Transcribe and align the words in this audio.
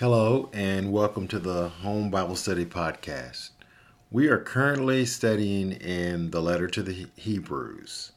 Hello, 0.00 0.48
and 0.54 0.92
welcome 0.92 1.28
to 1.28 1.38
the 1.38 1.68
Home 1.68 2.08
Bible 2.08 2.34
Study 2.34 2.64
Podcast. 2.64 3.50
We 4.10 4.28
are 4.28 4.38
currently 4.38 5.04
studying 5.04 5.72
in 5.72 6.30
the 6.30 6.40
letter 6.40 6.68
to 6.68 6.82
the 6.82 7.06
Hebrews. 7.16 8.12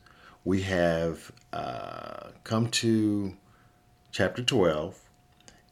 We 0.45 0.61
have 0.61 1.33
uh, 1.51 2.29
come 2.45 2.69
to 2.69 3.35
chapter 4.13 4.41
12, 4.41 4.97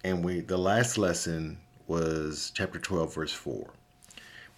and 0.03 0.21
we 0.21 0.41
the 0.41 0.57
last 0.57 0.97
lesson 0.97 1.59
was 1.87 2.51
chapter 2.53 2.77
12, 2.77 3.15
verse 3.15 3.31
4. 3.31 3.69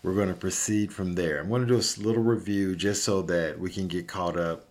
We're 0.02 0.16
going 0.16 0.30
to 0.30 0.34
proceed 0.34 0.92
from 0.92 1.14
there. 1.14 1.40
I'm 1.40 1.50
going 1.50 1.62
to 1.62 1.68
do 1.68 1.76
a 1.76 1.86
little 2.02 2.24
review 2.24 2.76
just 2.76 3.04
so 3.04 3.22
that 3.22 3.60
we 3.60 3.70
can 3.70 3.88
get 3.88 4.08
caught 4.08 4.40
up 4.40 4.66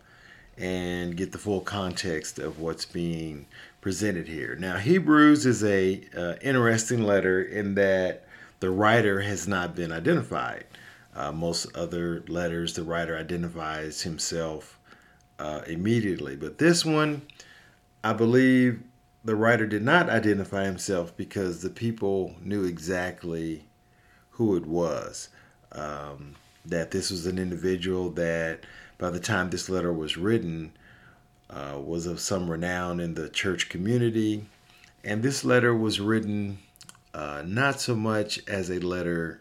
and 0.59 1.17
get 1.17 1.31
the 1.31 1.39
full 1.39 1.61
context 1.61 2.41
of 2.41 2.59
what's 2.59 2.87
being 2.87 3.47
presented 3.83 4.29
here. 4.29 4.57
Now, 4.57 4.79
Hebrews 4.79 5.45
is 5.45 5.63
a 5.63 6.01
uh, 6.17 6.35
interesting 6.41 7.03
letter 7.03 7.43
in 7.43 7.75
that 7.75 8.25
the 8.61 8.71
writer 8.71 9.21
has 9.21 9.47
not 9.47 9.75
been 9.75 9.93
identified. 9.93 10.65
Uh, 11.15 11.33
most 11.33 11.67
other 11.77 12.25
letters, 12.29 12.75
the 12.75 12.85
writer 12.85 13.19
identifies 13.19 14.03
himself 14.03 14.79
uh, 15.39 15.63
immediately, 15.67 16.37
but 16.37 16.59
this 16.59 16.85
one, 16.85 17.23
I 18.05 18.13
believe, 18.13 18.83
the 19.25 19.37
writer 19.37 19.67
did 19.67 19.83
not 19.83 20.09
identify 20.09 20.65
himself 20.65 21.17
because 21.17 21.61
the 21.61 21.71
people 21.71 22.37
knew 22.41 22.65
exactly 22.65 23.65
who 24.31 24.57
it 24.57 24.65
was. 24.65 25.29
Um, 25.73 26.37
that 26.65 26.93
this 26.93 27.11
was 27.11 27.27
an 27.27 27.39
individual 27.39 28.11
that, 28.11 28.61
by 28.99 29.11
the 29.11 29.21
time 29.21 29.51
this 29.51 29.69
letter 29.69 29.93
was 29.93 30.17
written, 30.17 30.73
uh, 31.53 31.79
was 31.79 32.07
of 32.07 32.21
some 32.21 32.51
renown 32.51 33.01
in 33.01 33.15
the 33.15 33.29
church 33.29 33.69
community. 33.69 34.47
And 35.05 35.23
this 35.23 35.45
letter 35.45 35.75
was 35.75 36.01
written 36.01 36.59
uh, 37.13 37.43
not 37.45 37.81
so 37.81 37.95
much 37.95 38.41
as 38.49 38.71
a 38.71 38.79
letter 38.79 39.41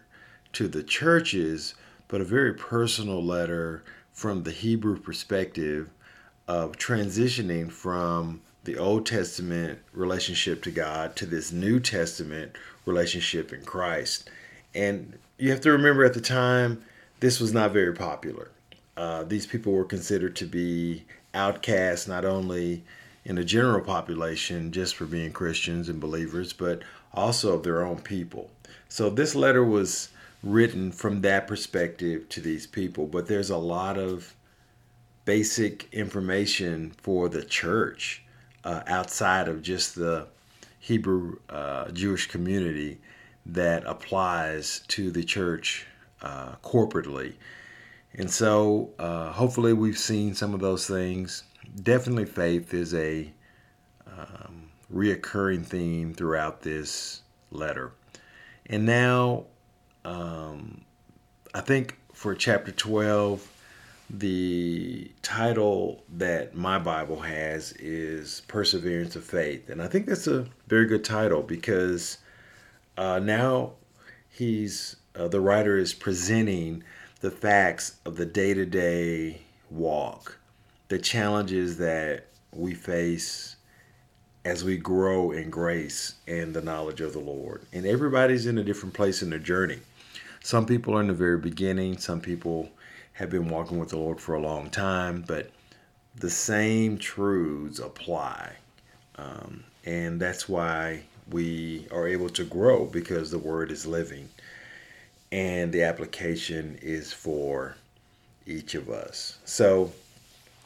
to 0.54 0.68
the 0.68 0.84
churches, 0.84 1.76
but 2.08 2.22
a 2.22 2.26
very 2.26 2.54
personal 2.54 3.24
letter 3.24 3.84
from 4.12 4.44
the 4.44 4.52
Hebrew 4.52 5.00
perspective 5.00 5.90
of 6.48 6.74
transitioning 6.74 7.72
from 7.72 8.42
the 8.64 8.78
Old 8.78 9.06
Testament 9.06 9.80
relationship 9.94 10.62
to 10.64 10.72
God 10.72 11.16
to 11.16 11.26
this 11.26 11.52
New 11.52 11.80
Testament 11.80 12.56
relationship 12.86 13.54
in 13.54 13.64
Christ. 13.64 14.30
And 14.76 15.18
you 15.38 15.50
have 15.50 15.62
to 15.62 15.72
remember 15.72 16.04
at 16.04 16.14
the 16.14 16.22
time, 16.22 16.84
this 17.20 17.40
was 17.40 17.54
not 17.54 17.72
very 17.72 17.94
popular. 17.94 18.52
Uh, 18.98 19.24
these 19.24 19.48
people 19.48 19.74
were 19.74 19.86
considered 19.86 20.36
to 20.36 20.46
be 20.46 21.06
outcasts 21.34 22.08
not 22.08 22.26
only 22.26 22.84
in 23.24 23.36
the 23.36 23.44
general 23.44 23.82
population 23.82 24.72
just 24.72 24.96
for 24.96 25.06
being 25.06 25.32
Christians 25.32 25.90
and 25.90 26.00
believers, 26.00 26.54
but 26.54 26.82
also 27.14 27.56
of 27.56 27.64
their 27.64 27.86
own 27.86 27.98
people. 27.98 28.50
So 28.90 29.10
this 29.10 29.36
letter 29.36 29.64
was 29.64 30.10
written 30.44 30.92
from 30.92 31.22
that 31.22 31.48
perspective 31.48 32.28
to 32.30 32.42
these 32.42 32.66
people, 32.66 33.06
but 33.06 33.28
there's 33.28 33.50
a 33.50 33.58
lot 33.58 33.98
of 33.98 34.36
basic 35.26 35.88
information 35.94 36.92
for 36.98 37.30
the 37.30 37.44
church 37.44 38.24
uh, 38.64 38.82
outside 38.88 39.48
of 39.48 39.62
just 39.62 39.96
the 39.96 40.28
Hebrew 40.80 41.38
uh, 41.50 41.92
Jewish 41.92 42.28
community 42.28 43.00
that 43.46 43.84
applies 43.86 44.82
to 44.88 45.12
the 45.12 45.24
church 45.24 45.86
uh, 46.22 46.54
corporately. 46.64 47.34
And 48.16 48.30
so 48.30 48.92
uh, 49.00 49.32
hopefully 49.32 49.74
we've 49.74 49.98
seen 49.98 50.34
some 50.34 50.54
of 50.54 50.60
those 50.60 50.88
things. 50.88 51.44
Definitely 51.82 52.26
faith 52.26 52.74
is 52.74 52.94
a 52.94 53.32
um, 54.06 54.70
reoccurring 54.94 55.66
theme 55.66 56.14
throughout 56.14 56.62
this 56.62 57.22
letter. 57.52 57.94
And 58.66 58.86
now 58.86 59.46
um, 60.04 60.82
I 61.54 61.62
think 61.62 61.98
for 62.14 62.36
chapter 62.36 62.72
12, 62.72 63.48
the 64.10 65.10
title 65.22 66.04
that 66.18 66.54
my 66.54 66.78
Bible 66.78 67.22
has 67.22 67.72
is 67.74 68.42
Perseverance 68.48 69.16
of 69.16 69.24
Faith. 69.24 69.70
And 69.70 69.82
I 69.82 69.88
think 69.88 70.06
that's 70.06 70.28
a 70.28 70.48
very 70.68 70.86
good 70.86 71.06
title 71.06 71.42
because 71.42 72.18
uh, 72.98 73.20
now 73.20 73.74
he's, 74.30 74.98
uh, 75.16 75.30
the 75.30 75.40
writer 75.40 75.78
is 75.78 75.94
presenting 75.94 76.84
the 77.22 77.32
facts 77.32 77.98
of 78.04 78.18
the 78.18 78.26
day 78.26 78.54
to 78.54 78.66
day 78.66 79.42
walk, 79.70 80.40
the 80.90 80.98
challenges 80.98 81.78
that 81.78 82.26
we 82.52 82.74
face 82.74 83.56
as 84.44 84.64
we 84.64 84.76
grow 84.76 85.30
in 85.32 85.52
grace 85.52 86.16
and 86.28 86.54
the 86.54 86.62
knowledge 86.62 87.00
of 87.00 87.14
the 87.14 87.20
Lord. 87.20 87.62
And 87.72 87.86
everybody's 87.86 88.48
in 88.48 88.58
a 88.58 88.64
different 88.64 88.96
place 88.96 89.22
in 89.22 89.30
their 89.30 89.40
journey. 89.40 89.80
Some 90.44 90.66
people 90.66 90.98
are 90.98 91.02
in 91.02 91.08
the 91.08 91.14
very 91.14 91.38
beginning, 91.38 92.00
some 92.00 92.20
people 92.20 92.70
have 93.14 93.30
been 93.30 93.50
walking 93.50 93.78
with 93.78 93.90
the 93.90 93.98
Lord 93.98 94.20
for 94.20 94.34
a 94.34 94.42
long 94.42 94.72
time, 94.72 95.24
but 95.28 95.52
the 96.16 96.30
same 96.30 96.98
truths 96.98 97.78
apply. 97.78 98.54
Um, 99.18 99.64
and 99.86 100.20
that's 100.20 100.50
why 100.50 101.04
we 101.30 101.88
are 101.92 102.08
able 102.08 102.30
to 102.30 102.44
grow 102.44 102.86
because 102.86 103.30
the 103.30 103.38
Word 103.38 103.72
is 103.72 103.86
living 103.86 104.28
and 105.32 105.72
the 105.72 105.84
application 105.84 106.78
is 106.82 107.14
for 107.14 107.76
each 108.46 108.76
of 108.76 108.90
us. 108.90 109.38
So, 109.46 109.92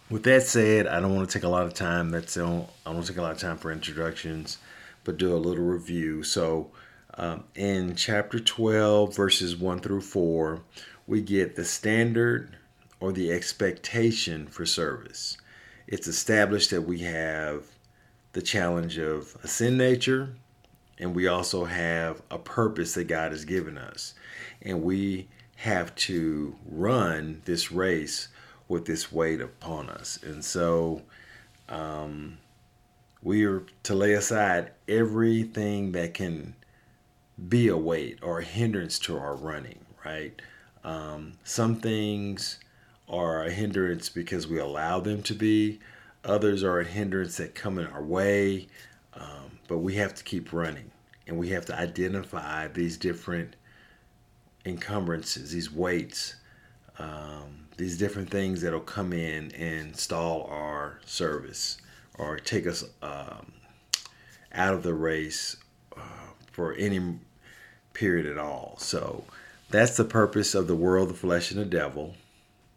with 0.09 0.23
that 0.23 0.43
said, 0.43 0.87
I 0.87 0.99
don't 0.99 1.15
want 1.15 1.29
to 1.29 1.33
take 1.37 1.43
a 1.43 1.49
lot 1.49 1.65
of 1.65 1.73
time. 1.73 2.09
That's 2.09 2.37
I 2.37 2.41
don't 2.85 3.05
take 3.05 3.17
a 3.17 3.21
lot 3.21 3.31
of 3.31 3.39
time 3.39 3.57
for 3.57 3.71
introductions, 3.71 4.57
but 5.03 5.17
do 5.17 5.35
a 5.35 5.37
little 5.37 5.63
review. 5.63 6.23
So, 6.23 6.71
um, 7.17 7.43
in 7.55 7.95
chapter 7.95 8.39
12, 8.39 9.15
verses 9.15 9.55
1 9.55 9.79
through 9.79 10.01
4, 10.01 10.61
we 11.07 11.21
get 11.21 11.55
the 11.55 11.65
standard 11.65 12.57
or 12.99 13.11
the 13.11 13.31
expectation 13.31 14.47
for 14.47 14.65
service. 14.65 15.37
It's 15.87 16.07
established 16.07 16.71
that 16.71 16.81
we 16.81 16.99
have 16.99 17.63
the 18.33 18.41
challenge 18.41 18.97
of 18.97 19.37
a 19.43 19.47
sin 19.47 19.77
nature, 19.77 20.35
and 20.99 21.15
we 21.15 21.27
also 21.27 21.65
have 21.65 22.21
a 22.31 22.37
purpose 22.37 22.95
that 22.95 23.05
God 23.05 23.31
has 23.31 23.45
given 23.45 23.77
us 23.77 24.13
and 24.65 24.83
we 24.83 25.27
have 25.57 25.95
to 25.95 26.55
run 26.65 27.41
this 27.45 27.71
race 27.71 28.27
with 28.67 28.85
this 28.85 29.11
weight 29.11 29.39
upon 29.39 29.89
us. 29.89 30.19
And 30.21 30.43
so 30.43 31.03
um, 31.69 32.39
we 33.21 33.45
are 33.45 33.63
to 33.83 33.93
lay 33.95 34.13
aside 34.13 34.71
everything 34.87 35.91
that 35.93 36.13
can 36.13 36.55
be 37.47 37.67
a 37.67 37.77
weight 37.77 38.19
or 38.21 38.39
a 38.39 38.43
hindrance 38.43 38.99
to 38.99 39.17
our 39.17 39.35
running, 39.35 39.79
right? 40.03 40.41
Um, 40.83 41.33
some 41.43 41.75
things 41.75 42.59
are 43.07 43.43
a 43.43 43.51
hindrance 43.51 44.09
because 44.09 44.47
we 44.47 44.59
allow 44.59 44.99
them 44.99 45.21
to 45.23 45.33
be, 45.33 45.79
others 46.23 46.63
are 46.63 46.79
a 46.79 46.85
hindrance 46.85 47.37
that 47.37 47.55
come 47.55 47.77
in 47.77 47.85
our 47.87 48.03
way, 48.03 48.67
um, 49.13 49.59
but 49.67 49.77
we 49.79 49.95
have 49.95 50.15
to 50.15 50.23
keep 50.23 50.51
running 50.51 50.91
and 51.27 51.37
we 51.37 51.49
have 51.49 51.65
to 51.65 51.77
identify 51.77 52.67
these 52.67 52.97
different 52.97 53.55
encumbrances, 54.65 55.51
these 55.51 55.71
weights, 55.71 56.35
um, 56.99 57.67
these 57.77 57.97
different 57.97 58.29
things 58.29 58.61
that'll 58.61 58.79
come 58.79 59.13
in 59.13 59.51
and 59.53 59.95
stall 59.95 60.47
our 60.49 60.99
service 61.05 61.77
or 62.17 62.37
take 62.37 62.65
us 62.65 62.83
um, 63.01 63.51
out 64.53 64.73
of 64.73 64.83
the 64.83 64.93
race 64.93 65.57
uh, 65.95 66.01
for 66.51 66.73
any 66.73 67.19
period 67.93 68.25
at 68.25 68.37
all. 68.37 68.75
So 68.79 69.25
that's 69.69 69.97
the 69.97 70.05
purpose 70.05 70.55
of 70.55 70.67
the 70.67 70.75
world, 70.75 71.09
the 71.09 71.13
flesh, 71.13 71.51
and 71.51 71.59
the 71.59 71.65
devil. 71.65 72.15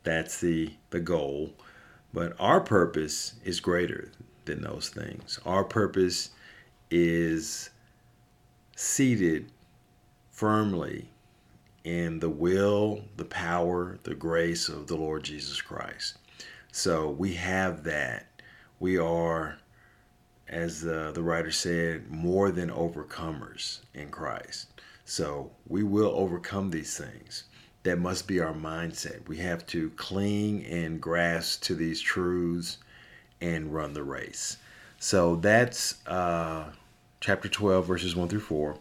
That's 0.02 0.41
the 0.41 0.73
the 0.91 1.00
goal. 1.00 1.52
But 2.12 2.34
our 2.41 2.61
purpose 2.61 3.34
is 3.44 3.61
greater 3.61 4.11
than 4.46 4.62
those 4.62 4.88
things. 4.88 5.38
Our 5.44 5.62
purpose 5.62 6.31
is 6.91 7.70
seated 8.75 9.50
firmly 10.31 11.11
in 11.88 12.19
the 12.19 12.29
will, 12.29 13.02
the 13.17 13.25
power, 13.25 13.99
the 14.02 14.14
grace 14.14 14.69
of 14.69 14.88
the 14.88 14.94
Lord 14.94 15.23
Jesus 15.23 15.62
Christ. 15.62 16.19
So 16.70 17.08
we 17.08 17.32
have 17.35 17.82
that. 17.85 18.26
We 18.79 18.99
are, 18.99 19.58
as 20.49 20.82
the, 20.82 21.12
the 21.14 21.23
writer 21.23 21.50
said, 21.50 22.11
more 22.11 22.50
than 22.50 22.69
overcomers 22.69 23.81
in 23.94 24.11
Christ. 24.11 24.69
So 25.06 25.50
we 25.67 25.82
will 25.82 26.12
overcome 26.14 26.70
these 26.70 26.94
things. 26.94 27.44
That 27.85 27.99
must 27.99 28.29
be 28.29 28.38
our 28.38 28.52
mindset. 28.52 29.26
We 29.26 29.38
have 29.38 29.64
to 29.69 29.88
cling 29.91 30.67
and 30.67 31.00
grasp 31.00 31.62
to 31.62 31.75
these 31.75 32.02
truths 32.02 32.76
and 33.41 33.73
run 33.73 33.94
the 33.94 34.02
race. 34.02 34.58
So 34.99 35.37
that's 35.37 36.06
uh, 36.06 36.70
chapter 37.20 37.49
12, 37.49 37.87
verses 37.87 38.14
1 38.14 38.29
through 38.29 38.41
4. 38.41 38.76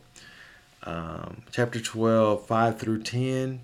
Um, 0.83 1.43
chapter 1.51 1.79
12, 1.79 2.45
5 2.45 2.79
through 2.79 3.03
10 3.03 3.61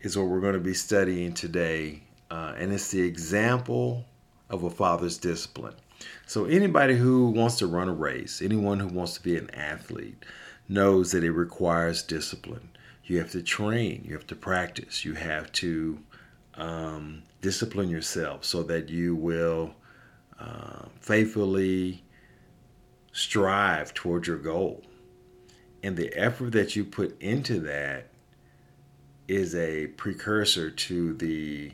is 0.00 0.16
what 0.16 0.28
we're 0.28 0.40
going 0.40 0.54
to 0.54 0.60
be 0.60 0.74
studying 0.74 1.32
today. 1.32 2.02
Uh, 2.30 2.54
and 2.56 2.72
it's 2.72 2.90
the 2.90 3.02
example 3.02 4.04
of 4.50 4.62
a 4.62 4.70
father's 4.70 5.18
discipline. 5.18 5.74
So, 6.26 6.44
anybody 6.44 6.96
who 6.96 7.30
wants 7.30 7.56
to 7.58 7.66
run 7.66 7.88
a 7.88 7.92
race, 7.92 8.40
anyone 8.40 8.78
who 8.78 8.86
wants 8.86 9.14
to 9.14 9.22
be 9.22 9.36
an 9.36 9.50
athlete, 9.50 10.24
knows 10.68 11.12
that 11.12 11.24
it 11.24 11.32
requires 11.32 12.02
discipline. 12.02 12.68
You 13.04 13.18
have 13.18 13.30
to 13.32 13.42
train, 13.42 14.04
you 14.06 14.14
have 14.14 14.26
to 14.28 14.36
practice, 14.36 15.04
you 15.04 15.14
have 15.14 15.50
to 15.52 15.98
um, 16.54 17.22
discipline 17.40 17.88
yourself 17.88 18.44
so 18.44 18.62
that 18.64 18.88
you 18.90 19.16
will 19.16 19.74
uh, 20.38 20.84
faithfully 21.00 22.04
strive 23.12 23.94
towards 23.94 24.28
your 24.28 24.38
goal. 24.38 24.82
And 25.82 25.96
the 25.96 26.12
effort 26.14 26.52
that 26.52 26.74
you 26.76 26.84
put 26.84 27.20
into 27.20 27.60
that 27.60 28.08
is 29.28 29.54
a 29.54 29.88
precursor 29.88 30.70
to 30.70 31.14
the 31.14 31.72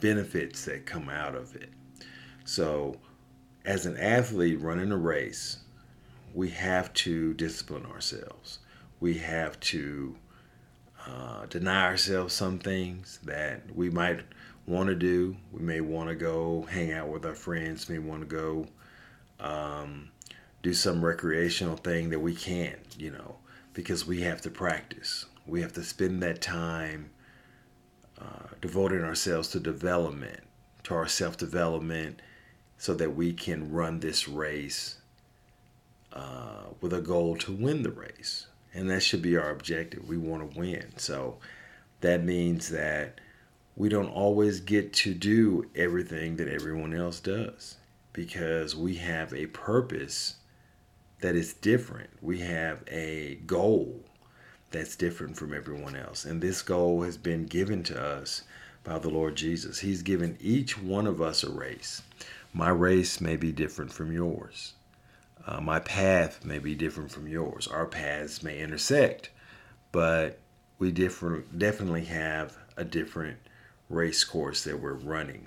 benefits 0.00 0.64
that 0.64 0.86
come 0.86 1.08
out 1.08 1.34
of 1.34 1.54
it. 1.56 1.70
So, 2.44 2.96
as 3.64 3.86
an 3.86 3.96
athlete 3.96 4.60
running 4.60 4.92
a 4.92 4.96
race, 4.96 5.58
we 6.34 6.50
have 6.50 6.92
to 6.94 7.34
discipline 7.34 7.86
ourselves. 7.86 8.58
We 9.00 9.14
have 9.18 9.58
to 9.60 10.16
uh, 11.06 11.46
deny 11.46 11.84
ourselves 11.84 12.34
some 12.34 12.58
things 12.58 13.18
that 13.24 13.74
we 13.74 13.90
might 13.90 14.20
want 14.66 14.88
to 14.88 14.94
do. 14.94 15.36
We 15.52 15.62
may 15.62 15.80
want 15.80 16.08
to 16.10 16.14
go 16.14 16.62
hang 16.70 16.92
out 16.92 17.08
with 17.08 17.24
our 17.24 17.34
friends, 17.34 17.88
may 17.88 17.98
want 17.98 18.20
to 18.22 18.26
go 18.26 18.66
um, 19.40 20.10
do 20.62 20.74
some 20.74 21.04
recreational 21.04 21.76
thing 21.76 22.10
that 22.10 22.20
we 22.20 22.34
can't, 22.34 22.96
you 22.96 23.10
know, 23.10 23.36
because 23.74 24.06
we 24.06 24.22
have 24.22 24.40
to 24.42 24.50
practice. 24.50 25.24
We 25.46 25.62
have 25.62 25.72
to 25.74 25.84
spend 25.84 26.22
that 26.22 26.42
time 26.42 27.10
uh, 28.20 28.48
devoting 28.60 29.02
ourselves 29.02 29.48
to 29.50 29.60
development, 29.60 30.40
to 30.84 30.94
our 30.94 31.06
self 31.06 31.36
development, 31.36 32.20
so 32.76 32.94
that 32.94 33.14
we 33.14 33.32
can 33.32 33.72
run 33.72 34.00
this 34.00 34.28
race 34.28 34.98
uh, 36.12 36.64
with 36.80 36.92
a 36.92 37.00
goal 37.00 37.36
to 37.36 37.52
win 37.52 37.82
the 37.82 37.90
race. 37.90 38.46
And 38.74 38.90
that 38.90 39.02
should 39.02 39.22
be 39.22 39.36
our 39.36 39.50
objective. 39.50 40.08
We 40.08 40.18
want 40.18 40.52
to 40.52 40.58
win. 40.58 40.92
So 40.96 41.38
that 42.00 42.24
means 42.24 42.68
that 42.70 43.20
we 43.76 43.88
don't 43.88 44.08
always 44.08 44.60
get 44.60 44.92
to 44.92 45.14
do 45.14 45.70
everything 45.74 46.36
that 46.36 46.48
everyone 46.48 46.92
else 46.94 47.20
does 47.20 47.76
because 48.12 48.74
we 48.74 48.96
have 48.96 49.32
a 49.32 49.46
purpose 49.46 50.34
that 51.20 51.34
is 51.34 51.52
different. 51.54 52.10
We 52.20 52.40
have 52.40 52.82
a 52.88 53.36
goal 53.46 54.00
that's 54.70 54.96
different 54.96 55.36
from 55.36 55.52
everyone 55.52 55.96
else. 55.96 56.24
And 56.24 56.40
this 56.40 56.62
goal 56.62 57.02
has 57.02 57.16
been 57.16 57.46
given 57.46 57.82
to 57.84 58.00
us 58.00 58.42
by 58.84 58.98
the 58.98 59.10
Lord 59.10 59.36
Jesus. 59.36 59.80
He's 59.80 60.02
given 60.02 60.36
each 60.40 60.80
one 60.80 61.06
of 61.06 61.20
us 61.20 61.42
a 61.42 61.50
race. 61.50 62.02
My 62.52 62.70
race 62.70 63.20
may 63.20 63.36
be 63.36 63.52
different 63.52 63.92
from 63.92 64.12
yours. 64.12 64.74
Uh, 65.46 65.60
my 65.60 65.78
path 65.78 66.44
may 66.44 66.58
be 66.58 66.74
different 66.74 67.10
from 67.10 67.26
yours. 67.26 67.66
Our 67.66 67.86
paths 67.86 68.42
may 68.42 68.60
intersect, 68.60 69.30
but 69.92 70.38
we 70.78 70.92
different, 70.92 71.58
definitely 71.58 72.04
have 72.04 72.56
a 72.76 72.84
different 72.84 73.38
race 73.88 74.24
course 74.24 74.64
that 74.64 74.80
we're 74.80 74.92
running. 74.92 75.46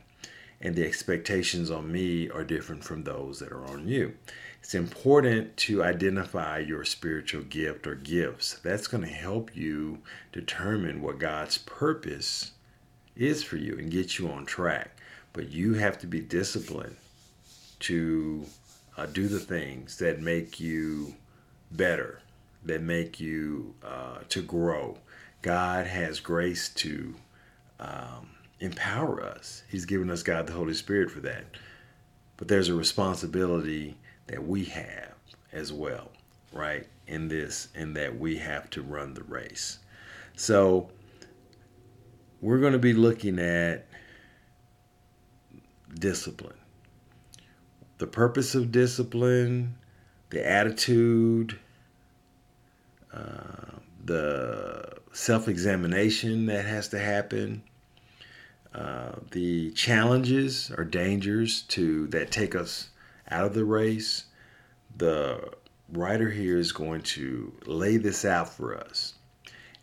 And 0.60 0.76
the 0.76 0.86
expectations 0.86 1.72
on 1.72 1.92
me 1.92 2.30
are 2.30 2.44
different 2.44 2.84
from 2.84 3.04
those 3.04 3.40
that 3.40 3.52
are 3.52 3.66
on 3.66 3.88
you. 3.88 4.16
It's 4.62 4.76
important 4.76 5.58
to 5.58 5.84
identify 5.84 6.60
your 6.60 6.86
spiritual 6.86 7.44
gift 7.44 7.88
or 7.88 7.96
gifts. 7.96 8.60
That's 8.64 8.88
going 8.88 9.04
to 9.04 9.10
help 9.10 9.56
you 9.56 10.00
determine 10.32 11.02
what 11.02 11.20
God's 11.20 11.58
purpose 11.58 12.52
is 13.16 13.44
for 13.44 13.58
you 13.58 13.78
and 13.78 13.92
get 13.92 14.20
you 14.20 14.30
on 14.30 14.46
track. 14.46 14.98
But 15.34 15.50
you 15.50 15.74
have 15.74 15.98
to 16.00 16.08
be 16.08 16.22
disciplined 16.22 16.96
to 17.80 18.46
uh, 18.98 19.08
do 19.08 19.28
the 19.28 19.40
things 19.40 19.98
that 19.98 20.22
make 20.22 20.60
you 20.60 21.16
better, 21.72 22.22
that 22.64 22.82
make 22.82 23.20
you 23.20 23.74
uh, 23.84 24.20
to 24.30 24.42
grow. 24.42 24.98
God 25.42 25.88
has 25.88 26.20
grace 26.20 26.70
to 26.70 27.16
um, 27.80 28.30
empower 28.60 29.24
us. 29.24 29.64
He's 29.70 29.86
given 29.86 30.12
us 30.12 30.22
God 30.22 30.46
the 30.46 30.54
Holy 30.54 30.76
Spirit 30.76 31.10
for 31.10 31.20
that. 31.22 31.46
But 32.38 32.48
there's 32.48 32.70
a 32.70 32.76
responsibility 32.76 33.98
that 34.32 34.48
we 34.48 34.64
have 34.64 35.12
as 35.52 35.74
well, 35.74 36.10
right? 36.54 36.88
In 37.06 37.28
this, 37.28 37.68
in 37.76 37.94
that 37.96 38.18
we 38.18 38.38
have 38.38 38.70
to 38.72 38.82
run 38.82 39.14
the 39.14 39.24
race. 39.24 39.80
So 40.38 40.90
we're 42.40 42.60
going 42.60 42.72
to 42.72 42.80
be 42.80 42.94
looking 42.94 43.40
at 43.40 43.86
discipline. 45.94 46.56
The 47.98 48.08
purpose 48.08 48.56
of 48.56 48.72
discipline, 48.72 49.76
the 50.30 50.50
attitude, 50.50 51.60
uh, 53.14 53.80
the 54.06 54.94
self 55.12 55.50
examination 55.50 56.46
that 56.46 56.64
has 56.64 56.88
to 56.90 57.00
happen, 57.00 57.64
uh, 58.74 59.12
the 59.32 59.72
challenges 59.72 60.72
or 60.78 60.86
dangers 60.86 61.64
to 61.64 62.08
that 62.08 62.32
take 62.32 62.56
us 62.56 62.91
out 63.32 63.46
of 63.46 63.54
the 63.54 63.66
race, 63.66 64.26
the 64.98 65.52
writer 65.92 66.30
here 66.30 66.58
is 66.58 66.72
going 66.72 67.02
to 67.02 67.54
lay 67.66 67.98
this 67.98 68.26
out 68.26 68.50
for 68.50 68.78
us 68.78 69.16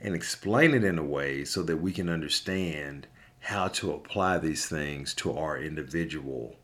and 0.00 0.15
explain 0.15 0.75
it 0.75 0.85
in 0.85 0.99
a 0.99 1.05
way 1.05 1.45
so 1.45 1.62
that 1.62 1.79
we 1.79 1.93
can 1.93 2.09
understand 2.09 3.06
how 3.41 3.69
to 3.69 3.93
apply 3.93 4.39
these 4.39 4.67
things 4.67 5.15
to 5.15 5.37
our 5.37 5.59
individual 5.59 6.56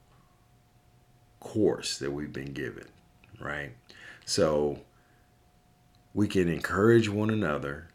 course 1.41 1.99
that 1.99 2.11
we've 2.11 2.33
been 2.33 2.53
given, 2.53 2.87
right? 3.41 3.73
So 4.25 4.81
we 6.15 6.29
can 6.29 6.49
encourage 6.49 7.09
one 7.09 7.31
another 7.31 7.89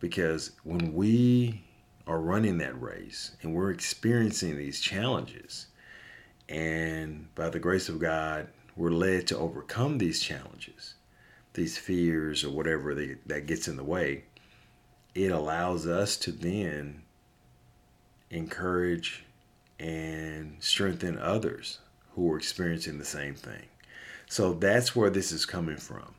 because 0.00 0.52
when 0.64 0.94
we 0.94 1.62
are 2.06 2.20
running 2.20 2.58
that 2.58 2.80
race 2.80 3.36
and 3.42 3.54
we're 3.54 3.70
experiencing 3.70 4.56
these 4.56 4.80
challenges, 4.80 5.67
and 6.48 7.32
by 7.34 7.50
the 7.50 7.58
grace 7.58 7.88
of 7.88 7.98
God, 7.98 8.48
we're 8.76 8.90
led 8.90 9.26
to 9.28 9.38
overcome 9.38 9.98
these 9.98 10.20
challenges, 10.20 10.94
these 11.54 11.76
fears, 11.76 12.44
or 12.44 12.50
whatever 12.50 12.94
they, 12.94 13.16
that 13.26 13.46
gets 13.46 13.68
in 13.68 13.76
the 13.76 13.84
way. 13.84 14.24
It 15.14 15.32
allows 15.32 15.86
us 15.86 16.16
to 16.18 16.32
then 16.32 17.02
encourage 18.30 19.24
and 19.78 20.56
strengthen 20.60 21.18
others 21.18 21.78
who 22.14 22.32
are 22.32 22.36
experiencing 22.36 22.98
the 22.98 23.04
same 23.04 23.34
thing. 23.34 23.66
So 24.28 24.52
that's 24.52 24.94
where 24.94 25.10
this 25.10 25.32
is 25.32 25.46
coming 25.46 25.76
from. 25.76 26.14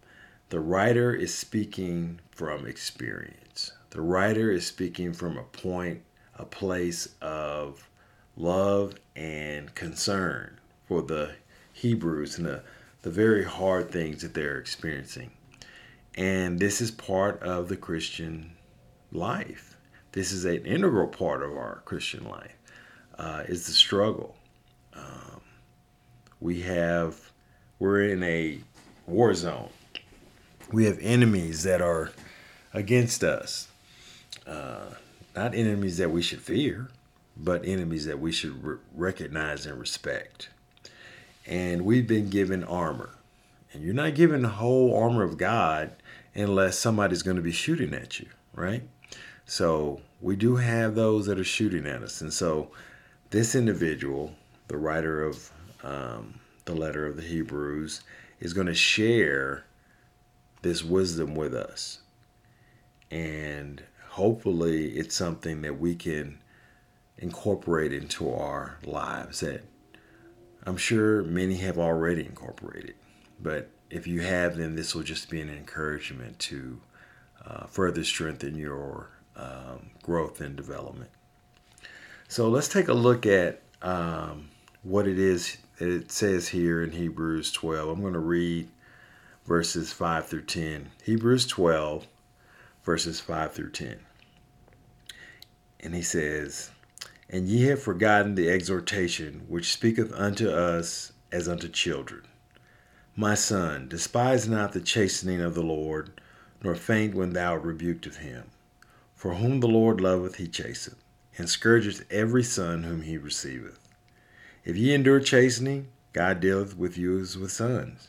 The 0.50 0.60
writer 0.60 1.14
is 1.14 1.34
speaking 1.34 2.20
from 2.32 2.66
experience. 2.66 3.72
The 3.92 4.02
writer 4.02 4.52
is 4.52 4.66
speaking 4.66 5.14
from 5.14 5.38
a 5.38 5.44
point, 5.44 6.02
a 6.38 6.46
place 6.46 7.10
of 7.22 7.89
love 8.40 8.96
and 9.16 9.76
concern 9.76 10.58
for 10.88 11.02
the 11.04 11.34
Hebrews 11.74 12.38
and 12.38 12.48
the, 12.48 12.64
the 13.04 13.12
very 13.12 13.44
hard 13.44 13.92
things 13.92 14.22
that 14.24 14.34
they're 14.34 14.58
experiencing. 14.58 15.30
And 16.16 16.60
this 16.60 16.82
is 16.82 16.90
part 16.90 17.44
of 17.44 17.68
the 17.68 17.78
Christian 17.78 18.54
life. 19.12 19.78
This 20.14 20.32
is 20.32 20.46
an 20.46 20.66
integral 20.66 21.08
part 21.08 21.44
of 21.44 21.52
our 21.52 21.82
Christian 21.86 22.28
life. 22.28 22.56
Uh, 23.18 23.44
is 23.50 23.68
the 23.68 23.74
struggle. 23.74 24.38
Um, 24.94 25.42
we 26.40 26.62
have, 26.62 27.32
we're 27.78 28.04
in 28.04 28.24
a 28.24 28.60
war 29.06 29.34
zone. 29.34 29.70
We 30.72 30.86
have 30.86 30.98
enemies 31.02 31.64
that 31.64 31.82
are 31.82 32.14
against 32.74 33.24
us. 33.24 33.68
Uh, 34.48 34.86
not 35.36 35.54
enemies 35.54 35.98
that 35.98 36.12
we 36.12 36.22
should 36.22 36.42
fear, 36.42 36.90
but 37.40 37.66
enemies 37.66 38.06
that 38.06 38.20
we 38.20 38.32
should 38.32 38.64
re- 38.64 38.78
recognize 38.94 39.66
and 39.66 39.80
respect. 39.80 40.50
And 41.46 41.84
we've 41.84 42.08
been 42.08 42.30
given 42.30 42.64
armor. 42.64 43.12
And 43.72 43.84
you're 43.84 43.94
not 43.94 44.16
given 44.16 44.42
the 44.42 44.50
whole 44.50 44.96
armor 44.96 45.24
of 45.24 45.38
God 45.38 45.92
unless 46.36 46.78
somebody's 46.78 47.24
going 47.24 47.38
to 47.38 47.42
be 47.42 47.52
shooting 47.52 47.94
at 47.94 48.20
you, 48.20 48.28
right? 48.54 48.84
So 49.46 50.02
we 50.22 50.36
do 50.36 50.58
have 50.58 50.96
those 50.96 51.26
that 51.28 51.40
are 51.40 51.44
shooting 51.44 51.86
at 51.86 52.04
us. 52.04 52.22
And 52.22 52.34
so 52.34 52.70
this 53.30 53.56
individual, 53.56 54.34
the 54.68 54.78
writer 54.78 55.24
of 55.24 55.52
um, 55.84 56.40
the 56.66 56.76
letter 56.76 57.06
of 57.06 57.16
the 57.16 57.24
Hebrews, 57.24 58.02
is 58.40 58.54
going 58.54 58.68
to 58.68 58.74
share 58.74 59.66
this 60.62 60.84
wisdom 60.84 61.36
with 61.36 61.54
us. 61.54 62.00
And 63.12 63.82
hopefully, 64.10 64.90
it's 64.90 65.16
something 65.16 65.62
that 65.62 65.80
we 65.80 65.96
can 65.96 66.40
incorporate 67.20 67.94
into 67.94 68.32
our 68.34 68.78
lives 68.84 69.42
that 69.42 69.64
I'm 70.66 70.78
sure 70.78 71.24
many 71.24 71.58
have 71.58 71.78
already 71.78 72.26
incorporated. 72.26 72.96
But 73.42 73.70
if 73.90 74.08
you 74.08 74.22
have, 74.22 74.58
then 74.58 74.76
this 74.76 74.96
will 74.96 75.04
just 75.04 75.30
be 75.30 75.42
an 75.42 75.50
encouragement 75.50 76.40
to 76.40 76.82
uh, 77.46 77.66
further 77.68 78.04
strengthen 78.04 78.56
your 78.56 79.10
um, 79.36 79.92
growth 80.04 80.42
and 80.42 80.56
development. 80.56 81.10
So 82.28 82.50
let's 82.50 82.68
take 82.68 82.88
a 82.88 82.94
look 82.94 83.26
at 83.26 83.62
um, 83.82 84.50
what 84.84 85.08
it 85.08 85.18
is 85.18 85.58
it 85.80 86.12
says 86.12 86.50
here 86.50 86.84
in 86.84 86.92
Hebrews 86.92 87.52
12. 87.54 87.90
I'm 87.90 88.02
going 88.02 88.14
to 88.14 88.20
read 88.20 88.68
verses 89.46 89.94
5 89.94 90.28
through 90.28 90.44
10. 90.44 90.92
Hebrews 91.04 91.48
12, 91.48 92.06
verses 92.84 93.20
5 93.22 93.54
through 93.54 93.72
10. 93.72 94.00
And 95.80 95.96
he 95.96 96.02
says, 96.02 96.70
And 97.30 97.48
ye 97.48 97.68
have 97.68 97.82
forgotten 97.82 98.34
the 98.34 98.50
exhortation 98.50 99.44
which 99.48 99.72
speaketh 99.72 100.12
unto 100.14 100.50
us 100.50 101.14
as 101.32 101.48
unto 101.48 101.68
children. 101.70 102.24
My 103.16 103.36
son, 103.36 103.88
despise 103.88 104.48
not 104.48 104.72
the 104.72 104.82
chastening 104.82 105.40
of 105.40 105.54
the 105.54 105.62
Lord, 105.62 106.22
nor 106.64 106.74
faint 106.74 107.14
when 107.14 107.34
thou 107.34 107.54
art 107.54 107.64
rebuked 107.64 108.08
of 108.08 108.18
him. 108.18 108.46
For 109.16 109.36
whom 109.36 109.60
the 109.60 109.68
Lord 109.68 110.02
loveth, 110.02 110.36
he 110.38 110.48
chasteneth, 110.48 111.04
and 111.38 111.48
scourgeth 111.48 112.06
every 112.10 112.44
son 112.44 112.84
whom 112.84 113.04
he 113.04 113.18
receiveth. 113.18 113.80
If 114.66 114.76
ye 114.76 114.94
endure 114.94 115.20
chastening, 115.20 115.90
God 116.14 116.40
dealeth 116.40 116.78
with 116.78 116.98
you 116.98 117.20
as 117.20 117.38
with 117.38 117.52
sons. 117.52 118.08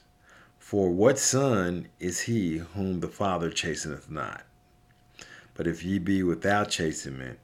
For 0.58 0.90
what 0.90 1.18
son 1.18 1.88
is 1.98 2.20
he 2.20 2.58
whom 2.58 3.00
the 3.00 3.08
Father 3.08 3.50
chasteneth 3.50 4.10
not? 4.10 4.44
But 5.54 5.66
if 5.66 5.84
ye 5.84 5.98
be 5.98 6.22
without 6.22 6.70
chastenment, 6.70 7.38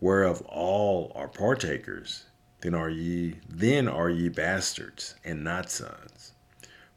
whereof 0.00 0.42
all 0.42 1.12
are 1.14 1.28
partakers, 1.28 2.24
then 2.60 2.74
are 2.74 2.90
ye 2.90 3.36
then 3.48 3.88
are 3.88 4.10
ye 4.10 4.28
bastards 4.28 5.14
and 5.24 5.42
not 5.42 5.70
sons. 5.70 6.32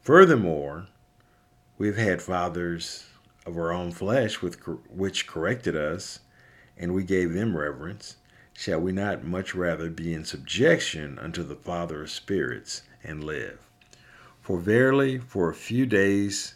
Furthermore, 0.01 0.87
we 1.77 1.87
have 1.87 1.97
had 1.97 2.21
fathers 2.21 3.05
of 3.45 3.57
our 3.57 3.71
own 3.71 3.91
flesh 3.91 4.41
with, 4.41 4.59
which 4.89 5.27
corrected 5.27 5.75
us, 5.75 6.19
and 6.77 6.93
we 6.93 7.03
gave 7.03 7.33
them 7.33 7.55
reverence. 7.55 8.17
Shall 8.53 8.81
we 8.81 8.91
not 8.91 9.23
much 9.23 9.55
rather 9.55 9.89
be 9.89 10.13
in 10.13 10.25
subjection 10.25 11.17
unto 11.19 11.43
the 11.43 11.55
Father 11.55 12.03
of 12.03 12.09
spirits 12.09 12.83
and 13.03 13.23
live? 13.23 13.59
For 14.41 14.59
verily, 14.59 15.19
for 15.19 15.49
a 15.49 15.53
few 15.53 15.85
days, 15.85 16.55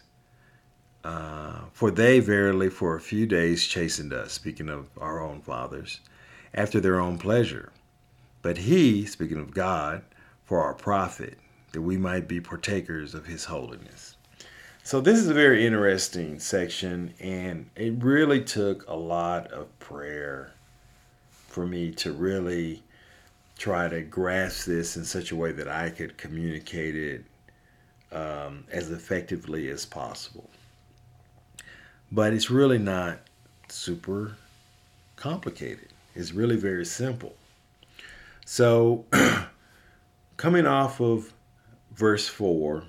uh, 1.02 1.60
for 1.72 1.90
they 1.90 2.20
verily 2.20 2.68
for 2.68 2.96
a 2.96 3.00
few 3.00 3.26
days 3.26 3.66
chastened 3.66 4.12
us, 4.12 4.32
speaking 4.32 4.68
of 4.68 4.86
our 4.98 5.20
own 5.20 5.40
fathers, 5.40 6.00
after 6.54 6.80
their 6.80 7.00
own 7.00 7.18
pleasure. 7.18 7.72
But 8.42 8.58
he, 8.58 9.04
speaking 9.04 9.38
of 9.38 9.52
God, 9.54 10.02
for 10.44 10.62
our 10.62 10.74
profit, 10.74 11.38
that 11.72 11.82
we 11.82 11.96
might 11.96 12.28
be 12.28 12.40
partakers 12.40 13.14
of 13.14 13.26
his 13.26 13.44
holiness. 13.46 14.16
So, 14.82 15.00
this 15.00 15.18
is 15.18 15.28
a 15.28 15.34
very 15.34 15.66
interesting 15.66 16.38
section, 16.38 17.14
and 17.18 17.70
it 17.74 17.94
really 18.02 18.44
took 18.44 18.86
a 18.86 18.94
lot 18.94 19.50
of 19.50 19.78
prayer 19.78 20.52
for 21.48 21.66
me 21.66 21.90
to 21.92 22.12
really 22.12 22.82
try 23.56 23.88
to 23.88 24.02
grasp 24.02 24.66
this 24.66 24.96
in 24.96 25.04
such 25.04 25.30
a 25.30 25.36
way 25.36 25.52
that 25.52 25.68
I 25.68 25.88
could 25.88 26.18
communicate 26.18 26.96
it 26.96 27.24
um, 28.12 28.64
as 28.70 28.90
effectively 28.90 29.70
as 29.70 29.86
possible. 29.86 30.50
But 32.12 32.34
it's 32.34 32.50
really 32.50 32.78
not 32.78 33.20
super 33.68 34.36
complicated, 35.16 35.93
it's 36.14 36.32
really 36.32 36.56
very 36.56 36.84
simple. 36.84 37.34
So, 38.46 39.06
coming 40.36 40.66
off 40.66 41.00
of 41.00 41.32
verse 41.92 42.28
4, 42.28 42.84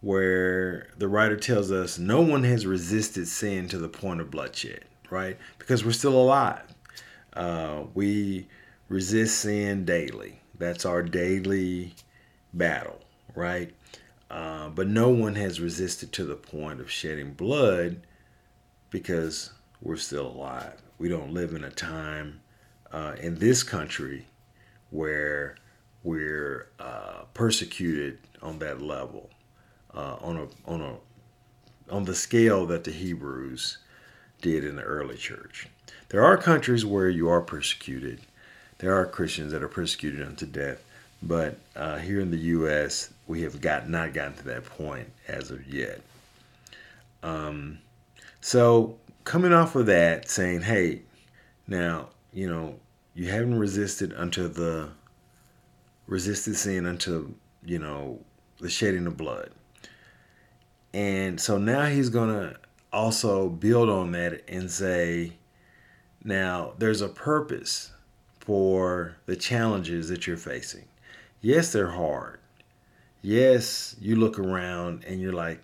where 0.00 0.88
the 0.98 1.08
writer 1.08 1.36
tells 1.36 1.70
us 1.70 1.98
no 1.98 2.20
one 2.20 2.44
has 2.44 2.66
resisted 2.66 3.28
sin 3.28 3.68
to 3.68 3.78
the 3.78 3.88
point 3.88 4.20
of 4.20 4.30
bloodshed, 4.30 4.84
right? 5.10 5.38
Because 5.58 5.84
we're 5.84 5.92
still 5.92 6.20
alive. 6.20 6.62
Uh, 7.32 7.84
we 7.94 8.48
resist 8.88 9.38
sin 9.38 9.84
daily. 9.84 10.40
That's 10.58 10.84
our 10.84 11.02
daily 11.02 11.94
battle, 12.52 13.00
right? 13.34 13.72
Uh, 14.30 14.68
but 14.70 14.88
no 14.88 15.08
one 15.08 15.34
has 15.36 15.60
resisted 15.60 16.12
to 16.12 16.24
the 16.24 16.34
point 16.34 16.80
of 16.80 16.90
shedding 16.90 17.32
blood 17.32 18.00
because 18.90 19.52
we're 19.80 19.96
still 19.96 20.26
alive. 20.26 20.82
We 20.98 21.08
don't 21.08 21.32
live 21.32 21.54
in 21.54 21.64
a 21.64 21.70
time 21.70 22.40
uh, 22.92 23.14
in 23.20 23.38
this 23.38 23.62
country 23.62 24.26
where 24.90 25.56
we're 26.04 26.68
uh, 26.78 27.22
persecuted 27.34 28.18
on 28.42 28.58
that 28.58 28.80
level, 28.80 29.30
uh, 29.94 30.16
on 30.20 30.36
a 30.36 30.70
on 30.70 30.80
a 30.80 30.96
on 31.92 32.04
the 32.04 32.14
scale 32.14 32.66
that 32.66 32.84
the 32.84 32.90
Hebrews 32.90 33.78
did 34.40 34.64
in 34.64 34.76
the 34.76 34.82
early 34.82 35.16
church. 35.16 35.68
There 36.08 36.24
are 36.24 36.36
countries 36.36 36.84
where 36.84 37.08
you 37.08 37.28
are 37.28 37.40
persecuted. 37.40 38.20
There 38.78 38.94
are 38.94 39.06
Christians 39.06 39.52
that 39.52 39.62
are 39.62 39.68
persecuted 39.68 40.26
unto 40.26 40.44
death, 40.44 40.82
but 41.22 41.58
uh, 41.76 41.98
here 41.98 42.20
in 42.20 42.30
the 42.30 42.38
U.S., 42.38 43.12
we 43.26 43.42
have 43.42 43.60
got 43.60 43.88
not 43.88 44.12
gotten 44.12 44.34
to 44.34 44.44
that 44.44 44.64
point 44.64 45.08
as 45.28 45.50
of 45.50 45.66
yet. 45.72 46.00
Um, 47.22 47.78
so 48.40 48.96
coming 49.24 49.52
off 49.52 49.76
of 49.76 49.86
that, 49.86 50.28
saying, 50.28 50.62
"Hey, 50.62 51.02
now 51.68 52.08
you 52.32 52.48
know 52.48 52.78
you 53.14 53.28
haven't 53.28 53.58
resisted 53.58 54.12
unto 54.14 54.48
the 54.48 54.90
resisted 56.06 56.56
sin 56.56 56.86
unto 56.86 57.34
you 57.64 57.78
know 57.78 58.18
the 58.60 58.70
shedding 58.70 59.06
of 59.06 59.16
blood," 59.16 59.50
and 60.94 61.40
so 61.40 61.58
now 61.58 61.86
he's 61.86 62.08
gonna 62.08 62.56
also 62.92 63.48
build 63.48 63.88
on 63.88 64.12
that 64.12 64.42
and 64.48 64.70
say, 64.70 65.32
"Now 66.24 66.74
there's 66.78 67.00
a 67.00 67.08
purpose 67.08 67.92
for 68.40 69.16
the 69.26 69.36
challenges 69.36 70.08
that 70.08 70.26
you're 70.26 70.36
facing." 70.36 70.86
Yes, 71.40 71.72
they're 71.72 71.90
hard. 71.90 72.38
Yes, 73.20 73.96
you 74.00 74.16
look 74.16 74.38
around 74.38 75.04
and 75.04 75.20
you're 75.20 75.32
like, 75.32 75.60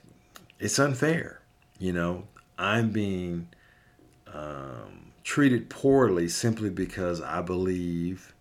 it's 0.59 0.79
unfair. 0.79 1.41
You 1.79 1.93
know, 1.93 2.25
I'm 2.59 2.91
being 2.91 3.49
um, 4.33 5.08
treated 5.29 5.69
poorly 5.69 6.27
simply 6.27 6.71
because 6.71 7.21
I 7.21 7.43
believe 7.43 8.35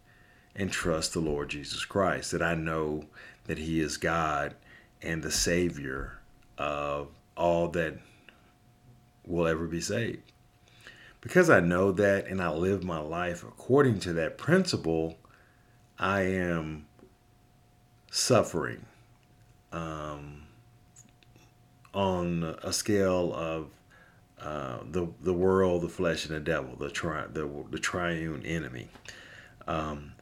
and 0.56 0.72
trust 0.72 1.12
the 1.12 1.20
Lord 1.20 1.50
Jesus 1.50 1.84
Christ, 1.84 2.32
that 2.32 2.42
I 2.42 2.56
know 2.56 3.04
that 3.44 3.58
He 3.58 3.82
is 3.82 3.98
God 3.98 4.56
and 5.02 5.22
the 5.22 5.30
Savior 5.30 6.20
of 6.58 7.10
all 7.36 7.68
that 7.72 8.00
will 9.26 9.48
ever 9.48 9.68
be 9.68 9.82
saved. 9.82 10.32
Because 11.20 11.50
I 11.50 11.60
know 11.60 11.92
that 11.92 12.26
and 12.28 12.42
I 12.42 12.52
live 12.52 12.86
my 12.86 13.00
life 13.00 13.44
according 13.44 14.00
to 14.00 14.14
that 14.14 14.38
principle, 14.38 15.18
I 16.00 16.22
am 16.22 16.86
suffering 18.10 18.86
um, 19.74 20.44
on 21.94 22.56
a 22.64 22.72
scale 22.72 23.34
of 23.36 23.72
uh, 24.42 24.80
the 24.92 25.08
the 25.22 25.34
world, 25.34 25.82
the 25.82 25.90
flesh, 25.90 26.26
and 26.26 26.36
the 26.36 26.40
devil, 26.40 26.76
the 26.76 26.90
tri- 26.90 27.28
the, 27.32 27.50
the 27.72 27.80
triune 27.80 28.46
enemy, 28.46 28.88
um, 29.68 30.14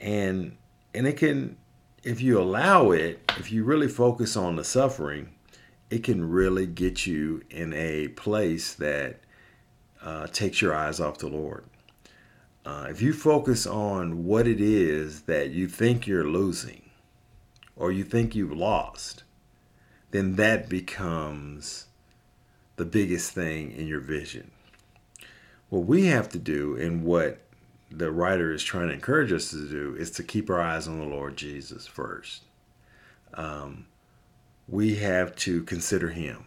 and 0.00 0.56
and 0.94 1.06
it 1.06 1.16
can, 1.16 1.56
if 2.02 2.20
you 2.20 2.38
allow 2.40 2.90
it, 2.90 3.20
if 3.38 3.50
you 3.50 3.64
really 3.64 3.88
focus 3.88 4.36
on 4.36 4.56
the 4.56 4.64
suffering, 4.64 5.30
it 5.90 6.04
can 6.04 6.28
really 6.28 6.66
get 6.66 7.06
you 7.06 7.42
in 7.50 7.72
a 7.72 8.08
place 8.08 8.74
that 8.74 9.20
uh, 10.02 10.26
takes 10.26 10.60
your 10.60 10.74
eyes 10.74 11.00
off 11.00 11.18
the 11.18 11.28
Lord. 11.28 11.64
Uh, 12.66 12.86
if 12.88 13.02
you 13.02 13.12
focus 13.12 13.66
on 13.66 14.24
what 14.24 14.46
it 14.46 14.60
is 14.60 15.22
that 15.22 15.50
you 15.50 15.68
think 15.68 16.06
you're 16.06 16.28
losing, 16.28 16.90
or 17.76 17.92
you 17.92 18.04
think 18.04 18.34
you've 18.34 18.56
lost, 18.56 19.24
then 20.10 20.36
that 20.36 20.68
becomes 20.68 21.86
the 22.76 22.84
biggest 22.84 23.32
thing 23.32 23.72
in 23.72 23.86
your 23.86 24.00
vision. 24.00 24.50
What 25.68 25.86
we 25.86 26.06
have 26.06 26.28
to 26.30 26.38
do, 26.38 26.76
and 26.76 27.04
what 27.04 27.40
the 27.90 28.10
writer 28.10 28.52
is 28.52 28.62
trying 28.62 28.88
to 28.88 28.94
encourage 28.94 29.32
us 29.32 29.50
to 29.50 29.68
do, 29.68 29.94
is 29.98 30.10
to 30.12 30.22
keep 30.22 30.50
our 30.50 30.60
eyes 30.60 30.88
on 30.88 30.98
the 30.98 31.06
Lord 31.06 31.36
Jesus 31.36 31.86
first. 31.86 32.42
Um, 33.34 33.86
we 34.68 34.96
have 34.96 35.36
to 35.36 35.62
consider 35.64 36.10
Him. 36.10 36.46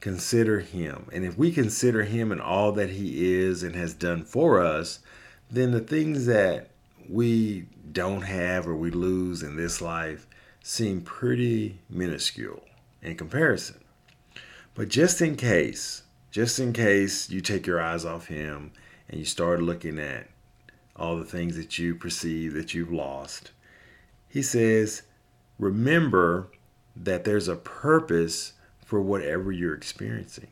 Consider 0.00 0.60
Him. 0.60 1.08
And 1.12 1.24
if 1.24 1.38
we 1.38 1.52
consider 1.52 2.02
Him 2.04 2.32
and 2.32 2.40
all 2.40 2.72
that 2.72 2.90
He 2.90 3.34
is 3.34 3.62
and 3.62 3.74
has 3.74 3.94
done 3.94 4.24
for 4.24 4.60
us, 4.60 5.00
then 5.50 5.70
the 5.70 5.80
things 5.80 6.26
that 6.26 6.70
we 7.08 7.66
don't 7.92 8.22
have 8.22 8.66
or 8.66 8.74
we 8.74 8.90
lose 8.90 9.42
in 9.42 9.56
this 9.56 9.80
life 9.80 10.26
seem 10.62 11.02
pretty 11.02 11.78
minuscule 11.88 12.62
in 13.02 13.16
comparison. 13.16 13.83
But 14.74 14.88
just 14.88 15.20
in 15.20 15.36
case, 15.36 16.02
just 16.30 16.58
in 16.58 16.72
case 16.72 17.30
you 17.30 17.40
take 17.40 17.66
your 17.66 17.80
eyes 17.80 18.04
off 18.04 18.26
him 18.26 18.72
and 19.08 19.18
you 19.18 19.24
start 19.24 19.62
looking 19.62 19.98
at 19.98 20.28
all 20.96 21.16
the 21.16 21.24
things 21.24 21.56
that 21.56 21.78
you 21.78 21.94
perceive 21.94 22.54
that 22.54 22.74
you've 22.74 22.92
lost, 22.92 23.52
he 24.28 24.42
says, 24.42 25.02
remember 25.58 26.48
that 26.96 27.24
there's 27.24 27.48
a 27.48 27.56
purpose 27.56 28.54
for 28.84 29.00
whatever 29.00 29.52
you're 29.52 29.74
experiencing. 29.74 30.48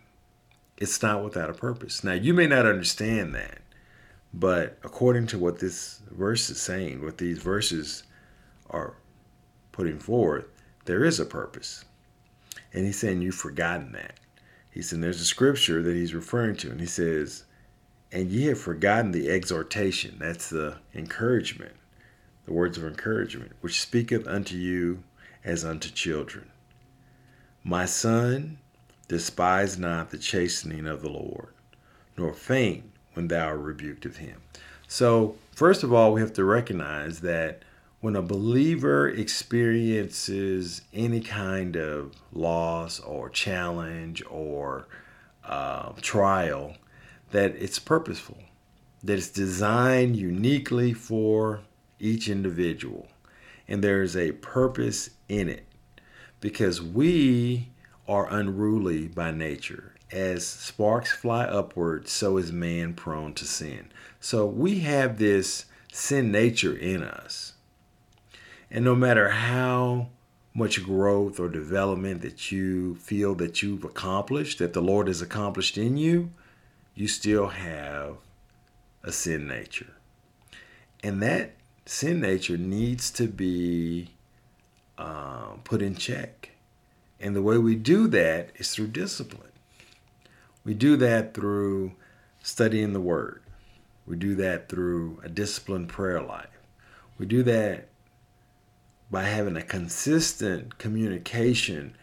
It's 0.77 1.03
not 1.03 1.23
without 1.23 1.51
a 1.51 1.55
purpose. 1.55 2.03
Now, 2.03 2.13
you 2.13 2.33
may 2.33 2.47
not 2.47 2.67
understand 2.67 3.35
that, 3.35 3.59
but 4.33 4.79
according 4.83 5.27
to 5.29 5.39
what 5.39 5.59
this 5.59 6.01
verse 6.11 6.49
is 6.49 6.61
saying, 6.61 7.05
what 7.05 7.19
these 7.19 7.39
verses 7.39 8.05
are 8.71 8.95
putting 9.73 9.99
forth, 9.99 10.47
there 10.85 11.05
is 11.05 11.21
a 11.21 11.25
purpose. 11.25 11.85
And 12.73 12.87
he's 12.87 12.99
saying, 12.99 13.23
You've 13.23 13.35
forgotten 13.35 13.93
that. 13.93 14.19
He 14.71 14.83
said, 14.83 15.01
There's 15.01 15.21
a 15.21 15.27
scripture 15.27 15.83
that 15.83 15.95
he's 15.95 16.15
referring 16.15 16.57
to, 16.57 16.71
and 16.71 16.81
he 16.81 16.87
says, 16.87 17.45
And 18.11 18.31
ye 18.31 18.47
have 18.47 18.61
forgotten 18.61 19.13
the 19.13 19.31
exhortation. 19.31 20.17
That's 20.19 20.49
the 20.49 20.79
encouragement, 20.95 21.75
the 22.47 22.53
words 22.53 22.79
of 22.79 22.85
encouragement, 22.85 23.53
which 23.61 23.81
speaketh 23.81 24.27
unto 24.27 24.57
you 24.57 25.03
as 25.45 25.65
unto 25.65 25.91
children. 25.91 26.51
My 27.65 27.85
son, 27.85 28.59
despise 29.09 29.79
not 29.79 30.11
the 30.11 30.19
chastening 30.19 30.87
of 30.87 31.03
the 31.03 31.11
Lord, 31.11 31.55
nor 32.17 32.33
faint 32.33 32.85
when 33.15 33.29
thou 33.29 33.49
art 33.49 33.61
rebuked 33.61 34.07
of 34.07 34.17
him. 34.17 34.41
So, 34.89 35.37
first 35.53 35.83
of 35.83 35.93
all, 35.93 36.13
we 36.13 36.21
have 36.21 36.33
to 36.35 36.45
recognize 36.45 37.21
that 37.21 37.63
when 38.03 38.17
a 38.17 38.21
believer 38.23 39.09
experiences 39.09 40.83
any 40.93 41.21
kind 41.21 41.77
of 41.77 42.13
loss 42.33 42.99
or 42.99 43.29
challenge 43.29 44.21
or 44.29 44.89
uh, 45.45 45.93
trial, 46.01 46.75
that 47.31 47.55
it's 47.55 47.79
purposeful, 47.79 48.39
that 49.05 49.19
it's 49.19 49.31
designed 49.31 50.17
uniquely 50.17 50.93
for 50.93 51.61
each 52.01 52.29
individual, 52.29 53.07
and 53.69 53.85
there's 53.85 54.17
a 54.17 54.33
purpose 54.33 55.11
in 55.29 55.49
it 55.49 55.65
because 56.41 56.83
we 56.83 57.69
are 58.09 58.29
unruly 58.29 59.07
by 59.07 59.31
nature. 59.31 59.95
As 60.11 60.45
sparks 60.45 61.13
fly 61.13 61.45
upward, 61.45 62.09
so 62.09 62.37
is 62.37 62.51
man 62.51 62.95
prone 62.95 63.33
to 63.35 63.45
sin. 63.45 63.93
So 64.19 64.45
we 64.45 64.81
have 64.81 65.19
this 65.19 65.67
sin 65.93 66.33
nature 66.33 66.77
in 66.77 67.05
us 67.05 67.52
and 68.73 68.87
no 68.87 68.95
matter 68.95 69.29
how 69.29 70.09
much 70.55 70.83
growth 70.83 71.39
or 71.39 71.49
development 71.49 72.23
that 72.23 72.51
you 72.51 72.95
feel 72.95 73.35
that 73.35 73.63
you've 73.63 73.85
accomplished, 73.85 74.59
that 74.59 74.73
the 74.73 74.81
Lord 74.81 75.09
has 75.09 75.21
accomplished 75.21 75.77
in 75.77 75.99
you, 75.99 76.31
you 76.95 77.07
still 77.07 77.49
have 77.49 78.17
a 79.05 79.13
sin 79.13 79.47
nature. 79.47 79.93
And 81.05 81.23
that 81.23 81.53
sin 81.85 82.23
nature 82.23 82.57
needs 82.57 83.11
to 83.13 83.27
be 83.29 84.09
uh, 84.97 85.57
put 85.65 85.83
in 85.83 85.95
check. 85.95 86.53
And 87.21 87.37
the 87.37 87.43
way 87.43 87.59
we 87.59 87.75
do 87.75 88.09
that 88.09 88.53
is 88.57 88.75
through 88.75 88.89
discipline. 88.89 89.53
We 90.65 90.73
do 90.73 90.97
that 90.97 91.35
through 91.35 91.93
studying 92.43 92.95
the 92.95 93.01
Word. 93.01 93.43
We 94.07 94.17
do 94.17 94.35
that 94.37 94.71
through 94.71 95.21
a 95.23 95.29
disciplined 95.29 95.91
prayer 95.91 96.23
life. 96.23 96.49
We 97.19 97.27
do 97.27 97.43
that 97.43 97.89
by 99.13 99.25
having 99.25 99.59
a 99.59 99.63
consistent 99.63 100.79
communication 100.79 101.95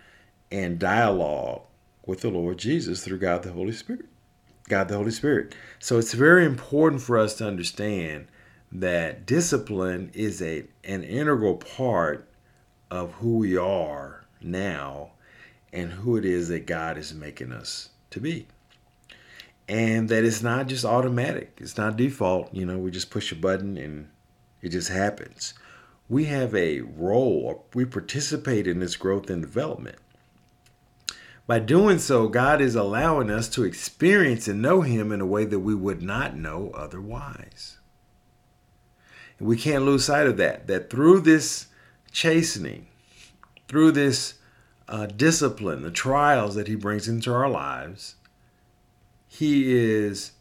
and 0.52 0.78
dialogue 0.78 1.64
with 2.06 2.22
the 2.22 2.30
Lord 2.30 2.60
Jesus 2.60 3.04
through 3.04 3.18
God 3.18 3.42
the 3.42 3.52
Holy 3.52 3.72
Spirit. 3.72 4.06
God 4.70 4.88
the 4.88 4.96
Holy 4.96 5.10
Spirit. 5.10 5.56
So 5.80 5.98
it's 5.98 6.14
very 6.14 6.46
important 6.46 7.02
for 7.02 7.18
us 7.18 7.34
to 7.38 7.48
understand 7.48 8.28
that 8.72 9.26
discipline 9.26 10.12
is 10.14 10.40
a 10.44 10.66
an 10.84 11.04
integral 11.04 11.56
part 11.56 12.30
of 12.92 13.14
who 13.14 13.38
we 13.38 13.58
are 13.58 14.24
now 14.40 15.10
and 15.74 15.92
who 15.92 16.16
it 16.16 16.26
is 16.26 16.50
that 16.50 16.68
God 16.68 16.96
is 16.96 17.16
making 17.16 17.52
us 17.52 17.90
to 18.12 18.20
be. 18.20 18.46
And 19.68 20.10
that 20.10 20.24
it's 20.24 20.44
not 20.44 20.68
just 20.68 20.86
automatic. 20.86 21.58
It's 21.60 21.78
not 21.78 21.98
default, 21.98 22.54
you 22.54 22.68
know, 22.68 22.78
we 22.78 22.92
just 22.92 23.10
push 23.10 23.32
a 23.32 23.36
button 23.36 23.78
and 23.78 24.10
it 24.62 24.70
just 24.70 24.90
happens 24.90 25.56
we 26.10 26.26
have 26.26 26.56
a 26.56 26.82
role, 26.82 27.68
we 27.76 27.86
participate 27.86 28.66
in 28.66 28.80
this 28.80 28.96
growth 28.96 29.30
and 29.30 29.42
development. 29.42 29.98
By 31.46 31.60
doing 31.60 32.00
so, 32.00 32.28
God 32.28 32.62
is 32.62 32.76
allowing 32.76 33.30
us 33.30 33.48
to 33.50 33.64
experience 33.64 34.48
and 34.48 34.62
know 34.62 34.82
Him 34.82 35.12
in 35.12 35.22
a 35.22 35.26
way 35.26 35.46
that 35.46 35.60
we 35.60 35.76
would 35.76 36.02
not 36.02 36.36
know 36.36 36.72
otherwise. 36.74 37.78
And 39.38 39.48
we 39.48 39.56
can't 39.56 39.86
lose 39.86 40.06
sight 40.06 40.28
of 40.28 40.38
that, 40.38 40.68
that 40.68 40.90
through 40.90 41.22
this 41.22 41.68
chastening, 42.12 42.88
through 43.68 43.92
this 43.92 44.36
uh, 44.88 45.06
discipline, 45.06 45.84
the 45.84 45.92
trials 45.92 46.56
that 46.56 46.68
He 46.68 46.76
brings 46.76 47.08
into 47.08 47.32
our 47.32 47.50
lives, 47.50 48.16
He 49.28 49.76
is 49.76 50.32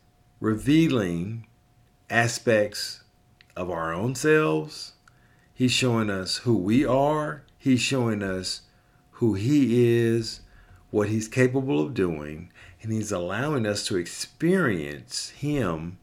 revealing 0.40 1.46
aspects 2.08 3.02
of 3.54 3.70
our 3.70 3.92
own 3.92 4.14
selves 4.14 4.92
He's 5.58 5.72
showing 5.72 6.08
us 6.08 6.36
who 6.36 6.56
we 6.56 6.86
are. 6.86 7.42
He's 7.58 7.80
showing 7.80 8.22
us 8.22 8.60
who 9.10 9.34
He 9.34 9.88
is, 9.88 10.42
what 10.92 11.08
He's 11.08 11.26
capable 11.26 11.80
of 11.84 11.94
doing, 11.94 12.52
and 12.80 12.92
He's 12.92 13.10
allowing 13.10 13.66
us 13.66 13.84
to 13.88 13.96
experience 13.96 15.30
Him 15.30 15.98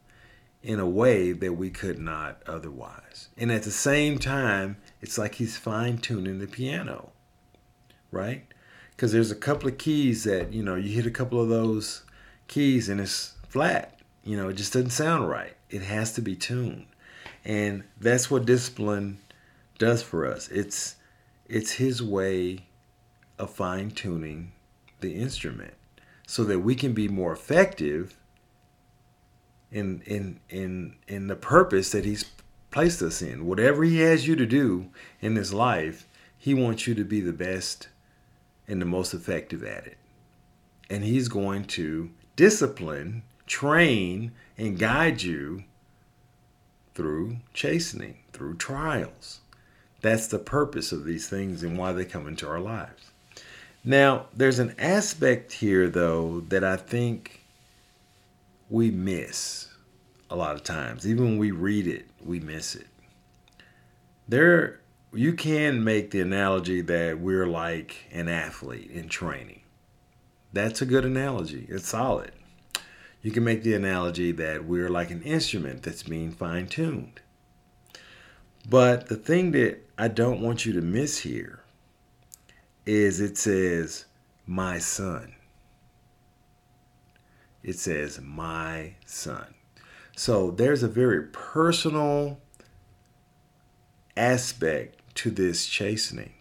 in 0.62 0.78
a 0.78 0.86
way 0.86 1.32
that 1.32 1.54
we 1.54 1.70
could 1.70 1.98
not 1.98 2.42
otherwise. 2.46 3.30
And 3.38 3.50
at 3.50 3.62
the 3.62 3.70
same 3.70 4.18
time, 4.18 4.76
it's 5.00 5.16
like 5.16 5.36
He's 5.36 5.56
fine 5.56 5.96
tuning 5.96 6.38
the 6.38 6.46
piano, 6.46 7.12
right? 8.10 8.44
Because 8.90 9.12
there's 9.12 9.30
a 9.30 9.34
couple 9.34 9.70
of 9.70 9.78
keys 9.78 10.24
that, 10.24 10.52
you 10.52 10.62
know, 10.62 10.74
you 10.74 10.90
hit 10.90 11.06
a 11.06 11.10
couple 11.10 11.40
of 11.40 11.48
those 11.48 12.02
keys 12.46 12.90
and 12.90 13.00
it's 13.00 13.32
flat. 13.48 13.98
You 14.22 14.36
know, 14.36 14.50
it 14.50 14.58
just 14.58 14.74
doesn't 14.74 14.90
sound 14.90 15.30
right. 15.30 15.56
It 15.70 15.80
has 15.80 16.12
to 16.12 16.20
be 16.20 16.36
tuned. 16.36 16.84
And 17.42 17.84
that's 17.98 18.30
what 18.30 18.44
discipline 18.44 19.20
does 19.78 20.02
for 20.02 20.26
us. 20.26 20.48
It's 20.48 20.96
it's 21.48 21.72
his 21.72 22.02
way 22.02 22.66
of 23.38 23.50
fine 23.50 23.90
tuning 23.90 24.52
the 25.00 25.14
instrument 25.14 25.74
so 26.26 26.42
that 26.44 26.60
we 26.60 26.74
can 26.74 26.92
be 26.92 27.08
more 27.08 27.32
effective 27.32 28.18
in 29.70 30.02
in 30.06 30.40
in 30.48 30.96
in 31.06 31.26
the 31.28 31.36
purpose 31.36 31.90
that 31.90 32.04
he's 32.04 32.24
placed 32.70 33.02
us 33.02 33.22
in. 33.22 33.46
Whatever 33.46 33.84
he 33.84 34.00
has 34.00 34.26
you 34.26 34.36
to 34.36 34.46
do 34.46 34.90
in 35.20 35.34
this 35.34 35.52
life, 35.52 36.06
he 36.36 36.54
wants 36.54 36.86
you 36.86 36.94
to 36.94 37.04
be 37.04 37.20
the 37.20 37.32
best 37.32 37.88
and 38.68 38.80
the 38.80 38.86
most 38.86 39.14
effective 39.14 39.62
at 39.62 39.86
it. 39.86 39.96
And 40.90 41.04
he's 41.04 41.28
going 41.28 41.64
to 41.64 42.10
discipline, 42.36 43.22
train, 43.46 44.32
and 44.56 44.78
guide 44.78 45.22
you 45.22 45.64
through 46.94 47.38
chastening, 47.52 48.18
through 48.32 48.56
trials. 48.56 49.40
That's 50.00 50.26
the 50.26 50.38
purpose 50.38 50.92
of 50.92 51.04
these 51.04 51.28
things 51.28 51.62
and 51.62 51.78
why 51.78 51.92
they 51.92 52.04
come 52.04 52.26
into 52.26 52.48
our 52.48 52.60
lives. 52.60 53.10
Now, 53.84 54.26
there's 54.34 54.58
an 54.58 54.74
aspect 54.78 55.52
here, 55.52 55.88
though, 55.88 56.40
that 56.48 56.64
I 56.64 56.76
think 56.76 57.44
we 58.68 58.90
miss 58.90 59.68
a 60.28 60.36
lot 60.36 60.56
of 60.56 60.64
times. 60.64 61.06
Even 61.06 61.24
when 61.24 61.38
we 61.38 61.50
read 61.50 61.86
it, 61.86 62.06
we 62.24 62.40
miss 62.40 62.74
it. 62.74 62.88
There, 64.28 64.80
you 65.12 65.34
can 65.34 65.84
make 65.84 66.10
the 66.10 66.20
analogy 66.20 66.80
that 66.80 67.20
we're 67.20 67.46
like 67.46 68.08
an 68.12 68.28
athlete 68.28 68.90
in 68.90 69.08
training. 69.08 69.60
That's 70.52 70.82
a 70.82 70.86
good 70.86 71.04
analogy. 71.04 71.66
It's 71.68 71.88
solid. 71.88 72.32
You 73.22 73.30
can 73.30 73.44
make 73.44 73.62
the 73.62 73.74
analogy 73.74 74.32
that 74.32 74.64
we're 74.64 74.88
like 74.88 75.10
an 75.10 75.22
instrument 75.22 75.82
that's 75.82 76.02
being 76.02 76.32
fine 76.32 76.66
tuned. 76.66 77.20
But 78.68 79.08
the 79.08 79.16
thing 79.16 79.52
that 79.52 79.78
I 79.96 80.08
don't 80.08 80.40
want 80.40 80.66
you 80.66 80.72
to 80.72 80.80
miss 80.80 81.18
here 81.18 81.60
is 82.84 83.20
it 83.20 83.38
says, 83.38 84.06
my 84.44 84.78
son. 84.78 85.34
It 87.62 87.78
says, 87.78 88.20
my 88.20 88.94
son. 89.04 89.54
So 90.16 90.50
there's 90.50 90.82
a 90.82 90.88
very 90.88 91.24
personal 91.24 92.40
aspect 94.16 95.00
to 95.16 95.30
this 95.30 95.66
chastening. 95.66 96.32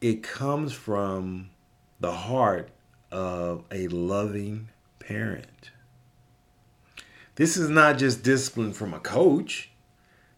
It 0.00 0.22
comes 0.22 0.72
from 0.72 1.50
the 2.00 2.12
heart 2.12 2.70
of 3.12 3.64
a 3.70 3.88
loving 3.88 4.70
parent. 4.98 5.70
This 7.34 7.56
is 7.56 7.68
not 7.68 7.98
just 7.98 8.22
discipline 8.22 8.72
from 8.72 8.94
a 8.94 9.00
coach. 9.00 9.69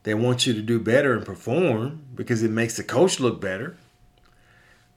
They 0.02 0.14
want 0.14 0.46
you 0.46 0.52
to 0.54 0.62
do 0.62 0.80
better 0.80 1.16
and 1.16 1.24
perform 1.24 2.04
because 2.14 2.42
it 2.42 2.50
makes 2.50 2.76
the 2.76 2.82
coach 2.82 3.20
look 3.20 3.40
better. 3.40 3.76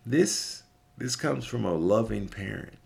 This 0.06 0.64
this 0.98 1.16
comes 1.16 1.46
from 1.46 1.66
a 1.66 1.74
loving 1.74 2.30
parent. 2.30 2.78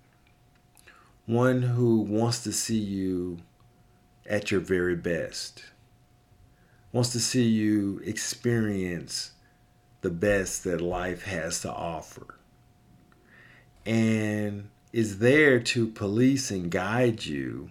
One 1.25 1.61
who 1.61 1.99
wants 2.01 2.43
to 2.43 2.51
see 2.51 2.79
you 2.79 3.39
at 4.25 4.51
your 4.51 4.59
very 4.59 4.95
best. 4.95 5.63
Wants 6.91 7.11
to 7.11 7.19
see 7.19 7.47
you 7.47 8.01
experience 8.03 9.33
the 10.01 10.09
best 10.09 10.63
that 10.63 10.81
life 10.81 11.23
has 11.23 11.61
to 11.61 11.71
offer. 11.71 12.35
And 13.85 14.69
is 14.91 15.19
there 15.19 15.59
to 15.59 15.87
police 15.87 16.49
and 16.49 16.71
guide 16.71 17.25
you 17.25 17.69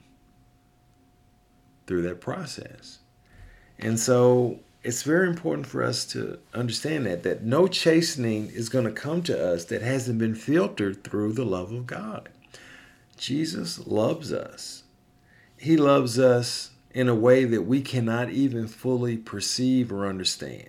through 1.88 2.02
that 2.02 2.20
process. 2.20 2.97
And 3.78 3.98
so 3.98 4.58
it's 4.82 5.02
very 5.02 5.28
important 5.28 5.66
for 5.66 5.82
us 5.82 6.04
to 6.06 6.38
understand 6.54 7.06
that 7.06 7.22
that 7.22 7.42
no 7.42 7.66
chastening 7.66 8.48
is 8.48 8.68
going 8.68 8.84
to 8.84 8.92
come 8.92 9.22
to 9.24 9.52
us 9.52 9.64
that 9.66 9.82
hasn't 9.82 10.18
been 10.18 10.34
filtered 10.34 11.04
through 11.04 11.32
the 11.32 11.44
love 11.44 11.72
of 11.72 11.86
God. 11.86 12.28
Jesus 13.16 13.86
loves 13.86 14.32
us. 14.32 14.84
He 15.56 15.76
loves 15.76 16.18
us 16.18 16.70
in 16.92 17.08
a 17.08 17.14
way 17.14 17.44
that 17.44 17.62
we 17.62 17.82
cannot 17.82 18.30
even 18.30 18.66
fully 18.66 19.16
perceive 19.16 19.92
or 19.92 20.06
understand. 20.06 20.68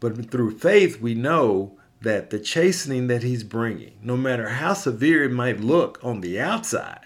But 0.00 0.30
through 0.30 0.58
faith, 0.58 1.00
we 1.00 1.14
know 1.14 1.76
that 2.00 2.30
the 2.30 2.38
chastening 2.38 3.08
that 3.08 3.22
he's 3.22 3.42
bringing, 3.42 3.94
no 4.02 4.16
matter 4.16 4.48
how 4.50 4.74
severe 4.74 5.24
it 5.24 5.32
might 5.32 5.60
look 5.60 5.98
on 6.02 6.20
the 6.20 6.38
outside, 6.38 7.00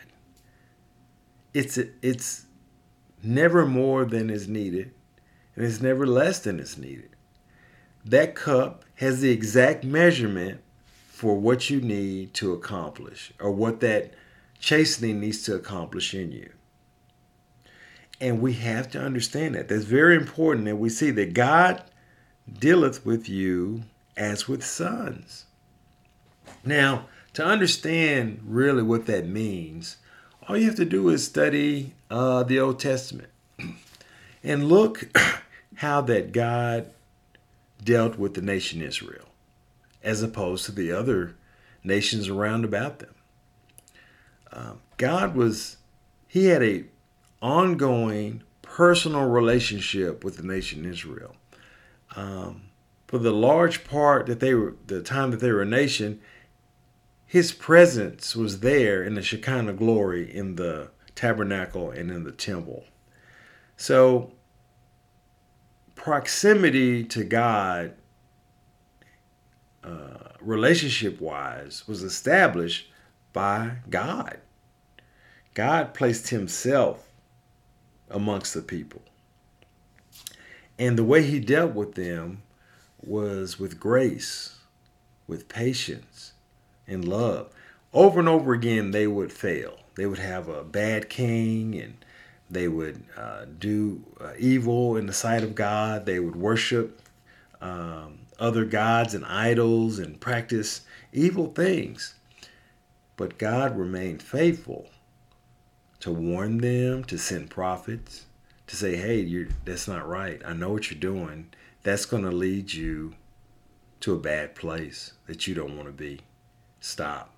it's 1.55 1.79
it's 1.79 2.47
never 3.24 3.66
more 3.66 4.04
than 4.04 4.30
is 4.30 4.48
needed, 4.48 4.92
and 5.54 5.64
it's 5.64 5.80
never 5.80 6.06
less 6.06 6.40
than 6.40 6.61
is 6.61 6.78
needed. 6.78 7.11
That 8.04 8.35
cup 8.35 8.85
has 8.96 9.20
the 9.20 9.30
exact 9.30 9.85
measurement 9.85 10.61
for 11.08 11.38
what 11.38 11.70
you 11.70 11.80
need 11.80 12.35
to 12.35 12.52
accomplish, 12.52 13.32
or 13.38 13.52
what 13.52 13.80
that 13.80 14.14
chastening 14.58 15.20
needs 15.20 15.42
to 15.42 15.54
accomplish 15.54 16.14
in 16.14 16.32
you. 16.32 16.50
And 18.20 18.40
we 18.40 18.54
have 18.54 18.90
to 18.92 19.00
understand 19.00 19.54
that. 19.54 19.68
That's 19.68 19.85
very 19.85 20.16
important 20.16 20.64
that 20.66 20.76
we 20.76 20.88
see 20.88 21.11
that 21.12 21.35
God 21.35 21.82
dealeth 22.58 23.04
with 23.04 23.28
you 23.28 23.82
as 24.16 24.48
with 24.48 24.64
sons. 24.64 25.46
Now, 26.64 27.06
to 27.35 27.44
understand 27.44 28.40
really 28.44 28.82
what 28.82 29.06
that 29.06 29.26
means, 29.26 29.96
all 30.48 30.57
you 30.57 30.66
have 30.66 30.74
to 30.76 30.85
do 30.85 31.09
is 31.09 31.24
study 31.24 31.94
uh, 32.11 32.42
the 32.42 32.59
Old 32.59 32.81
Testament 32.81 33.31
and 34.42 34.68
look 34.68 35.16
how 35.76 36.00
that 36.02 36.33
God 36.33 36.90
dealt 37.83 38.18
with 38.18 38.35
the 38.35 38.42
nation 38.42 38.83
Israel 38.83 39.26
as 40.02 40.22
opposed 40.22 40.64
to 40.66 40.72
the 40.72 40.90
other 40.90 41.37
nations 41.85 42.28
around 42.28 42.64
about 42.64 42.98
them. 42.98 43.14
Um, 44.52 44.81
God 44.96 45.35
was, 45.35 45.76
he 46.26 46.46
had 46.46 46.62
a 46.62 46.85
ongoing 47.40 48.42
personal 48.61 49.28
relationship 49.28 50.24
with 50.24 50.37
the 50.37 50.42
nation 50.42 50.85
Israel. 50.85 51.37
Um, 52.14 52.62
for 53.07 53.18
the 53.18 53.33
large 53.33 53.85
part 53.85 54.26
that 54.26 54.40
they 54.40 54.55
were, 54.55 54.74
the 54.87 55.02
time 55.02 55.31
that 55.31 55.40
they 55.40 55.50
were 55.50 55.62
a 55.62 55.66
nation, 55.66 56.20
his 57.33 57.51
presence 57.51 58.37
was 58.37 58.61
there 58.61 59.03
in 59.03 59.14
the 59.14 59.23
Shekinah 59.23 59.73
glory 59.73 60.31
in 60.37 60.57
the 60.57 60.90
tabernacle 61.14 61.90
and 61.90 62.11
in 62.11 62.25
the 62.25 62.31
temple. 62.31 62.85
So, 63.79 64.33
proximity 65.95 67.03
to 67.05 67.25
God, 67.25 67.95
uh, 69.83 70.29
relationship 70.42 71.23
wise, 71.23 71.88
was 71.88 72.03
established 72.03 72.90
by 73.33 73.77
God. 73.88 74.38
God 75.55 75.95
placed 75.95 76.29
himself 76.29 77.09
amongst 78.11 78.53
the 78.53 78.61
people. 78.61 79.01
And 80.79 80.99
the 80.99 81.05
way 81.05 81.23
he 81.23 81.40
dealt 81.40 81.73
with 81.73 81.95
them 81.95 82.42
was 83.03 83.59
with 83.59 83.81
grace, 83.81 84.59
with 85.27 85.49
patience, 85.49 86.32
and 86.87 87.07
love. 87.07 87.51
Over 87.92 88.21
and 88.21 88.29
over 88.29 88.53
again, 88.53 88.90
they 88.90 89.07
would 89.07 89.33
fail. 89.33 89.79
They 89.95 90.07
would 90.07 90.18
have 90.18 90.49
a 90.49 90.64
bad 90.64 91.11
king 91.11 91.75
and 91.75 92.05
they 92.51 92.68
would 92.68 93.03
uh, 93.16 93.47
do 93.59 94.05
uh, 94.21 94.33
evil 94.38 94.97
in 94.97 95.07
the 95.07 95.12
sight 95.12 95.42
of 95.42 95.55
God. 95.55 96.07
They 96.07 96.18
would 96.18 96.37
worship 96.37 97.01
um, 97.61 98.21
other 98.38 98.64
gods 98.64 99.14
and 99.14 99.25
idols 99.25 99.99
and 99.99 100.21
practice 100.21 100.83
evil 101.12 101.47
things. 101.49 102.14
But 103.16 103.38
God 103.38 103.79
remained 103.79 104.23
faithful 104.23 104.88
to 106.01 106.11
warn 106.11 106.59
them, 106.59 107.05
to 107.05 107.16
send 107.16 107.51
prophets, 107.51 108.27
to 108.66 108.77
say, 108.77 108.97
hey, 108.97 109.47
that's 109.64 109.87
not 109.87 110.09
right. 110.09 110.42
I 110.45 110.53
know 110.53 110.71
what 110.71 110.90
you're 110.90 110.99
doing. 110.99 111.51
That's 111.83 112.07
going 112.07 112.25
to 112.25 112.31
lead 112.31 112.73
you 112.73 113.14
to 114.01 114.14
a 114.14 114.18
bad 114.18 114.55
place 114.55 115.12
that 115.27 115.47
you 115.47 115.55
don't 115.55 115.77
want 115.77 115.88
to 115.88 115.92
be. 115.92 116.21
Stop. 116.83 117.33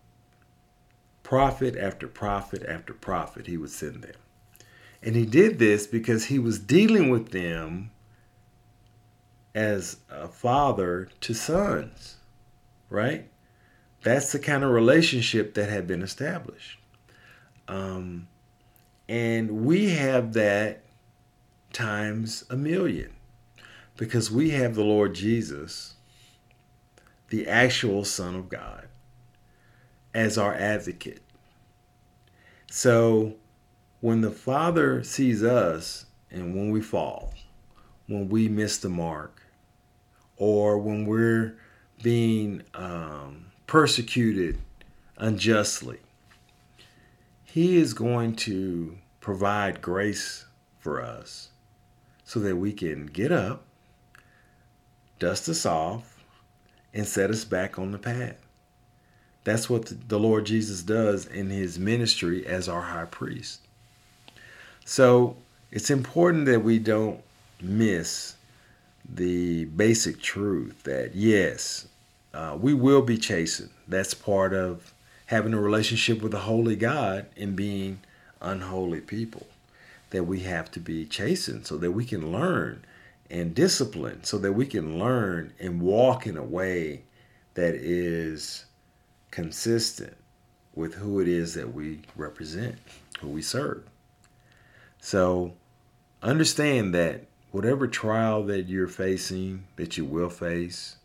Prophet 1.22 1.76
after 1.76 2.08
prophet 2.08 2.64
after 2.66 2.94
prophet, 2.94 3.46
he 3.46 3.58
would 3.58 3.70
send 3.70 4.02
them. 4.02 4.14
And 5.02 5.14
he 5.14 5.26
did 5.26 5.58
this 5.58 5.86
because 5.86 6.24
he 6.26 6.38
was 6.38 6.58
dealing 6.58 7.10
with 7.10 7.30
them 7.30 7.90
as 9.54 9.98
a 10.10 10.28
father 10.28 11.10
to 11.20 11.34
sons, 11.34 12.16
right? 12.88 13.28
That's 14.02 14.32
the 14.32 14.38
kind 14.38 14.64
of 14.64 14.70
relationship 14.70 15.52
that 15.54 15.68
had 15.68 15.86
been 15.86 16.00
established. 16.00 16.78
Um, 17.68 18.28
and 19.10 19.66
we 19.66 19.90
have 19.90 20.32
that 20.32 20.84
times 21.74 22.44
a 22.48 22.56
million 22.56 23.12
because 23.98 24.30
we 24.30 24.50
have 24.50 24.74
the 24.74 24.84
Lord 24.84 25.14
Jesus, 25.14 25.96
the 27.28 27.46
actual 27.46 28.06
Son 28.06 28.34
of 28.34 28.48
God, 28.48 28.88
as 30.14 30.38
our 30.38 30.54
advocate. 30.54 31.20
So 32.70 33.34
when 34.00 34.20
the 34.20 34.30
Father 34.30 35.02
sees 35.02 35.42
us 35.42 36.06
and 36.30 36.54
when 36.54 36.70
we 36.70 36.80
fall, 36.80 37.34
when 38.06 38.28
we 38.28 38.48
miss 38.48 38.78
the 38.78 38.88
mark, 38.88 39.42
or 40.36 40.78
when 40.78 41.06
we're 41.06 41.56
being 42.02 42.62
um, 42.74 43.46
persecuted 43.66 44.58
unjustly, 45.16 45.98
He 47.44 47.76
is 47.76 47.94
going 47.94 48.36
to 48.36 48.98
provide 49.20 49.80
grace 49.80 50.44
for 50.78 51.02
us 51.02 51.48
so 52.24 52.40
that 52.40 52.56
we 52.56 52.72
can 52.72 53.06
get 53.06 53.32
up, 53.32 53.64
dust 55.18 55.48
us 55.48 55.64
off, 55.64 56.22
and 56.92 57.06
set 57.06 57.30
us 57.30 57.44
back 57.44 57.78
on 57.78 57.92
the 57.92 57.98
path. 57.98 58.43
That's 59.44 59.68
what 59.68 60.08
the 60.08 60.18
Lord 60.18 60.46
Jesus 60.46 60.82
does 60.82 61.26
in 61.26 61.50
his 61.50 61.78
ministry 61.78 62.46
as 62.46 62.68
our 62.68 62.80
high 62.80 63.04
priest. 63.04 63.60
So 64.84 65.36
it's 65.70 65.90
important 65.90 66.46
that 66.46 66.62
we 66.62 66.78
don't 66.78 67.20
miss 67.60 68.36
the 69.06 69.66
basic 69.66 70.20
truth 70.20 70.82
that 70.84 71.14
yes, 71.14 71.86
uh, 72.32 72.56
we 72.58 72.74
will 72.74 73.02
be 73.02 73.18
chastened. 73.18 73.70
That's 73.86 74.14
part 74.14 74.54
of 74.54 74.94
having 75.26 75.52
a 75.52 75.60
relationship 75.60 76.22
with 76.22 76.34
a 76.34 76.40
holy 76.40 76.76
God 76.76 77.26
and 77.36 77.54
being 77.54 78.00
unholy 78.40 79.00
people 79.00 79.46
that 80.10 80.24
we 80.24 80.40
have 80.40 80.70
to 80.70 80.80
be 80.80 81.04
chastened 81.04 81.66
so 81.66 81.76
that 81.78 81.92
we 81.92 82.04
can 82.04 82.30
learn 82.30 82.84
and 83.30 83.54
discipline 83.54 84.22
so 84.22 84.38
that 84.38 84.52
we 84.52 84.66
can 84.66 84.98
learn 84.98 85.52
and 85.58 85.80
walk 85.80 86.26
in 86.26 86.36
a 86.36 86.42
way 86.42 87.02
that 87.54 87.74
is 87.74 88.66
consistent 89.34 90.16
with 90.76 90.94
who 90.94 91.18
it 91.18 91.26
is 91.26 91.54
that 91.54 91.74
we 91.74 91.98
represent, 92.14 92.76
who 93.18 93.26
we 93.26 93.42
serve. 93.42 93.82
So 95.00 95.54
understand 96.22 96.94
that 96.94 97.26
whatever 97.50 97.88
trial 97.88 98.44
that 98.44 98.68
you're 98.68 98.86
facing, 98.86 99.64
that 99.74 99.96
you 99.96 100.04
will 100.04 100.30
face, 100.30 100.98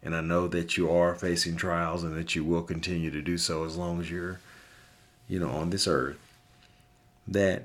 and 0.00 0.14
I 0.14 0.20
know 0.20 0.46
that 0.46 0.76
you 0.76 0.92
are 0.92 1.16
facing 1.16 1.56
trials 1.56 2.04
and 2.04 2.16
that 2.16 2.36
you 2.36 2.44
will 2.44 2.62
continue 2.62 3.10
to 3.10 3.20
do 3.20 3.36
so 3.36 3.64
as 3.64 3.76
long 3.76 4.00
as 4.00 4.08
you're, 4.08 4.38
you 5.28 5.40
know, 5.40 5.50
on 5.50 5.70
this 5.70 5.88
earth, 5.88 6.18
that 7.26 7.64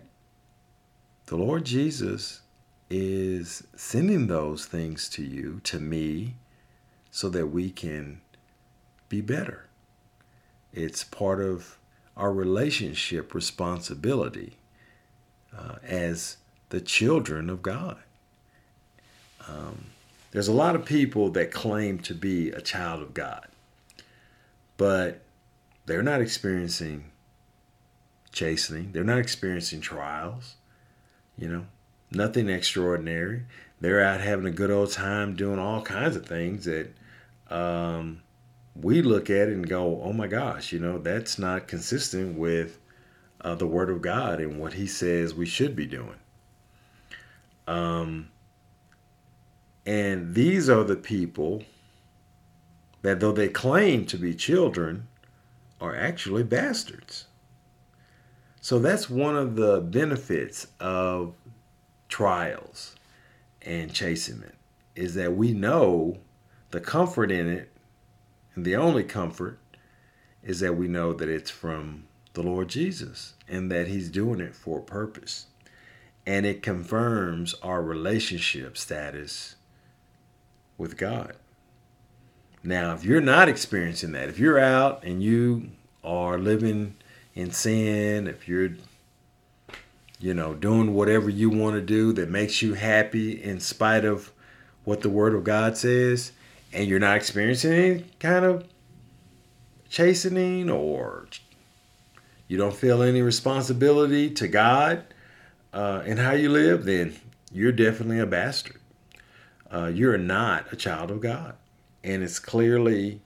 the 1.28 1.36
Lord 1.36 1.64
Jesus 1.64 2.42
is 2.90 3.68
sending 3.76 4.26
those 4.26 4.66
things 4.66 5.10
to 5.10 5.24
you, 5.24 5.62
to 5.66 5.80
me, 5.80 6.34
so 7.12 7.30
that 7.30 7.48
we 7.48 7.70
can 7.70 8.22
be 9.10 9.22
better. 9.22 9.67
It's 10.74 11.04
part 11.04 11.40
of 11.42 11.78
our 12.16 12.32
relationship 12.32 13.34
responsibility 13.34 14.58
uh, 15.56 15.76
as 15.84 16.38
the 16.70 16.82
children 16.82 17.50
of 17.50 17.62
God. 17.62 17.98
Um, 19.48 19.86
there's 20.32 20.48
a 20.48 20.54
lot 20.54 20.76
of 20.76 20.84
people 20.86 21.30
that 21.32 21.52
claim 21.52 22.00
to 22.00 22.14
be 22.14 22.50
a 22.50 22.62
child 22.62 23.02
of 23.02 23.14
God, 23.14 23.48
but 24.76 25.22
they're 25.86 26.04
not 26.04 26.22
experiencing 26.22 27.06
chastening, 28.32 28.92
they're 28.92 29.04
not 29.04 29.20
experiencing 29.20 29.80
trials, 29.80 30.56
you 31.38 31.48
know, 31.48 31.66
nothing 32.12 32.50
extraordinary. 32.50 33.44
They're 33.80 34.04
out 34.04 34.22
having 34.22 34.46
a 34.46 34.52
good 34.52 34.72
old 34.72 34.92
time 34.92 35.36
doing 35.36 35.60
all 35.60 35.82
kinds 35.82 36.16
of 36.16 36.26
things 36.26 36.66
that 36.66 36.94
um, 37.50 38.22
we 38.82 39.02
look 39.02 39.30
at 39.30 39.50
it 39.50 39.54
and 39.54 39.68
go, 39.68 40.02
oh 40.04 40.14
my 40.14 40.28
gosh, 40.28 40.72
you 40.72 40.80
know, 40.80 40.98
that's 40.98 41.40
not 41.40 41.68
consistent 41.68 42.38
with 42.38 42.80
uh, 43.42 43.56
the 43.56 43.68
Word 43.68 43.90
of 43.90 44.02
God 44.02 44.40
and 44.40 44.60
what 44.60 44.74
He 44.74 44.88
says 44.88 45.34
we 45.34 45.46
should 45.46 45.76
be 45.76 45.86
doing. 45.86 46.20
Um, 47.68 48.30
And 49.86 50.36
these 50.36 50.70
are 50.70 50.84
the 50.84 50.98
people 50.98 51.64
that, 53.04 53.22
though 53.22 53.32
they 53.32 53.48
claim 53.48 54.06
to 54.08 54.18
be 54.18 54.36
children, 54.36 55.08
are 55.80 55.96
actually 55.96 56.44
bastards. 56.44 57.26
So 58.60 58.80
that's 58.80 59.10
one 59.10 59.38
of 59.38 59.56
the 59.56 59.80
benefits 59.80 60.68
of 60.82 61.36
trials 62.10 62.96
and 63.62 63.94
chastenment 63.94 64.56
is 64.96 65.14
that 65.14 65.36
we 65.38 65.54
know 65.54 66.18
the 66.72 66.82
comfort 66.82 67.32
in 67.32 67.48
it, 67.48 67.72
and 68.58 68.66
the 68.66 68.76
only 68.76 69.04
comfort 69.04 69.60
is 70.44 70.62
that 70.62 70.76
we 70.76 70.88
know 70.88 71.14
that 71.14 71.30
it's 71.30 71.52
from 71.52 72.06
the 72.34 72.42
Lord 72.42 72.70
Jesus 72.70 73.36
and 73.48 73.72
that 73.72 73.88
He's 73.88 74.10
doing 74.10 74.40
it 74.40 74.56
for 74.56 74.80
a 74.80 74.82
purpose. 74.82 75.46
And 76.26 76.44
it 76.44 76.64
confirms 76.64 77.54
our 77.62 77.84
relationship 77.84 78.76
status 78.76 79.58
with 80.76 80.98
God. 80.98 81.36
Now, 82.64 82.96
if 82.96 83.04
you're 83.04 83.22
not 83.22 83.48
experiencing 83.48 84.14
that, 84.14 84.28
if 84.28 84.40
you're 84.40 84.58
out 84.58 85.04
and 85.04 85.22
you 85.22 85.70
are 86.04 86.40
living 86.40 86.96
in 87.36 87.52
sin, 87.52 88.26
if 88.26 88.48
you're 88.48 88.72
you 90.20 90.34
know, 90.34 90.56
doing 90.56 90.96
whatever 90.96 91.30
you 91.30 91.52
want 91.52 91.76
to 91.76 91.82
do 91.82 92.12
that 92.14 92.32
makes 92.32 92.64
you 92.64 92.74
happy 92.74 93.40
in 93.40 93.60
spite 93.60 94.04
of 94.04 94.32
what 94.84 95.02
the 95.02 95.10
Word 95.10 95.36
of 95.36 95.44
God 95.44 95.78
says, 95.78 96.32
and 96.78 96.88
you're 96.88 97.00
not 97.00 97.18
experiencing 97.18 97.72
any 97.72 98.06
kind 98.20 98.46
of 98.46 98.64
chastening 99.90 100.70
or 100.70 101.28
you 102.48 102.56
don't 102.56 102.76
feel 102.76 103.02
any 103.02 103.24
responsibility 103.24 104.30
to 104.30 104.48
God 104.48 105.04
uh, 105.74 106.04
in 106.06 106.18
how 106.18 106.34
you 106.34 106.50
live, 106.50 106.86
then 106.86 107.16
you're 107.52 107.72
definitely 107.72 108.20
a 108.20 108.28
bastard. 108.28 108.80
Uh, 109.74 109.88
you're 109.88 110.20
not 110.20 110.72
a 110.72 110.76
child 110.76 111.10
of 111.10 111.20
God. 111.20 111.56
And 112.04 112.22
it's 112.22 112.38
clearly 112.38 113.22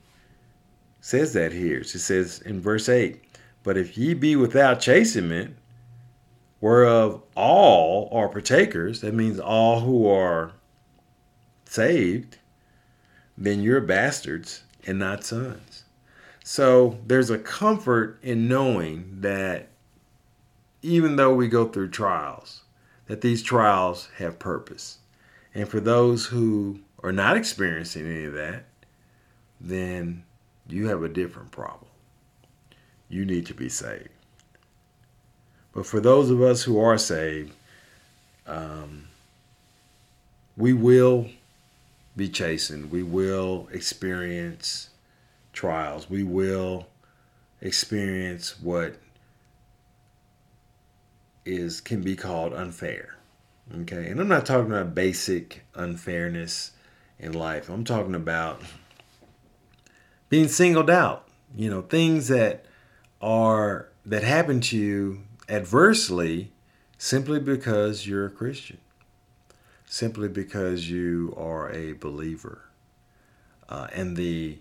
says 1.02 1.34
that 1.34 1.52
here. 1.52 1.80
It 1.80 1.88
says 1.88 2.40
in 2.40 2.58
verse 2.58 2.88
8, 2.88 3.22
But 3.62 3.76
if 3.76 3.98
ye 3.98 4.14
be 4.14 4.34
without 4.34 4.80
chastenment, 4.80 5.56
whereof 6.62 7.22
all 7.36 8.08
are 8.12 8.30
partakers, 8.30 9.02
that 9.02 9.12
means 9.12 9.38
all 9.38 9.80
who 9.80 10.08
are 10.08 10.52
saved, 11.66 12.38
then 13.36 13.62
you're 13.62 13.80
bastards 13.80 14.62
and 14.86 14.98
not 14.98 15.24
sons. 15.24 15.84
So 16.44 16.98
there's 17.06 17.30
a 17.30 17.38
comfort 17.38 18.18
in 18.22 18.48
knowing 18.48 19.20
that 19.20 19.68
even 20.82 21.16
though 21.16 21.34
we 21.34 21.48
go 21.48 21.68
through 21.68 21.90
trials, 21.90 22.62
that 23.06 23.20
these 23.20 23.42
trials 23.42 24.08
have 24.16 24.38
purpose. 24.38 24.98
And 25.54 25.68
for 25.68 25.80
those 25.80 26.26
who 26.26 26.80
are 27.02 27.12
not 27.12 27.36
experiencing 27.36 28.06
any 28.06 28.24
of 28.24 28.34
that, 28.34 28.64
then 29.60 30.24
you 30.68 30.88
have 30.88 31.02
a 31.02 31.08
different 31.08 31.50
problem. 31.50 31.90
You 33.08 33.24
need 33.24 33.46
to 33.46 33.54
be 33.54 33.68
saved. 33.68 34.08
But 35.72 35.86
for 35.86 36.00
those 36.00 36.30
of 36.30 36.42
us 36.42 36.62
who 36.62 36.80
are 36.80 36.98
saved, 36.98 37.52
um, 38.46 39.08
we 40.56 40.72
will 40.72 41.28
be 42.16 42.28
chastened. 42.28 42.90
We 42.90 43.02
will 43.02 43.68
experience 43.72 44.90
trials. 45.52 46.08
We 46.10 46.22
will 46.22 46.86
experience 47.60 48.60
what 48.60 48.96
is 51.44 51.80
can 51.80 52.02
be 52.02 52.16
called 52.16 52.52
unfair. 52.52 53.16
Okay, 53.80 54.08
and 54.08 54.20
I'm 54.20 54.28
not 54.28 54.44
talking 54.44 54.70
about 54.70 54.94
basic 54.94 55.64
unfairness 55.74 56.72
in 57.18 57.32
life. 57.32 57.68
I'm 57.68 57.84
talking 57.84 58.14
about 58.14 58.60
being 60.28 60.48
singled 60.48 60.90
out. 60.90 61.26
You 61.56 61.70
know, 61.70 61.82
things 61.82 62.28
that 62.28 62.66
are 63.20 63.88
that 64.04 64.24
happen 64.24 64.60
to 64.60 64.76
you 64.76 65.22
adversely 65.48 66.50
simply 66.98 67.38
because 67.38 68.06
you're 68.06 68.26
a 68.26 68.30
Christian, 68.30 68.78
simply 69.92 70.26
because 70.26 70.88
you 70.88 71.34
are 71.36 71.70
a 71.70 71.92
believer. 71.92 72.62
Uh, 73.68 73.88
and 73.92 74.16
the, 74.16 74.56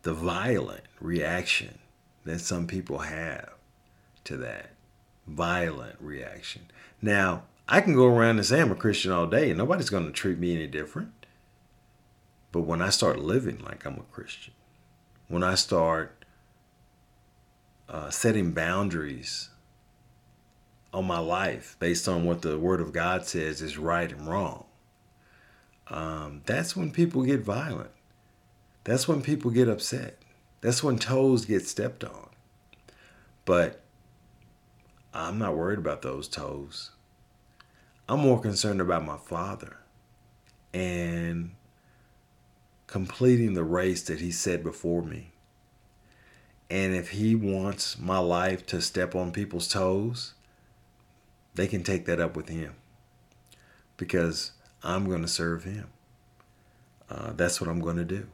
the 0.00 0.14
violent 0.14 0.84
reaction 0.98 1.78
that 2.24 2.38
some 2.38 2.66
people 2.66 3.00
have 3.00 3.50
to 4.24 4.38
that 4.38 4.70
violent 5.26 5.96
reaction. 6.00 6.62
Now, 7.02 7.42
I 7.68 7.82
can 7.82 7.94
go 7.94 8.06
around 8.06 8.38
and 8.38 8.46
say 8.46 8.62
I'm 8.62 8.72
a 8.72 8.74
Christian 8.74 9.12
all 9.12 9.26
day 9.26 9.50
and 9.50 9.58
nobody's 9.58 9.90
going 9.90 10.06
to 10.06 10.10
treat 10.10 10.38
me 10.38 10.54
any 10.54 10.66
different. 10.66 11.26
But 12.50 12.62
when 12.62 12.80
I 12.80 12.88
start 12.88 13.18
living 13.18 13.58
like 13.58 13.84
I'm 13.84 13.98
a 13.98 14.14
Christian, 14.14 14.54
when 15.28 15.42
I 15.42 15.54
start 15.54 16.24
uh, 17.90 18.08
setting 18.08 18.52
boundaries 18.52 19.50
on 20.92 21.06
my 21.06 21.18
life 21.18 21.76
based 21.78 22.08
on 22.08 22.24
what 22.24 22.42
the 22.42 22.58
Word 22.58 22.80
of 22.80 22.92
God 22.92 23.26
says 23.26 23.62
is 23.62 23.78
right 23.78 24.10
and 24.10 24.28
wrong. 24.28 24.64
Um, 25.88 26.42
that's 26.46 26.76
when 26.76 26.90
people 26.90 27.22
get 27.22 27.40
violent. 27.40 27.90
That's 28.84 29.06
when 29.06 29.22
people 29.22 29.50
get 29.50 29.68
upset. 29.68 30.18
That's 30.60 30.82
when 30.82 30.98
toes 30.98 31.44
get 31.44 31.66
stepped 31.66 32.04
on. 32.04 32.28
But 33.44 33.80
I'm 35.14 35.38
not 35.38 35.56
worried 35.56 35.78
about 35.78 36.02
those 36.02 36.28
toes. 36.28 36.90
I'm 38.08 38.20
more 38.20 38.40
concerned 38.40 38.80
about 38.80 39.04
my 39.04 39.16
Father 39.16 39.76
and 40.72 41.52
completing 42.86 43.54
the 43.54 43.64
race 43.64 44.02
that 44.04 44.20
He 44.20 44.30
set 44.30 44.62
before 44.62 45.02
me. 45.02 45.32
And 46.70 46.94
if 46.94 47.10
He 47.10 47.34
wants 47.34 47.98
my 47.98 48.18
life 48.18 48.66
to 48.66 48.80
step 48.80 49.14
on 49.14 49.32
people's 49.32 49.68
toes, 49.68 50.34
they 51.54 51.66
can 51.66 51.82
take 51.82 52.06
that 52.06 52.20
up 52.20 52.36
with 52.36 52.48
him 52.48 52.74
because 53.96 54.52
I'm 54.82 55.08
going 55.08 55.22
to 55.22 55.28
serve 55.28 55.64
him. 55.64 55.88
Uh, 57.10 57.32
that's 57.34 57.60
what 57.60 57.68
I'm 57.68 57.80
going 57.80 57.96
to 57.96 58.04
do. 58.04 58.26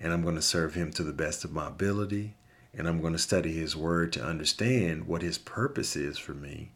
And 0.00 0.12
I'm 0.12 0.22
going 0.22 0.36
to 0.36 0.42
serve 0.42 0.74
him 0.74 0.92
to 0.92 1.02
the 1.02 1.12
best 1.12 1.44
of 1.44 1.52
my 1.52 1.66
ability. 1.66 2.34
And 2.72 2.86
I'm 2.86 3.00
going 3.00 3.12
to 3.12 3.18
study 3.18 3.52
his 3.52 3.76
word 3.76 4.12
to 4.12 4.24
understand 4.24 5.06
what 5.06 5.22
his 5.22 5.38
purpose 5.38 5.96
is 5.96 6.16
for 6.16 6.34
me 6.34 6.70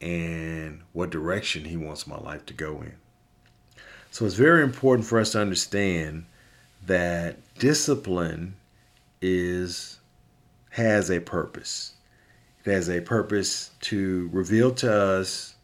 and 0.00 0.82
what 0.92 1.10
direction 1.10 1.64
he 1.64 1.76
wants 1.76 2.06
my 2.06 2.18
life 2.18 2.44
to 2.46 2.54
go 2.54 2.82
in. 2.82 2.94
So 4.10 4.26
it's 4.26 4.34
very 4.34 4.62
important 4.62 5.06
for 5.06 5.18
us 5.18 5.32
to 5.32 5.40
understand 5.40 6.26
that 6.86 7.36
discipline 7.58 8.54
is 9.20 9.98
has 10.70 11.10
a 11.10 11.20
purpose. 11.20 11.94
It 12.68 12.74
has 12.74 12.90
a 12.90 13.00
purpose 13.00 13.70
to 13.80 14.28
reveal 14.30 14.72
to 14.74 14.92
us 14.92 15.54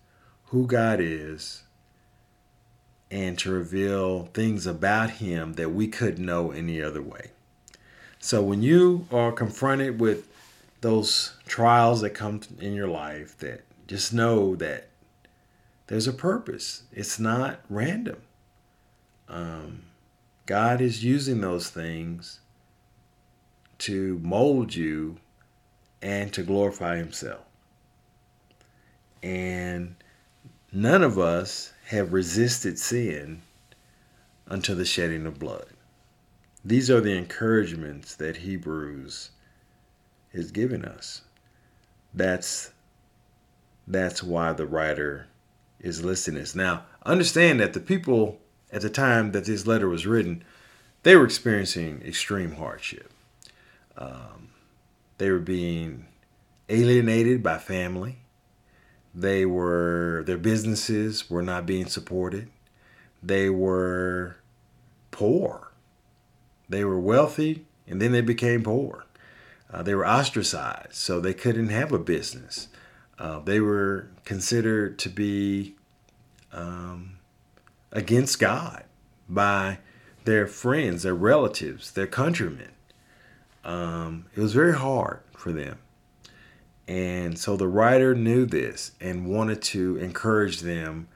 who 0.47 0.67
God 0.67 1.01
is 1.01 1.64
and 3.11 3.38
to 3.40 3.53
reveal 3.53 4.31
things 4.33 4.67
about 4.67 5.11
Him 5.11 5.53
that 5.55 5.73
we 5.73 5.87
couldn't 5.87 6.25
know 6.25 6.51
any 6.51 6.81
other 6.81 7.03
way. 7.03 7.33
So 8.21 8.43
when 8.43 8.62
you 8.62 9.07
are 9.12 9.33
confronted 9.33 10.01
with 10.01 10.27
those 10.81 11.37
trials 11.47 12.01
that 12.01 12.11
come 12.11 12.40
in 12.59 12.73
your 12.73 12.88
life, 12.88 13.37
that 13.37 13.64
just 13.87 14.14
know 14.14 14.57
that 14.57 14.88
there's 15.88 16.09
a 16.09 16.12
purpose. 16.12 16.85
It's 16.90 17.19
not 17.19 17.61
random. 17.69 18.23
Um, 19.29 19.83
God 20.47 20.81
is 20.81 21.05
using 21.05 21.43
those 21.43 21.69
things 21.69 22.40
to 23.81 24.19
mold 24.23 24.75
you 24.75 25.19
and 26.05 26.33
to 26.35 26.43
glorify 26.43 26.99
Himself. 26.99 27.40
And 29.23 29.97
none 30.71 31.03
of 31.03 31.19
us 31.19 31.73
have 31.87 32.12
resisted 32.12 32.79
sin 32.79 33.40
until 34.47 34.77
the 34.77 34.85
shedding 34.85 35.27
of 35.27 35.38
blood. 35.38 35.67
These 36.62 36.90
are 36.90 37.01
the 37.01 37.17
encouragements 37.17 38.14
that 38.17 38.38
Hebrews 38.38 39.31
is 40.33 40.51
giving 40.51 40.85
us. 40.85 41.23
That's 42.12 42.71
that's 43.87 44.23
why 44.23 44.53
the 44.53 44.67
writer 44.67 45.27
is 45.81 46.05
listing 46.05 46.35
this. 46.35 46.55
Now, 46.55 46.85
understand 47.05 47.61
that 47.61 47.73
the 47.73 47.81
people 47.81 48.38
at 48.73 48.83
the 48.83 48.90
time 48.90 49.33
that 49.33 49.45
this 49.45 49.67
letter 49.67 49.88
was 49.88 50.07
written, 50.07 50.43
they 51.03 51.17
were 51.17 51.25
experiencing 51.25 52.03
extreme 52.05 52.53
hardship. 52.53 53.11
Um, 53.97 54.49
they 55.18 55.31
were 55.31 55.38
being 55.38 56.07
alienated 56.68 57.42
by 57.42 57.59
family. 57.59 58.18
They 59.14 59.46
were 59.46 60.24
their 60.27 60.38
businesses 60.38 61.31
were 61.31 61.42
not 61.42 61.66
being 61.66 61.87
supported. 61.87 62.50
They 63.22 63.48
were 63.48 64.37
poor. 65.11 65.72
They 66.68 66.85
were 66.85 66.98
wealthy 66.98 67.66
and 67.87 68.00
then 68.00 68.12
they 68.12 68.20
became 68.20 68.62
poor. 68.62 69.07
Uh, 69.72 69.83
they 69.83 69.94
were 69.94 70.07
ostracized, 70.07 70.94
so 70.94 71.20
they 71.20 71.35
couldn't 71.35 71.68
have 71.68 71.92
a 71.92 71.98
business. 71.98 72.68
Uh, 73.18 73.40
they 73.40 73.61
were 73.61 74.09
considered 74.24 74.98
to 75.00 75.09
be 75.09 75.74
um, 76.53 77.18
against 77.92 78.38
God 78.38 78.85
by 79.29 79.79
their 80.24 80.46
friends, 80.46 81.03
their 81.03 81.14
relatives, 81.14 81.92
their 81.92 82.07
countrymen. 82.07 82.73
Um, 83.64 84.27
it 84.37 84.40
was 84.40 84.53
very 84.53 84.74
hard 84.74 85.20
for 85.33 85.53
them. 85.53 85.79
And 86.87 87.38
so 87.38 87.57
the 87.57 87.68
writer 87.68 88.14
knew 88.14 88.44
this 88.44 88.92
and 89.00 89.27
wanted 89.27 89.62
to 89.62 89.96
encourage 89.96 90.61
them 90.61 91.09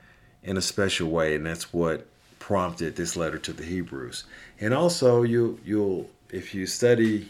in 0.42 0.56
a 0.56 0.62
special 0.62 1.10
way, 1.10 1.34
and 1.34 1.44
that's 1.44 1.72
what 1.72 2.06
prompted 2.38 2.96
this 2.96 3.16
letter 3.16 3.38
to 3.38 3.52
the 3.52 3.64
Hebrews. 3.64 4.24
And 4.60 4.72
also, 4.72 5.22
you 5.22 5.60
you'll 5.64 6.08
if 6.30 6.54
you 6.54 6.66
study 6.66 7.28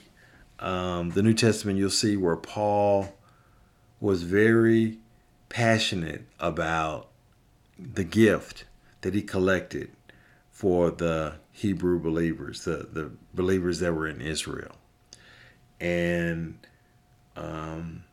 um, 0.60 1.10
the 1.10 1.22
New 1.22 1.34
Testament, 1.34 1.78
you'll 1.78 1.90
see 1.90 2.16
where 2.16 2.36
Paul 2.36 3.12
was 4.00 4.22
very 4.22 4.98
passionate 5.48 6.22
about 6.38 7.08
the 7.78 8.04
gift 8.04 8.64
that 9.00 9.14
he 9.14 9.22
collected 9.22 9.90
for 10.50 10.90
the 10.90 11.34
Hebrew 11.52 11.98
believers, 11.98 12.64
the, 12.64 12.88
the 12.92 13.10
believers 13.34 13.80
that 13.80 13.92
were 13.92 14.08
in 14.08 14.20
Israel. 14.20 14.77
And 15.80 16.58
um, 17.36 18.04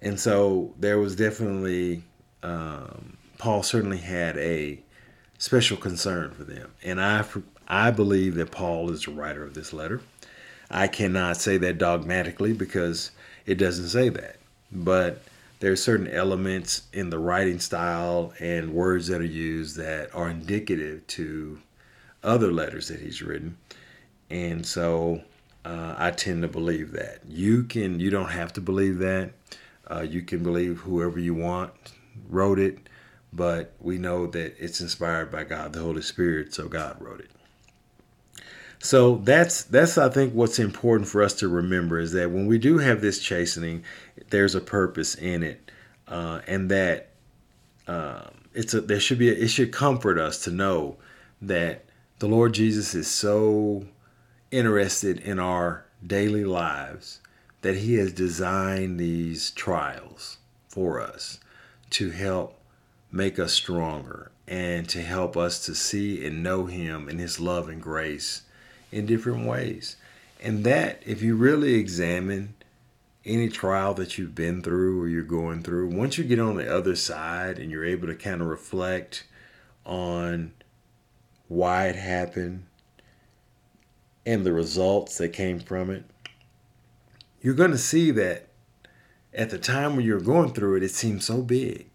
and 0.00 0.18
so 0.18 0.74
there 0.78 0.98
was 0.98 1.16
definitely 1.16 2.02
um, 2.42 3.16
Paul 3.38 3.62
certainly 3.62 3.98
had 3.98 4.36
a 4.38 4.80
special 5.38 5.76
concern 5.76 6.32
for 6.32 6.44
them, 6.44 6.72
and 6.82 7.00
I 7.00 7.24
I 7.68 7.90
believe 7.90 8.34
that 8.36 8.50
Paul 8.50 8.90
is 8.90 9.04
the 9.04 9.12
writer 9.12 9.44
of 9.44 9.54
this 9.54 9.72
letter. 9.72 10.00
I 10.70 10.88
cannot 10.88 11.36
say 11.36 11.58
that 11.58 11.78
dogmatically 11.78 12.54
because 12.54 13.10
it 13.44 13.56
doesn't 13.56 13.88
say 13.88 14.08
that, 14.08 14.36
but 14.70 15.22
there 15.60 15.70
are 15.70 15.76
certain 15.76 16.08
elements 16.08 16.82
in 16.92 17.10
the 17.10 17.18
writing 17.18 17.60
style 17.60 18.32
and 18.40 18.74
words 18.74 19.06
that 19.08 19.20
are 19.20 19.24
used 19.24 19.76
that 19.76 20.12
are 20.14 20.28
indicative 20.28 21.06
to 21.06 21.60
other 22.22 22.50
letters 22.50 22.88
that 22.88 23.00
he's 23.00 23.22
written, 23.22 23.56
and 24.32 24.64
so 24.64 25.20
uh, 25.64 25.94
I 25.96 26.10
tend 26.10 26.42
to 26.42 26.48
believe 26.48 26.92
that. 26.92 27.20
You 27.28 27.64
can 27.64 28.00
you 28.00 28.10
don't 28.10 28.30
have 28.30 28.52
to 28.54 28.60
believe 28.60 28.98
that. 28.98 29.32
Uh, 29.88 30.00
you 30.00 30.22
can 30.22 30.42
believe 30.42 30.78
whoever 30.78 31.18
you 31.18 31.34
want 31.34 31.70
wrote 32.28 32.58
it, 32.58 32.78
but 33.32 33.74
we 33.78 33.98
know 33.98 34.26
that 34.26 34.54
it's 34.58 34.80
inspired 34.80 35.30
by 35.30 35.44
God, 35.44 35.74
the 35.74 35.80
Holy 35.80 36.00
Spirit, 36.00 36.54
so 36.54 36.66
God 36.66 36.96
wrote 36.98 37.20
it. 37.20 37.30
So 38.78 39.16
that's 39.16 39.64
that's 39.64 39.98
I 39.98 40.08
think 40.08 40.32
what's 40.32 40.58
important 40.58 41.08
for 41.08 41.22
us 41.22 41.34
to 41.34 41.48
remember 41.48 42.00
is 42.00 42.12
that 42.12 42.30
when 42.30 42.46
we 42.46 42.58
do 42.58 42.78
have 42.78 43.02
this 43.02 43.20
chastening, 43.20 43.84
there's 44.30 44.54
a 44.54 44.60
purpose 44.62 45.14
in 45.14 45.42
it, 45.42 45.70
uh, 46.08 46.40
and 46.46 46.70
that 46.70 47.10
um, 47.86 48.30
it's 48.54 48.72
a 48.72 48.80
there 48.80 48.98
should 48.98 49.18
be 49.18 49.28
a, 49.28 49.34
it 49.34 49.48
should 49.48 49.72
comfort 49.72 50.18
us 50.18 50.42
to 50.44 50.50
know 50.50 50.96
that 51.42 51.84
the 52.18 52.28
Lord 52.28 52.54
Jesus 52.54 52.94
is 52.94 53.10
so 53.10 53.84
interested 54.52 55.18
in 55.18 55.38
our 55.38 55.84
daily 56.06 56.44
lives 56.44 57.20
that 57.62 57.78
He 57.78 57.94
has 57.94 58.12
designed 58.12 59.00
these 59.00 59.50
trials 59.52 60.38
for 60.68 61.00
us 61.00 61.40
to 61.90 62.10
help 62.10 62.58
make 63.10 63.38
us 63.38 63.52
stronger 63.52 64.30
and 64.46 64.88
to 64.90 65.00
help 65.00 65.36
us 65.36 65.64
to 65.66 65.74
see 65.74 66.24
and 66.24 66.42
know 66.42 66.66
Him 66.66 67.08
and 67.08 67.18
His 67.18 67.40
love 67.40 67.68
and 67.68 67.82
grace 67.82 68.42
in 68.92 69.06
different 69.06 69.46
ways. 69.46 69.96
And 70.40 70.64
that, 70.64 71.02
if 71.06 71.22
you 71.22 71.34
really 71.34 71.74
examine 71.74 72.54
any 73.24 73.48
trial 73.48 73.94
that 73.94 74.18
you've 74.18 74.34
been 74.34 74.60
through 74.62 75.00
or 75.00 75.08
you're 75.08 75.22
going 75.22 75.62
through, 75.62 75.88
once 75.88 76.18
you 76.18 76.24
get 76.24 76.40
on 76.40 76.56
the 76.56 76.74
other 76.74 76.96
side 76.96 77.58
and 77.58 77.70
you're 77.70 77.84
able 77.84 78.08
to 78.08 78.14
kind 78.14 78.42
of 78.42 78.48
reflect 78.48 79.24
on 79.86 80.52
why 81.48 81.86
it 81.86 81.96
happened 81.96 82.64
and 84.24 84.44
the 84.44 84.52
results 84.52 85.18
that 85.18 85.32
came 85.32 85.58
from 85.58 85.90
it, 85.90 86.04
you're 87.40 87.54
going 87.54 87.72
to 87.72 87.78
see 87.78 88.10
that 88.12 88.48
at 89.34 89.50
the 89.50 89.58
time 89.58 89.96
when 89.96 90.04
you're 90.04 90.20
going 90.20 90.52
through 90.52 90.76
it, 90.76 90.82
it 90.82 90.90
seems 90.90 91.24
so 91.24 91.42
big. 91.42 91.88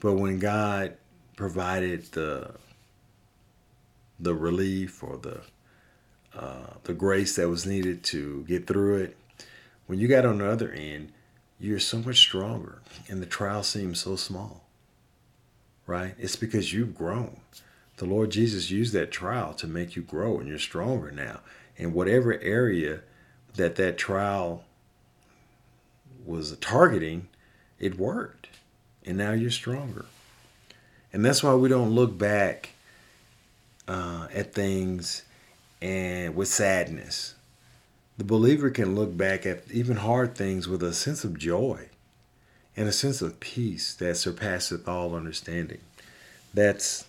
But 0.00 0.14
when 0.14 0.38
God 0.38 0.96
provided 1.36 2.12
the 2.12 2.54
the 4.18 4.34
relief 4.34 5.02
or 5.02 5.18
the 5.18 5.40
uh, 6.34 6.74
the 6.84 6.94
grace 6.94 7.36
that 7.36 7.48
was 7.48 7.66
needed 7.66 8.02
to 8.02 8.44
get 8.44 8.66
through 8.66 8.96
it, 8.96 9.16
when 9.86 9.98
you 9.98 10.08
got 10.08 10.26
on 10.26 10.38
the 10.38 10.50
other 10.50 10.70
end, 10.72 11.12
you're 11.58 11.78
so 11.78 11.98
much 11.98 12.18
stronger, 12.18 12.82
and 13.08 13.22
the 13.22 13.26
trial 13.26 13.62
seems 13.62 14.00
so 14.00 14.16
small. 14.16 14.64
Right? 15.86 16.14
It's 16.18 16.36
because 16.36 16.72
you've 16.72 16.96
grown. 16.96 17.40
The 17.96 18.04
Lord 18.04 18.30
Jesus 18.30 18.70
used 18.70 18.92
that 18.92 19.10
trial 19.10 19.54
to 19.54 19.66
make 19.66 19.96
you 19.96 20.02
grow, 20.02 20.38
and 20.38 20.48
you're 20.48 20.58
stronger 20.58 21.10
now. 21.10 21.40
In 21.76 21.92
whatever 21.92 22.38
area 22.40 23.00
that 23.54 23.76
that 23.76 23.96
trial 23.96 24.64
was 26.24 26.56
targeting, 26.58 27.28
it 27.78 27.98
worked, 27.98 28.48
and 29.04 29.16
now 29.16 29.32
you're 29.32 29.50
stronger. 29.50 30.06
And 31.12 31.24
that's 31.24 31.42
why 31.42 31.54
we 31.54 31.68
don't 31.68 31.90
look 31.90 32.18
back 32.18 32.70
uh, 33.88 34.28
at 34.32 34.52
things 34.52 35.22
and 35.80 36.34
with 36.34 36.48
sadness. 36.48 37.34
The 38.18 38.24
believer 38.24 38.70
can 38.70 38.94
look 38.94 39.16
back 39.16 39.46
at 39.46 39.70
even 39.70 39.98
hard 39.98 40.34
things 40.34 40.66
with 40.66 40.82
a 40.82 40.92
sense 40.92 41.24
of 41.24 41.38
joy 41.38 41.88
and 42.76 42.88
a 42.88 42.92
sense 42.92 43.22
of 43.22 43.40
peace 43.40 43.94
that 43.94 44.16
surpasseth 44.16 44.88
all 44.88 45.14
understanding. 45.14 45.80
That's 46.52 47.04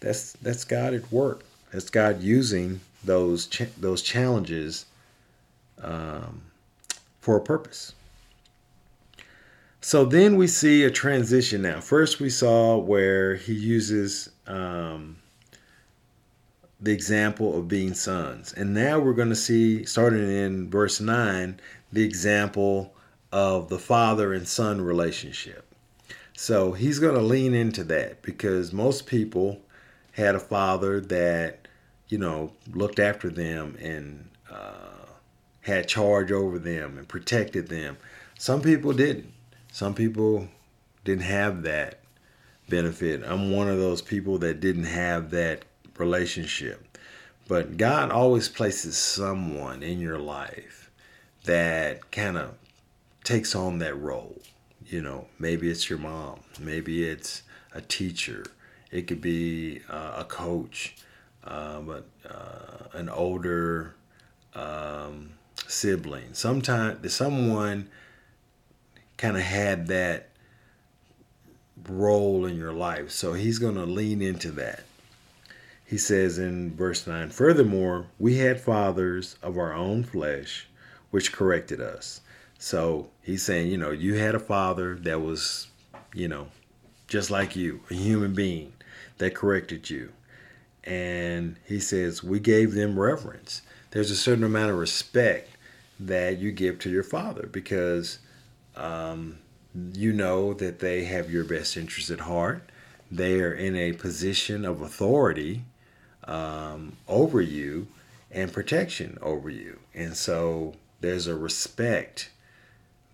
that's 0.00 0.32
that's 0.34 0.64
God 0.64 0.94
at 0.94 1.10
work. 1.12 1.44
That's 1.72 1.90
God 1.90 2.22
using 2.22 2.80
those 3.04 3.46
ch- 3.46 3.74
those 3.78 4.02
challenges 4.02 4.86
um, 5.82 6.42
for 7.20 7.36
a 7.36 7.40
purpose. 7.40 7.92
So 9.80 10.04
then 10.04 10.36
we 10.36 10.48
see 10.48 10.84
a 10.84 10.90
transition 10.90 11.62
now. 11.62 11.80
First, 11.80 12.18
we 12.18 12.30
saw 12.30 12.76
where 12.76 13.36
he 13.36 13.54
uses 13.54 14.28
um, 14.46 15.16
the 16.80 16.92
example 16.92 17.56
of 17.56 17.68
being 17.68 17.94
sons. 17.94 18.52
And 18.52 18.74
now 18.74 18.98
we're 18.98 19.12
going 19.12 19.28
to 19.28 19.36
see, 19.36 19.84
starting 19.84 20.28
in 20.30 20.68
verse 20.68 21.00
9, 21.00 21.60
the 21.92 22.04
example 22.04 22.92
of 23.32 23.68
the 23.68 23.78
father 23.78 24.32
and 24.32 24.48
son 24.48 24.80
relationship. 24.80 25.64
So 26.36 26.72
he's 26.72 26.98
going 26.98 27.14
to 27.14 27.22
lean 27.22 27.54
into 27.54 27.84
that 27.84 28.22
because 28.22 28.72
most 28.72 29.06
people 29.06 29.60
had 30.18 30.34
a 30.34 30.40
father 30.40 31.00
that, 31.00 31.68
you 32.08 32.18
know, 32.18 32.52
looked 32.72 32.98
after 32.98 33.30
them 33.30 33.76
and 33.80 34.28
uh, 34.50 35.06
had 35.60 35.86
charge 35.86 36.32
over 36.32 36.58
them 36.58 36.98
and 36.98 37.06
protected 37.06 37.68
them. 37.68 37.96
Some 38.36 38.60
people 38.60 38.92
didn't. 38.92 39.32
Some 39.70 39.94
people 39.94 40.48
didn't 41.04 41.22
have 41.22 41.62
that 41.62 42.00
benefit. 42.68 43.22
I'm 43.24 43.52
one 43.52 43.68
of 43.68 43.78
those 43.78 44.02
people 44.02 44.38
that 44.38 44.60
didn't 44.60 44.84
have 44.84 45.30
that 45.30 45.64
relationship. 45.96 46.84
But 47.46 47.76
God 47.76 48.10
always 48.10 48.48
places 48.48 48.96
someone 48.98 49.84
in 49.84 50.00
your 50.00 50.18
life 50.18 50.90
that 51.44 52.10
kind 52.10 52.36
of 52.36 52.54
takes 53.22 53.54
on 53.54 53.78
that 53.78 53.94
role. 53.94 54.42
You 54.84 55.00
know, 55.00 55.28
maybe 55.38 55.70
it's 55.70 55.88
your 55.88 56.00
mom, 56.00 56.40
maybe 56.58 57.08
it's 57.08 57.42
a 57.72 57.80
teacher, 57.80 58.44
it 58.90 59.06
could 59.06 59.20
be 59.20 59.80
uh, 59.88 60.14
a 60.18 60.24
coach, 60.24 60.96
uh, 61.44 61.80
but 61.80 62.06
an 62.92 63.08
older 63.08 63.94
um, 64.54 65.30
sibling. 65.66 66.32
Sometimes 66.32 67.12
someone 67.12 67.88
kind 69.16 69.36
of 69.36 69.42
had 69.42 69.88
that 69.88 70.30
role 71.88 72.46
in 72.46 72.56
your 72.56 72.72
life, 72.72 73.10
so 73.10 73.34
he's 73.34 73.58
going 73.58 73.74
to 73.74 73.84
lean 73.84 74.22
into 74.22 74.50
that 74.52 74.84
he 75.88 75.96
says 75.96 76.36
in 76.36 76.76
verse 76.76 77.06
9, 77.06 77.30
Furthermore, 77.30 78.08
we 78.18 78.36
had 78.36 78.60
fathers 78.60 79.36
of 79.42 79.56
our 79.56 79.72
own 79.72 80.04
flesh 80.04 80.68
which 81.10 81.32
corrected 81.32 81.80
us. 81.80 82.20
So 82.58 83.08
he's 83.22 83.42
saying, 83.42 83.70
you 83.70 83.78
know, 83.78 83.90
you 83.90 84.16
had 84.16 84.34
a 84.34 84.38
father 84.38 84.96
that 84.96 85.22
was, 85.22 85.68
you 86.12 86.28
know, 86.28 86.48
just 87.06 87.30
like 87.30 87.56
you, 87.56 87.80
a 87.90 87.94
human 87.94 88.34
being 88.34 88.74
that 89.18 89.34
corrected 89.34 89.90
you. 89.90 90.12
And 90.84 91.56
he 91.66 91.80
says, 91.80 92.22
we 92.22 92.40
gave 92.40 92.72
them 92.72 92.98
reverence. 92.98 93.62
There's 93.90 94.10
a 94.10 94.16
certain 94.16 94.44
amount 94.44 94.70
of 94.70 94.78
respect 94.78 95.50
that 96.00 96.38
you 96.38 96.52
give 96.52 96.78
to 96.80 96.90
your 96.90 97.02
father 97.02 97.48
because 97.50 98.18
um, 98.76 99.38
you 99.92 100.12
know 100.12 100.54
that 100.54 100.78
they 100.78 101.04
have 101.04 101.30
your 101.30 101.44
best 101.44 101.76
interest 101.76 102.10
at 102.10 102.20
heart. 102.20 102.70
They 103.10 103.40
are 103.40 103.52
in 103.52 103.74
a 103.74 103.92
position 103.92 104.64
of 104.64 104.80
authority 104.80 105.62
um, 106.24 106.96
over 107.08 107.40
you 107.40 107.88
and 108.30 108.52
protection 108.52 109.18
over 109.22 109.48
you. 109.50 109.78
And 109.94 110.16
so 110.16 110.74
there's 111.00 111.26
a 111.26 111.34
respect 111.34 112.30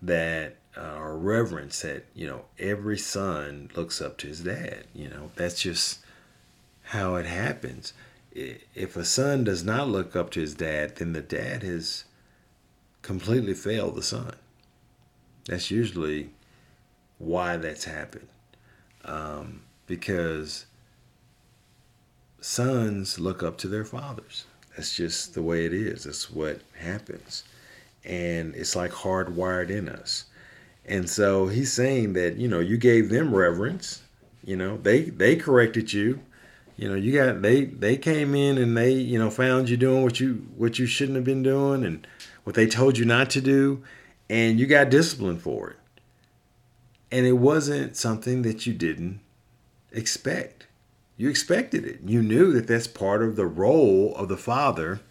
that 0.01 0.55
uh, 0.77 0.95
or 0.97 1.17
reverence 1.17 1.81
that 1.81 2.05
you 2.13 2.27
know 2.27 2.45
every 2.59 2.97
son 2.97 3.69
looks 3.75 4.01
up 4.01 4.17
to 4.19 4.27
his 4.27 4.41
dad. 4.41 4.85
You 4.93 5.09
know 5.09 5.31
that's 5.35 5.61
just 5.61 5.99
how 6.83 7.15
it 7.15 7.25
happens. 7.25 7.93
If 8.31 8.97
a 8.97 9.05
son 9.05 9.45
does 9.45 9.63
not 9.63 9.87
look 9.87 10.15
up 10.15 10.29
to 10.31 10.41
his 10.41 10.55
dad, 10.55 10.97
then 10.97 11.13
the 11.13 11.21
dad 11.21 11.63
has 11.63 12.03
completely 13.01 13.53
failed 13.53 13.95
the 13.95 14.03
son. 14.03 14.33
That's 15.47 15.71
usually 15.71 16.31
why 17.17 17.57
that's 17.57 17.85
happened. 17.85 18.27
Um, 19.05 19.61
because 19.87 20.65
sons 22.41 23.19
look 23.19 23.41
up 23.41 23.57
to 23.59 23.67
their 23.67 23.85
fathers. 23.85 24.45
That's 24.75 24.95
just 24.95 25.33
the 25.33 25.41
way 25.41 25.65
it 25.65 25.73
is. 25.73 26.03
That's 26.03 26.29
what 26.29 26.59
happens. 26.77 27.43
And 28.03 28.53
it's 28.55 28.75
like 28.75 28.91
hardwired 28.91 29.69
in 29.69 29.87
us. 29.87 30.25
And 30.87 31.09
so 31.09 31.47
he's 31.47 31.73
saying 31.73 32.13
that, 32.13 32.35
you 32.35 32.47
know, 32.47 32.59
you 32.59 32.77
gave 32.77 33.09
them 33.09 33.33
reverence. 33.33 34.03
You 34.43 34.55
know, 34.55 34.77
they 34.77 35.03
they 35.03 35.35
corrected 35.35 35.93
you. 35.93 36.21
You 36.77 36.89
know, 36.89 36.95
you 36.95 37.13
got 37.13 37.41
they 37.41 37.65
they 37.65 37.97
came 37.97 38.35
in 38.35 38.57
and 38.57 38.77
they, 38.77 38.91
you 38.91 39.17
know, 39.17 39.29
found 39.29 39.69
you 39.69 39.77
doing 39.77 40.03
what 40.03 40.19
you 40.19 40.47
what 40.55 40.77
you 40.77 40.85
shouldn't 40.85 41.15
have 41.15 41.25
been 41.25 41.43
doing 41.43 41.83
and 41.83 42.05
what 42.43 42.55
they 42.55 42.67
told 42.67 42.97
you 42.97 43.05
not 43.05 43.29
to 43.31 43.41
do 43.41 43.83
and 44.29 44.59
you 44.59 44.65
got 44.65 44.89
disciplined 44.89 45.41
for 45.41 45.71
it. 45.71 45.77
And 47.11 47.25
it 47.25 47.33
wasn't 47.33 47.95
something 47.95 48.41
that 48.41 48.65
you 48.65 48.73
didn't 48.73 49.19
expect. 49.91 50.67
You 51.17 51.29
expected 51.29 51.85
it. 51.85 52.01
You 52.03 52.21
knew 52.21 52.51
that 52.53 52.67
that's 52.67 52.87
part 52.87 53.23
of 53.23 53.35
the 53.35 53.45
role 53.45 54.13
of 54.15 54.27
the 54.27 54.37
father 54.37 55.01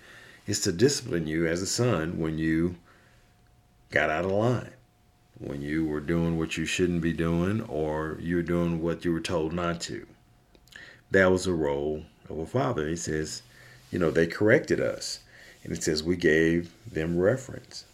is 0.46 0.60
to 0.60 0.72
discipline 0.72 1.26
you 1.26 1.46
as 1.46 1.62
a 1.62 1.66
son 1.66 2.18
when 2.18 2.36
you 2.36 2.76
got 3.90 4.10
out 4.10 4.24
of 4.24 4.32
line, 4.32 4.73
when 5.38 5.62
you 5.62 5.84
were 5.84 6.00
doing 6.00 6.38
what 6.38 6.56
you 6.56 6.64
shouldn't 6.64 7.00
be 7.00 7.12
doing 7.12 7.60
or 7.62 8.18
you 8.20 8.36
were 8.36 8.42
doing 8.42 8.82
what 8.82 9.04
you 9.04 9.12
were 9.12 9.20
told 9.20 9.52
not 9.52 9.80
to. 9.82 10.06
That 11.10 11.30
was 11.30 11.44
the 11.44 11.52
role 11.52 12.04
of 12.28 12.38
a 12.38 12.46
father. 12.46 12.88
He 12.88 12.96
says, 12.96 13.42
you 13.90 13.98
know, 13.98 14.10
they 14.10 14.26
corrected 14.26 14.80
us. 14.80 15.20
And 15.62 15.72
it 15.72 15.82
says, 15.82 16.02
we 16.02 16.16
gave 16.16 16.72
them 16.90 17.18
reference. 17.18 17.84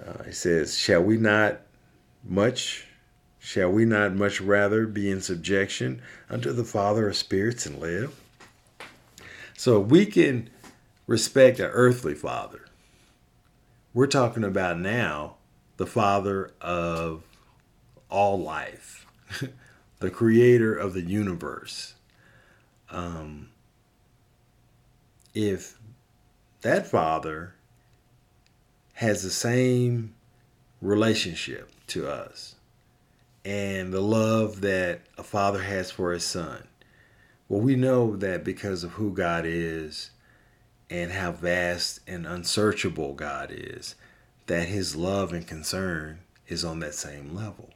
Uh, 0.00 0.24
it 0.26 0.34
says, 0.34 0.78
shall 0.78 1.02
we 1.02 1.16
not 1.16 1.60
much 2.24 2.88
Shall 3.40 3.70
we 3.70 3.86
not 3.86 4.14
much 4.14 4.42
rather 4.42 4.86
be 4.86 5.10
in 5.10 5.22
subjection 5.22 6.02
unto 6.28 6.52
the 6.52 6.64
Father 6.64 7.08
of 7.08 7.16
spirits 7.16 7.64
and 7.64 7.78
live? 7.78 8.20
So 9.56 9.80
we 9.80 10.04
can 10.04 10.50
respect 11.06 11.58
an 11.58 11.70
earthly 11.72 12.14
father. 12.14 12.66
We're 13.94 14.06
talking 14.06 14.44
about 14.44 14.78
now 14.78 15.36
the 15.78 15.86
Father 15.86 16.52
of 16.60 17.22
all 18.10 18.38
life, 18.38 19.06
the 20.00 20.10
creator 20.10 20.74
of 20.74 20.92
the 20.92 21.00
universe. 21.00 21.94
Um, 22.90 23.48
if 25.34 25.78
that 26.60 26.86
Father 26.86 27.54
has 28.94 29.22
the 29.22 29.30
same 29.30 30.14
relationship 30.82 31.70
to 31.86 32.08
us, 32.08 32.56
and 33.44 33.92
the 33.92 34.00
love 34.00 34.60
that 34.60 35.00
a 35.16 35.22
father 35.22 35.62
has 35.62 35.90
for 35.90 36.12
his 36.12 36.24
son. 36.24 36.66
Well, 37.48 37.60
we 37.60 37.76
know 37.76 38.14
that 38.16 38.44
because 38.44 38.84
of 38.84 38.92
who 38.92 39.12
God 39.12 39.44
is 39.46 40.10
and 40.90 41.12
how 41.12 41.32
vast 41.32 42.00
and 42.06 42.26
unsearchable 42.26 43.14
God 43.14 43.50
is, 43.50 43.94
that 44.48 44.68
his 44.68 44.96
love 44.96 45.32
and 45.32 45.46
concern 45.46 46.18
is 46.48 46.64
on 46.64 46.80
that 46.80 46.94
same 46.94 47.34
level. 47.34 47.70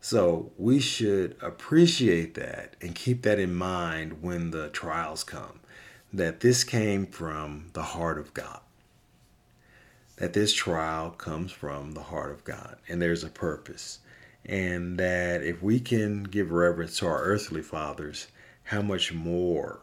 So 0.00 0.50
we 0.56 0.80
should 0.80 1.36
appreciate 1.40 2.34
that 2.34 2.74
and 2.80 2.94
keep 2.94 3.22
that 3.22 3.38
in 3.38 3.54
mind 3.54 4.22
when 4.22 4.50
the 4.50 4.68
trials 4.70 5.22
come. 5.22 5.60
That 6.12 6.40
this 6.40 6.64
came 6.64 7.06
from 7.06 7.70
the 7.72 7.82
heart 7.82 8.18
of 8.18 8.34
God. 8.34 8.60
That 10.16 10.32
this 10.32 10.52
trial 10.52 11.10
comes 11.10 11.52
from 11.52 11.92
the 11.92 12.02
heart 12.02 12.32
of 12.32 12.44
God. 12.44 12.78
And 12.88 13.00
there's 13.00 13.24
a 13.24 13.28
purpose 13.28 14.00
and 14.44 14.98
that 14.98 15.42
if 15.42 15.62
we 15.62 15.78
can 15.78 16.24
give 16.24 16.50
reverence 16.50 16.98
to 16.98 17.06
our 17.06 17.22
earthly 17.22 17.62
fathers, 17.62 18.26
how 18.64 18.82
much 18.82 19.12
more 19.12 19.80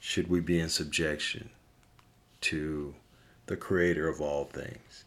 should 0.00 0.28
we 0.28 0.40
be 0.40 0.58
in 0.58 0.68
subjection 0.68 1.50
to 2.40 2.94
the 3.46 3.56
creator 3.56 4.08
of 4.08 4.20
all 4.20 4.44
things? 4.44 5.04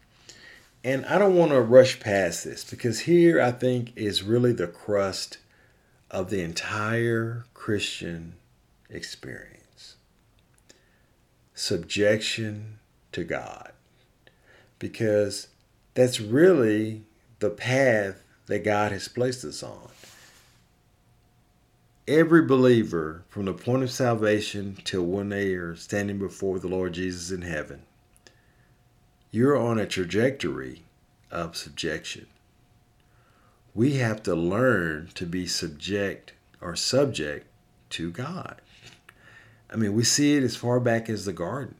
And 0.84 1.06
I 1.06 1.18
don't 1.18 1.36
want 1.36 1.52
to 1.52 1.60
rush 1.60 2.00
past 2.00 2.44
this 2.44 2.64
because 2.64 3.00
here 3.00 3.40
I 3.40 3.52
think 3.52 3.92
is 3.96 4.22
really 4.22 4.52
the 4.52 4.66
crust 4.66 5.38
of 6.10 6.28
the 6.28 6.42
entire 6.42 7.44
Christian 7.54 8.34
experience 8.90 9.52
subjection 11.54 12.78
to 13.12 13.24
God. 13.24 13.72
Because 14.78 15.48
that's 15.94 16.20
really 16.20 17.02
the 17.38 17.50
path 17.50 18.22
that 18.46 18.64
God 18.64 18.92
has 18.92 19.08
placed 19.08 19.44
us 19.44 19.62
on. 19.62 19.88
Every 22.08 22.42
believer, 22.42 23.22
from 23.28 23.44
the 23.44 23.52
point 23.52 23.84
of 23.84 23.92
salvation 23.92 24.76
till 24.82 25.04
when 25.04 25.28
they 25.28 25.54
are 25.54 25.76
standing 25.76 26.18
before 26.18 26.58
the 26.58 26.66
Lord 26.66 26.94
Jesus 26.94 27.30
in 27.30 27.42
heaven, 27.42 27.82
you're 29.32 29.56
on 29.56 29.78
a 29.78 29.86
trajectory 29.86 30.84
of 31.30 31.56
subjection. 31.56 32.26
We 33.74 33.94
have 33.94 34.22
to 34.24 34.34
learn 34.34 35.08
to 35.14 35.26
be 35.26 35.46
subject 35.46 36.34
or 36.60 36.76
subject 36.76 37.46
to 37.90 38.12
God. 38.12 38.60
I 39.72 39.76
mean, 39.76 39.94
we 39.94 40.04
see 40.04 40.36
it 40.36 40.42
as 40.42 40.54
far 40.54 40.78
back 40.78 41.08
as 41.08 41.24
the 41.24 41.32
garden, 41.32 41.76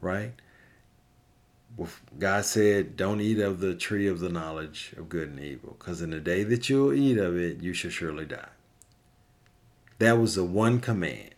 right? 0.00 0.32
God 2.18 2.44
said, 2.44 2.96
Don't 2.96 3.20
eat 3.20 3.40
of 3.40 3.58
the 3.58 3.74
tree 3.74 4.06
of 4.06 4.20
the 4.20 4.28
knowledge 4.28 4.92
of 4.96 5.08
good 5.08 5.30
and 5.30 5.40
evil, 5.40 5.76
because 5.78 6.02
in 6.02 6.10
the 6.10 6.20
day 6.20 6.44
that 6.44 6.68
you'll 6.68 6.92
eat 6.92 7.18
of 7.18 7.36
it, 7.36 7.60
you 7.60 7.72
shall 7.72 7.90
surely 7.90 8.26
die. 8.26 8.48
That 9.98 10.18
was 10.18 10.36
the 10.36 10.44
one 10.44 10.80
command 10.80 11.34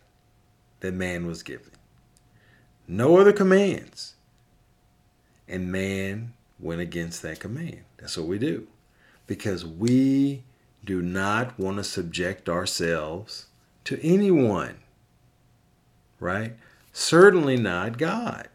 that 0.81 0.93
man 0.93 1.25
was 1.25 1.41
given. 1.41 1.71
No 2.87 3.17
other 3.17 3.33
commands. 3.33 4.12
And 5.47 5.71
man 5.71 6.33
went 6.59 6.81
against 6.81 7.21
that 7.21 7.39
command. 7.39 7.81
That's 7.97 8.17
what 8.17 8.27
we 8.27 8.39
do. 8.39 8.67
Because 9.27 9.65
we 9.65 10.43
do 10.83 11.01
not 11.01 11.57
want 11.57 11.77
to 11.77 11.83
subject 11.83 12.49
ourselves 12.49 13.47
to 13.85 13.99
anyone, 14.05 14.77
right? 16.19 16.53
Certainly 16.91 17.57
not 17.57 17.97
God. 17.97 18.47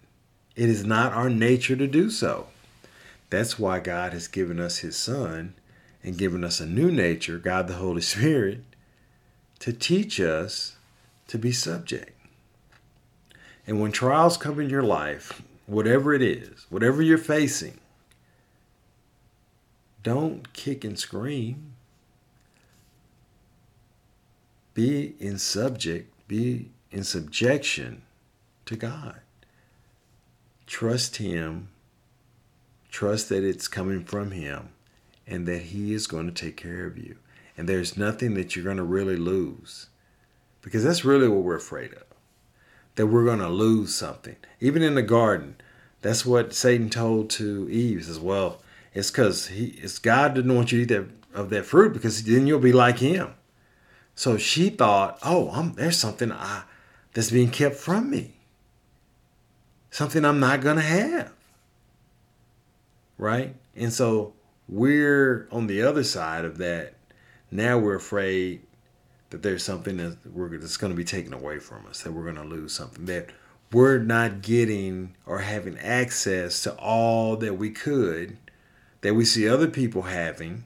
It 0.56 0.68
is 0.68 0.84
not 0.84 1.12
our 1.12 1.30
nature 1.30 1.76
to 1.76 1.86
do 1.86 2.10
so. 2.10 2.48
That's 3.30 3.58
why 3.58 3.80
God 3.80 4.12
has 4.12 4.28
given 4.28 4.58
us 4.58 4.78
His 4.78 4.96
Son 4.96 5.54
and 6.02 6.18
given 6.18 6.44
us 6.44 6.60
a 6.60 6.66
new 6.66 6.90
nature, 6.90 7.38
God 7.38 7.68
the 7.68 7.74
Holy 7.74 8.00
Spirit, 8.02 8.64
to 9.60 9.72
teach 9.72 10.20
us 10.20 10.76
to 11.28 11.38
be 11.38 11.52
subject. 11.52 12.12
And 13.66 13.80
when 13.80 13.92
trials 13.92 14.36
come 14.36 14.60
in 14.60 14.70
your 14.70 14.82
life, 14.82 15.42
whatever 15.68 16.14
it 16.14 16.22
is, 16.22 16.66
whatever 16.70 17.02
you're 17.02 17.18
facing, 17.18 17.78
don't 20.02 20.52
kick 20.54 20.82
and 20.82 20.98
scream. 20.98 21.74
Be 24.72 25.14
in 25.20 25.38
subject, 25.38 26.12
be 26.26 26.70
in 26.90 27.04
subjection 27.04 28.02
to 28.64 28.76
God. 28.76 29.20
Trust 30.66 31.16
Him. 31.16 31.68
Trust 32.90 33.28
that 33.28 33.44
it's 33.44 33.68
coming 33.68 34.04
from 34.04 34.30
Him 34.30 34.70
and 35.26 35.46
that 35.46 35.62
He 35.62 35.92
is 35.92 36.06
going 36.06 36.26
to 36.26 36.32
take 36.32 36.56
care 36.56 36.86
of 36.86 36.96
you. 36.96 37.16
And 37.56 37.68
there's 37.68 37.96
nothing 37.96 38.34
that 38.34 38.56
you're 38.56 38.64
going 38.64 38.78
to 38.78 38.82
really 38.84 39.16
lose 39.16 39.88
because 40.62 40.84
that's 40.84 41.04
really 41.04 41.28
what 41.28 41.42
we're 41.42 41.56
afraid 41.56 41.92
of 41.92 42.07
that 42.98 43.06
we're 43.06 43.24
going 43.24 43.38
to 43.38 43.48
lose 43.48 43.94
something. 43.94 44.36
Even 44.60 44.82
in 44.82 44.94
the 44.94 45.02
garden, 45.02 45.56
that's 46.02 46.26
what 46.26 46.52
Satan 46.52 46.90
told 46.90 47.30
to 47.30 47.66
Eve. 47.70 48.06
as 48.10 48.20
"Well, 48.20 48.60
it's 48.92 49.10
because 49.10 49.46
he, 49.46 49.68
it's 49.80 49.98
God 49.98 50.34
didn't 50.34 50.54
want 50.54 50.70
you 50.70 50.84
to 50.84 50.94
eat 50.94 50.94
that 50.94 51.08
of 51.32 51.48
that 51.48 51.64
fruit 51.64 51.94
because 51.94 52.22
then 52.24 52.46
you'll 52.46 52.60
be 52.60 52.72
like 52.72 52.98
Him." 52.98 53.32
So 54.14 54.36
she 54.36 54.68
thought, 54.68 55.18
"Oh, 55.22 55.50
I'm, 55.52 55.72
there's 55.72 55.96
something 55.96 56.30
I, 56.30 56.64
that's 57.14 57.30
being 57.30 57.50
kept 57.50 57.76
from 57.76 58.10
me 58.10 58.34
something 59.90 60.24
I'm 60.24 60.40
not 60.40 60.60
going 60.60 60.76
to 60.76 60.82
have. 60.82 61.32
Right? 63.16 63.54
And 63.74 63.92
so 63.92 64.34
we're 64.68 65.48
on 65.50 65.66
the 65.66 65.82
other 65.82 66.04
side 66.04 66.44
of 66.44 66.58
that. 66.58 66.94
Now 67.50 67.78
we're 67.78 67.96
afraid 67.96 68.62
that 69.30 69.42
there's 69.42 69.64
something 69.64 69.96
that 69.98 70.18
we're, 70.32 70.56
that's 70.58 70.76
going 70.76 70.92
to 70.92 70.96
be 70.96 71.04
taken 71.04 71.32
away 71.32 71.58
from 71.58 71.86
us, 71.86 72.02
that 72.02 72.12
we're 72.12 72.22
going 72.22 72.36
to 72.36 72.44
lose 72.44 72.72
something, 72.72 73.04
that 73.06 73.30
we're 73.72 73.98
not 73.98 74.40
getting 74.40 75.14
or 75.26 75.40
having 75.40 75.78
access 75.78 76.62
to 76.62 76.74
all 76.76 77.36
that 77.36 77.54
we 77.54 77.70
could 77.70 78.38
that 79.00 79.14
we 79.14 79.24
see 79.24 79.48
other 79.48 79.68
people 79.68 80.02
having 80.02 80.64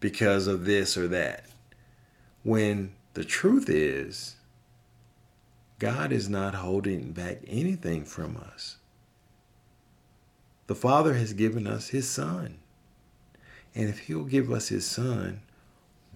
because 0.00 0.46
of 0.46 0.64
this 0.64 0.96
or 0.96 1.08
that. 1.08 1.46
When 2.42 2.94
the 3.14 3.24
truth 3.24 3.68
is, 3.68 4.36
God 5.78 6.12
is 6.12 6.28
not 6.28 6.56
holding 6.56 7.12
back 7.12 7.38
anything 7.46 8.04
from 8.04 8.36
us. 8.36 8.76
The 10.66 10.74
Father 10.74 11.14
has 11.14 11.32
given 11.32 11.66
us 11.66 11.88
His 11.88 12.08
Son. 12.08 12.58
And 13.74 13.88
if 13.88 14.00
He'll 14.00 14.24
give 14.24 14.50
us 14.50 14.68
His 14.68 14.86
Son, 14.86 15.40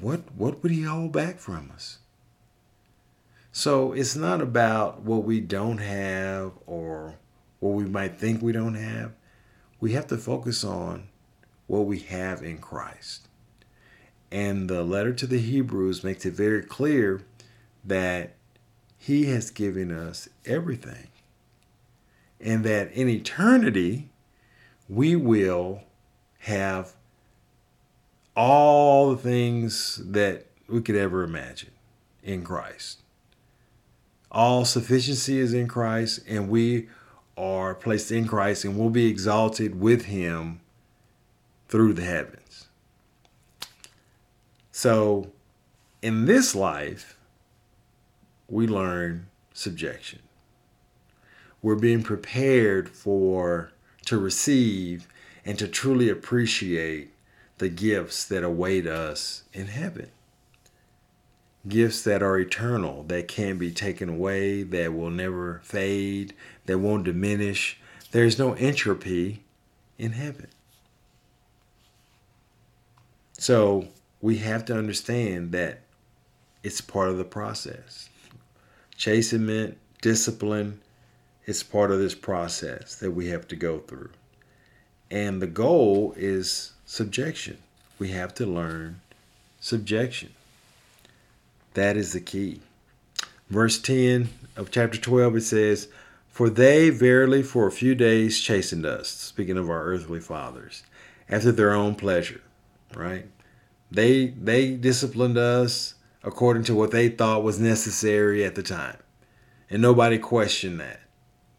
what, 0.01 0.32
what 0.34 0.62
would 0.62 0.72
He 0.72 0.82
hold 0.82 1.12
back 1.12 1.38
from 1.38 1.70
us? 1.74 1.99
So 3.53 3.92
it's 3.92 4.14
not 4.14 4.40
about 4.40 5.03
what 5.03 5.24
we 5.24 5.40
don't 5.40 5.78
have 5.78 6.53
or 6.66 7.14
what 7.61 7.70
we 7.70 7.84
might 7.84 8.18
think 8.18 8.40
we 8.40 8.53
don't 8.53 8.74
have. 8.74 9.12
We 9.80 9.92
have 9.92 10.07
to 10.09 10.16
focus 10.16 10.62
on 10.64 11.09
what 11.66 11.86
we 11.86 11.99
have 12.01 12.42
in 12.42 12.59
Christ. 12.59 13.28
And 14.30 14.68
the 14.68 14.82
letter 14.82 15.12
to 15.14 15.26
the 15.26 15.38
Hebrews 15.38 16.05
makes 16.05 16.26
it 16.26 16.34
very 16.34 16.62
clear 16.62 17.22
that 17.84 18.34
He 18.99 19.26
has 19.26 19.51
given 19.51 19.90
us 19.90 20.28
everything. 20.44 21.09
And 22.40 22.62
that 22.64 22.92
in 22.92 23.09
eternity, 23.09 24.11
we 24.88 25.16
will 25.16 25.82
have 26.40 26.94
all 28.39 29.11
the 29.11 29.20
things 29.20 30.01
that 30.05 30.47
we 30.68 30.80
could 30.80 30.95
ever 30.95 31.24
imagine 31.24 31.72
in 32.22 32.45
Christ. 32.45 33.03
All 34.30 34.64
sufficiency 34.64 35.41
is 35.41 35.53
in 35.53 35.66
Christ, 35.66 36.20
and 36.28 36.49
we 36.49 36.89
are 37.36 37.74
placed 37.74 38.12
in 38.12 38.28
Christ 38.28 38.64
and 38.64 38.78
will 38.78 38.91
be 38.91 39.07
exalted 39.07 39.80
with 39.80 40.05
Him 40.05 40.61
through 41.66 41.95
the 41.95 42.05
heavens. 42.05 42.68
So, 44.70 45.32
in 46.01 46.26
this 46.26 46.55
life, 46.55 47.18
we 48.49 48.68
learn 48.68 49.26
subjection. 49.53 50.20
We're 51.61 51.74
being 51.74 52.05
prepared 52.05 52.89
for 52.89 53.72
to 54.07 54.16
receive 54.16 55.09
and 55.45 55.59
to 55.59 55.66
truly 55.66 56.09
appreciate 56.09 57.11
the 57.59 57.68
gifts 57.68 58.24
that 58.26 58.44
await 58.44 58.86
us 58.86 59.44
in 59.52 59.66
heaven 59.66 60.11
gifts 61.68 62.02
that 62.02 62.22
are 62.22 62.38
eternal, 62.38 63.02
that 63.04 63.28
can't 63.28 63.59
be 63.59 63.70
taken 63.70 64.09
away, 64.09 64.62
that 64.62 64.94
will 64.94 65.11
never 65.11 65.61
fade, 65.64 66.34
that 66.66 66.78
won't 66.78 67.04
diminish. 67.04 67.78
There's 68.11 68.38
no 68.38 68.54
entropy 68.54 69.42
in 69.98 70.12
heaven. 70.12 70.48
So 73.38 73.88
we 74.20 74.38
have 74.38 74.64
to 74.66 74.76
understand 74.76 75.52
that 75.52 75.80
it's 76.62 76.80
part 76.80 77.09
of 77.09 77.18
the 77.18 77.24
process. 77.24 78.09
Chastenment, 78.96 79.78
discipline, 80.00 80.80
it's 81.44 81.62
part 81.62 81.90
of 81.90 81.98
this 81.98 82.14
process 82.14 82.96
that 82.96 83.12
we 83.12 83.28
have 83.28 83.46
to 83.48 83.56
go 83.56 83.78
through. 83.78 84.11
And 85.11 85.40
the 85.40 85.46
goal 85.46 86.14
is 86.16 86.72
subjection. 86.89 87.59
We 87.99 88.09
have 88.09 88.34
to 88.36 88.47
learn 88.47 89.03
subjection. 89.61 90.32
That 91.74 91.97
is 91.99 92.14
the 92.14 92.20
key. 92.20 92.62
Verse 93.51 93.78
10 93.78 94.30
of 94.57 94.70
chapter 94.70 94.99
12, 94.99 95.36
it 95.36 95.41
says, 95.43 95.89
For 96.30 96.49
they 96.49 96.89
verily 96.89 97.43
for 97.43 97.66
a 97.66 97.72
few 97.72 97.95
days 97.95 98.41
chastened 98.41 98.86
us, 98.86 99.09
speaking 99.09 99.59
of 99.59 99.68
our 99.68 99.84
earthly 99.84 100.18
fathers, 100.18 100.82
after 101.28 101.53
their 101.53 101.74
own 101.74 101.95
pleasure, 101.95 102.41
right? 102.95 103.26
They 103.91 104.28
they 104.28 104.72
disciplined 104.72 105.39
us 105.39 105.95
according 106.22 106.64
to 106.64 106.74
what 106.74 106.91
they 106.91 107.09
thought 107.09 107.43
was 107.43 107.59
necessary 107.61 108.45
at 108.45 108.55
the 108.55 108.62
time. 108.62 108.99
And 109.70 109.82
nobody 109.82 110.18
questioned 110.18 110.80
that. 110.80 111.01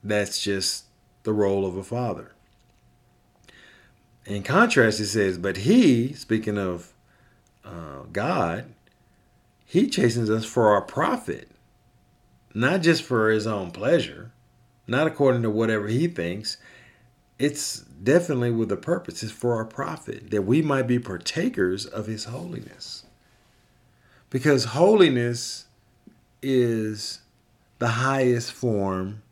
That's 0.03 0.43
just 0.43 0.85
the 1.23 1.33
role 1.33 1.65
of 1.65 1.77
a 1.77 1.83
father. 1.83 2.31
In 4.29 4.43
contrast, 4.43 4.99
it 4.99 5.07
says, 5.07 5.39
But 5.39 5.57
he, 5.57 6.13
speaking 6.13 6.59
of 6.59 6.93
uh, 7.65 8.03
God, 8.13 8.65
he 9.65 9.87
chastens 9.87 10.29
us 10.29 10.45
for 10.45 10.67
our 10.69 10.81
profit, 10.81 11.49
not 12.53 12.81
just 12.81 13.01
for 13.01 13.31
his 13.31 13.47
own 13.47 13.71
pleasure, 13.71 14.31
not 14.85 15.07
according 15.07 15.41
to 15.41 15.49
whatever 15.49 15.87
he 15.87 16.07
thinks. 16.07 16.57
It's 17.39 17.79
definitely 17.79 18.51
with 18.51 18.71
a 18.71 18.77
purpose. 18.77 19.23
It's 19.23 19.31
for 19.31 19.55
our 19.55 19.65
profit, 19.65 20.29
that 20.29 20.43
we 20.43 20.61
might 20.61 20.85
be 20.85 20.99
partakers 20.99 21.87
of 21.87 22.05
his 22.05 22.25
holiness. 22.25 23.05
Because 24.29 24.65
holiness 24.65 25.65
is 26.43 27.21
the 27.79 27.87
highest 27.87 28.51
form 28.51 29.23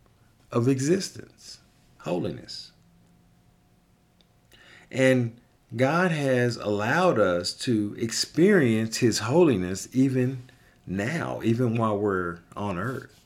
of 0.52 0.68
existence. 0.68 1.60
Holiness. 2.00 2.67
And 4.92 5.40
God 5.76 6.12
has 6.12 6.56
allowed 6.58 7.20
us 7.20 7.54
to 7.54 7.96
experience 8.00 8.98
His 8.98 9.20
holiness 9.20 9.88
even 9.92 10.44
now, 10.86 11.42
even 11.44 11.76
while 11.76 11.98
we're 11.98 12.40
on 12.56 12.78
earth. 12.78 13.20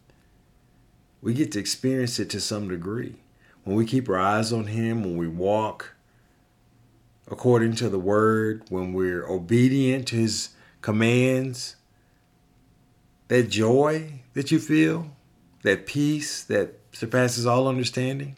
We 1.22 1.34
get 1.36 1.51
to 1.51 1.59
experience 1.59 2.20
it 2.20 2.30
to 2.32 2.41
some 2.41 2.68
degree. 2.68 3.16
When 3.64 3.76
we 3.76 3.86
keep 3.86 4.09
our 4.09 4.18
eyes 4.18 4.51
on 4.51 4.66
Him, 4.66 5.03
when 5.03 5.18
we 5.18 5.28
walk 5.28 5.93
according 7.30 7.76
to 7.76 7.89
the 7.89 7.99
Word, 7.99 8.64
when 8.70 8.93
we're 8.93 9.28
obedient 9.28 10.07
to 10.07 10.16
His 10.16 10.49
commands, 10.82 11.76
that 13.28 13.49
joy 13.49 14.22
that 14.34 14.51
you 14.51 14.59
feel, 14.59 15.12
that 15.62 15.86
peace 15.86 16.43
that 16.43 16.80
surpasses 16.91 17.45
all 17.45 17.68
understanding, 17.68 18.36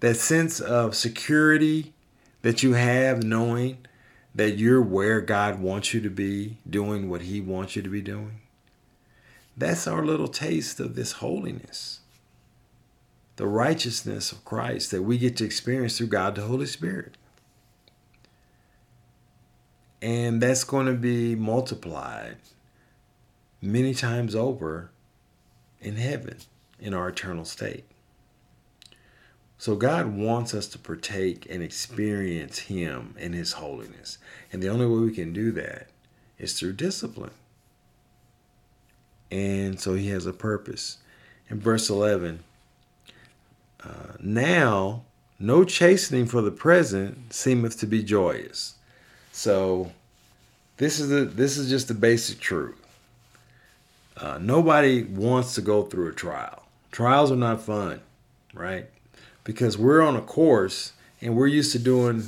that 0.00 0.16
sense 0.16 0.60
of 0.60 0.94
security 0.94 1.92
that 2.42 2.62
you 2.62 2.74
have 2.74 3.22
knowing 3.22 3.78
that 4.34 4.58
you're 4.58 4.82
where 4.82 5.20
God 5.20 5.60
wants 5.60 5.94
you 5.94 6.00
to 6.02 6.10
be, 6.10 6.58
doing 6.68 7.08
what 7.08 7.22
He 7.22 7.40
wants 7.40 7.74
you 7.74 7.82
to 7.82 7.88
be 7.88 8.02
doing. 8.02 8.42
That's 9.56 9.86
our 9.86 10.04
little 10.04 10.28
taste 10.28 10.78
of 10.78 10.94
this 10.94 11.12
holiness. 11.12 12.00
The 13.36 13.46
righteousness 13.46 14.32
of 14.32 14.44
Christ 14.44 14.90
that 14.90 15.02
we 15.02 15.16
get 15.16 15.36
to 15.38 15.44
experience 15.44 15.96
through 15.96 16.08
God 16.08 16.34
the 16.34 16.42
Holy 16.42 16.66
Spirit. 16.66 17.16
And 20.02 20.42
that's 20.42 20.64
going 20.64 20.86
to 20.86 20.94
be 20.94 21.34
multiplied 21.34 22.36
many 23.62 23.94
times 23.94 24.34
over 24.34 24.90
in 25.80 25.96
heaven 25.96 26.36
in 26.78 26.92
our 26.92 27.08
eternal 27.08 27.46
state. 27.46 27.84
So 29.58 29.74
God 29.74 30.16
wants 30.16 30.52
us 30.54 30.66
to 30.68 30.78
partake 30.78 31.46
and 31.48 31.62
experience 31.62 32.58
Him 32.58 33.14
and 33.18 33.34
His 33.34 33.54
holiness. 33.54 34.18
And 34.52 34.62
the 34.62 34.68
only 34.68 34.86
way 34.86 34.98
we 34.98 35.14
can 35.14 35.32
do 35.32 35.50
that 35.52 35.88
is 36.38 36.58
through 36.58 36.74
discipline. 36.74 37.32
And 39.30 39.80
so 39.80 39.94
He 39.94 40.08
has 40.08 40.26
a 40.26 40.32
purpose. 40.32 40.98
In 41.48 41.60
verse 41.60 41.88
11, 41.88 42.40
uh, 43.82 43.88
now 44.20 45.02
no 45.38 45.64
chastening 45.64 46.26
for 46.26 46.42
the 46.42 46.50
present 46.50 47.32
seemeth 47.32 47.78
to 47.80 47.86
be 47.86 48.02
joyous. 48.02 48.76
So 49.32 49.92
this 50.78 50.98
is 50.98 51.08
the 51.08 51.24
this 51.24 51.56
is 51.56 51.68
just 51.68 51.88
the 51.88 51.94
basic 51.94 52.40
truth. 52.40 52.82
Uh, 54.16 54.38
nobody 54.40 55.02
wants 55.02 55.54
to 55.54 55.60
go 55.60 55.82
through 55.82 56.08
a 56.08 56.14
trial. 56.14 56.62
Trials 56.90 57.30
are 57.30 57.36
not 57.36 57.60
fun, 57.60 58.00
right? 58.54 58.88
Because 59.46 59.78
we're 59.78 60.02
on 60.02 60.16
a 60.16 60.20
course 60.20 60.92
and 61.20 61.36
we're 61.36 61.46
used 61.46 61.70
to 61.70 61.78
doing 61.78 62.24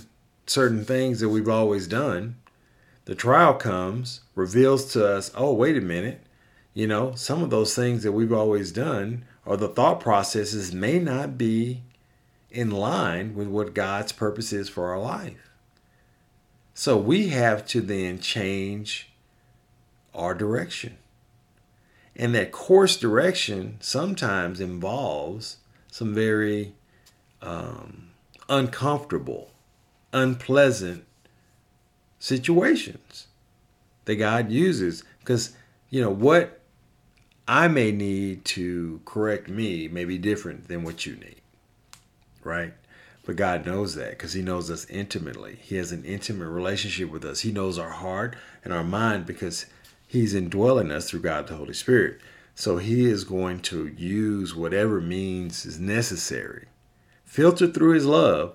certain 0.46 0.84
things 0.84 1.18
that 1.18 1.28
we've 1.28 1.48
always 1.48 1.88
done. 1.88 2.36
The 3.06 3.16
trial 3.16 3.54
comes, 3.54 4.20
reveals 4.36 4.92
to 4.92 5.04
us, 5.04 5.32
oh, 5.34 5.52
wait 5.52 5.76
a 5.76 5.80
minute, 5.80 6.22
you 6.74 6.86
know, 6.86 7.14
some 7.16 7.42
of 7.42 7.50
those 7.50 7.74
things 7.74 8.04
that 8.04 8.12
we've 8.12 8.32
always 8.32 8.70
done 8.70 9.24
or 9.44 9.56
the 9.56 9.68
thought 9.68 9.98
processes 9.98 10.72
may 10.72 11.00
not 11.00 11.36
be 11.36 11.82
in 12.50 12.70
line 12.70 13.34
with 13.34 13.48
what 13.48 13.74
God's 13.74 14.12
purpose 14.12 14.52
is 14.52 14.68
for 14.68 14.88
our 14.88 15.00
life. 15.00 15.50
So 16.74 16.96
we 16.96 17.28
have 17.28 17.66
to 17.68 17.80
then 17.80 18.20
change 18.20 19.10
our 20.14 20.34
direction. 20.34 20.98
And 22.14 22.32
that 22.36 22.52
course 22.52 22.96
direction 22.96 23.78
sometimes 23.80 24.60
involves 24.60 25.56
some 25.90 26.14
very 26.14 26.74
um, 27.42 28.10
uncomfortable, 28.48 29.50
unpleasant 30.12 31.04
situations 32.18 33.26
that 34.04 34.16
God 34.16 34.50
uses. 34.50 35.04
Because, 35.20 35.54
you 35.90 36.00
know, 36.00 36.10
what 36.10 36.60
I 37.46 37.66
may 37.68 37.92
need 37.92 38.44
to 38.46 39.00
correct 39.04 39.48
me 39.48 39.88
may 39.88 40.04
be 40.04 40.18
different 40.18 40.68
than 40.68 40.84
what 40.84 41.06
you 41.06 41.16
need, 41.16 41.40
right? 42.44 42.74
But 43.24 43.36
God 43.36 43.66
knows 43.66 43.94
that 43.94 44.10
because 44.10 44.32
He 44.32 44.42
knows 44.42 44.70
us 44.70 44.88
intimately. 44.88 45.58
He 45.60 45.76
has 45.76 45.92
an 45.92 46.04
intimate 46.04 46.48
relationship 46.48 47.10
with 47.10 47.24
us. 47.24 47.40
He 47.40 47.52
knows 47.52 47.78
our 47.78 47.90
heart 47.90 48.36
and 48.64 48.72
our 48.72 48.84
mind 48.84 49.26
because 49.26 49.66
He's 50.06 50.34
indwelling 50.34 50.90
us 50.90 51.10
through 51.10 51.20
God 51.20 51.46
the 51.46 51.56
Holy 51.56 51.74
Spirit. 51.74 52.20
So 52.54 52.78
He 52.78 53.04
is 53.04 53.24
going 53.24 53.60
to 53.60 53.88
use 53.88 54.54
whatever 54.54 55.00
means 55.00 55.66
is 55.66 55.78
necessary, 55.78 56.68
filtered 57.28 57.74
through 57.74 57.92
His 57.92 58.06
love, 58.06 58.54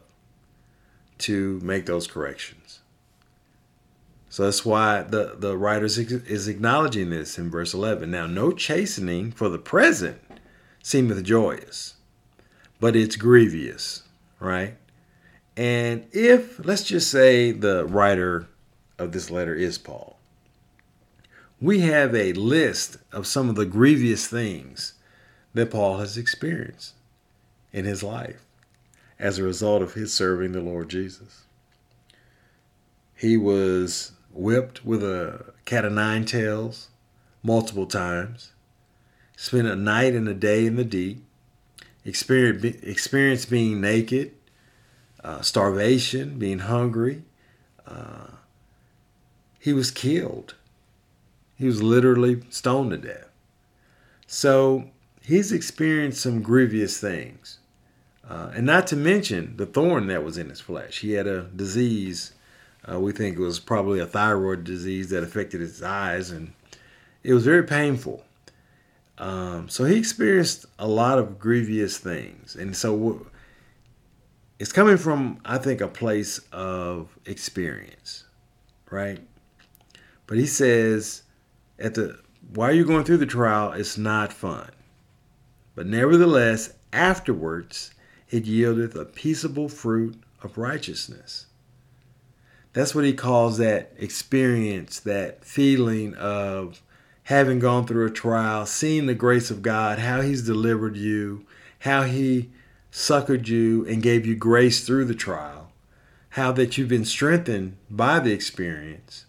to 1.20 1.60
make 1.62 1.86
those 1.86 2.08
corrections. 2.08 2.80
So 4.30 4.44
that's 4.44 4.66
why 4.66 5.04
the, 5.04 5.36
the 5.38 5.56
writer 5.56 5.86
is 5.86 6.48
acknowledging 6.48 7.12
this 7.12 7.38
in 7.38 7.52
verse 7.52 7.74
11. 7.74 8.10
Now, 8.10 8.26
no 8.26 8.52
chastening 8.52 9.32
for 9.32 9.48
the 9.48 9.60
present 9.60 10.20
seemeth 10.82 11.24
joyous, 11.24 11.94
but 12.80 12.96
it's 12.96 13.16
grievous 13.16 14.04
right? 14.44 14.76
And 15.56 16.06
if, 16.12 16.64
let's 16.66 16.84
just 16.84 17.10
say, 17.10 17.52
the 17.52 17.86
writer 17.86 18.48
of 19.00 19.12
this 19.12 19.32
letter 19.32 19.56
is 19.56 19.78
Paul, 19.78 20.18
we 21.62 21.80
have 21.82 22.14
a 22.14 22.34
list 22.34 22.98
of 23.12 23.26
some 23.26 23.50
of 23.50 23.56
the 23.56 23.66
grievous 23.66 24.28
things 24.28 24.94
that 25.54 25.72
Paul 25.72 26.00
has 26.00 26.18
experienced 26.18 26.94
in 27.72 27.86
his 27.86 28.04
life 28.04 28.44
as 29.24 29.40
a 29.40 29.44
result 29.44 29.82
of 29.82 29.94
his 29.94 30.14
serving 30.14 30.52
the 30.52 30.60
Lord 30.60 30.90
Jesus. 30.90 31.46
He 33.16 33.38
was 33.38 34.12
whipped 34.34 34.86
with 34.86 35.02
a 35.02 35.54
cat 35.64 35.86
of 35.86 35.94
nine 35.94 36.26
tails 36.26 36.90
multiple 37.42 37.86
times, 37.86 38.52
spent 39.38 39.66
a 39.66 39.78
night 39.78 40.14
and 40.14 40.28
a 40.28 40.34
day 40.34 40.66
in 40.66 40.76
the 40.76 40.84
deep, 40.84 41.24
experience, 42.04 43.46
being 43.46 43.80
naked, 43.80 44.34
uh, 45.24 45.40
starvation, 45.40 46.38
being 46.38 46.60
hungry. 46.60 47.24
Uh, 47.88 48.28
he 49.58 49.72
was 49.72 49.90
killed. 49.90 50.56
He 51.56 51.66
was 51.66 51.82
literally 51.82 52.42
stoned 52.50 52.92
to 52.92 52.98
death. 52.98 53.30
So 54.28 54.90
he's 55.22 55.54
experienced 55.54 56.22
some 56.22 56.42
grievous 56.42 57.00
things. 57.00 57.60
Uh, 58.28 58.52
and 58.56 58.66
not 58.66 58.88
to 58.88 58.96
mention 58.96 59.58
the 59.58 59.66
thorn 59.66 60.08
that 60.08 60.24
was 60.24 60.38
in 60.38 60.50
his 60.50 60.62
flesh. 60.62 61.00
He 61.00 61.12
had 61.14 61.28
a 61.28 61.44
disease, 61.44 62.34
uh, 62.90 63.00
we 63.00 63.12
think 63.12 63.38
it 63.38 63.42
was 63.42 63.60
probably 63.60 64.00
a 64.00 64.06
thyroid 64.06 64.64
disease 64.64 65.10
that 65.10 65.24
affected 65.24 65.60
his 65.60 65.84
eyes, 65.84 66.32
and 66.32 66.54
it 67.24 67.34
was 67.34 67.44
very 67.44 67.64
painful. 67.64 68.24
Um, 69.18 69.70
so 69.70 69.86
he 69.86 69.98
experienced 69.98 70.66
a 70.80 70.88
lot 70.88 71.20
of 71.20 71.38
grievous 71.38 71.98
things. 71.98 72.56
And 72.56 72.76
so 72.76 73.28
it's 74.60 74.72
coming 74.72 74.98
from, 74.98 75.40
I 75.46 75.58
think, 75.58 75.82
a 75.82 75.88
place 75.88 76.40
of 76.52 77.10
experience, 77.26 78.24
right? 78.90 79.20
But 80.26 80.38
he 80.38 80.46
says, 80.46 81.24
at 81.78 81.94
the 81.96 82.20
while 82.54 82.74
you're 82.74 82.86
going 82.86 83.04
through 83.04 83.18
the 83.18 83.26
trial, 83.26 83.72
it's 83.72 83.98
not 83.98 84.34
fun. 84.34 84.70
But 85.76 85.88
nevertheless, 85.88 86.74
afterwards, 86.92 87.93
it 88.34 88.46
yieldeth 88.46 88.96
a 88.96 89.06
peaceable 89.06 89.70
fruit 89.70 90.20
of 90.42 90.58
righteousness. 90.58 91.46
That's 92.74 92.96
what 92.96 93.06
he 93.06 93.14
calls 93.14 93.60
that 93.60 93.94
experience, 94.00 95.00
that 95.02 95.46
feeling 95.46 96.16
of 96.16 96.82
having 97.26 97.60
gone 97.60 97.86
through 97.86 98.08
a 98.08 98.12
trial, 98.12 98.66
seeing 98.66 99.06
the 99.06 99.14
grace 99.14 99.52
of 99.52 99.62
God, 99.62 100.00
how 100.00 100.22
He's 100.22 100.42
delivered 100.42 100.98
you, 100.98 101.46
how 101.80 102.04
He 102.04 102.50
succored 102.90 103.48
you 103.48 103.86
and 103.86 104.02
gave 104.02 104.26
you 104.26 104.36
grace 104.36 104.84
through 104.84 105.06
the 105.06 105.14
trial, 105.14 105.72
how 106.30 106.52
that 106.54 106.76
you've 106.76 106.90
been 106.90 107.06
strengthened 107.06 107.78
by 107.88 108.20
the 108.20 108.32
experience, 108.32 109.28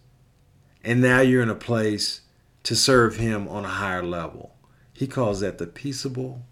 and 0.82 1.02
now 1.02 1.20
you're 1.20 1.42
in 1.42 1.50
a 1.50 1.55
place 1.55 2.22
to 2.62 2.74
serve 2.74 3.16
Him 3.16 3.46
on 3.48 3.66
a 3.66 3.68
higher 3.68 4.02
level. 4.02 4.55
He 4.94 5.07
calls 5.07 5.40
that 5.40 5.59
the 5.59 5.66
peaceable 5.66 6.46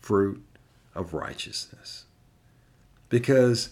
fruit 0.00 0.45
of 0.96 1.14
righteousness 1.14 2.04
because 3.08 3.70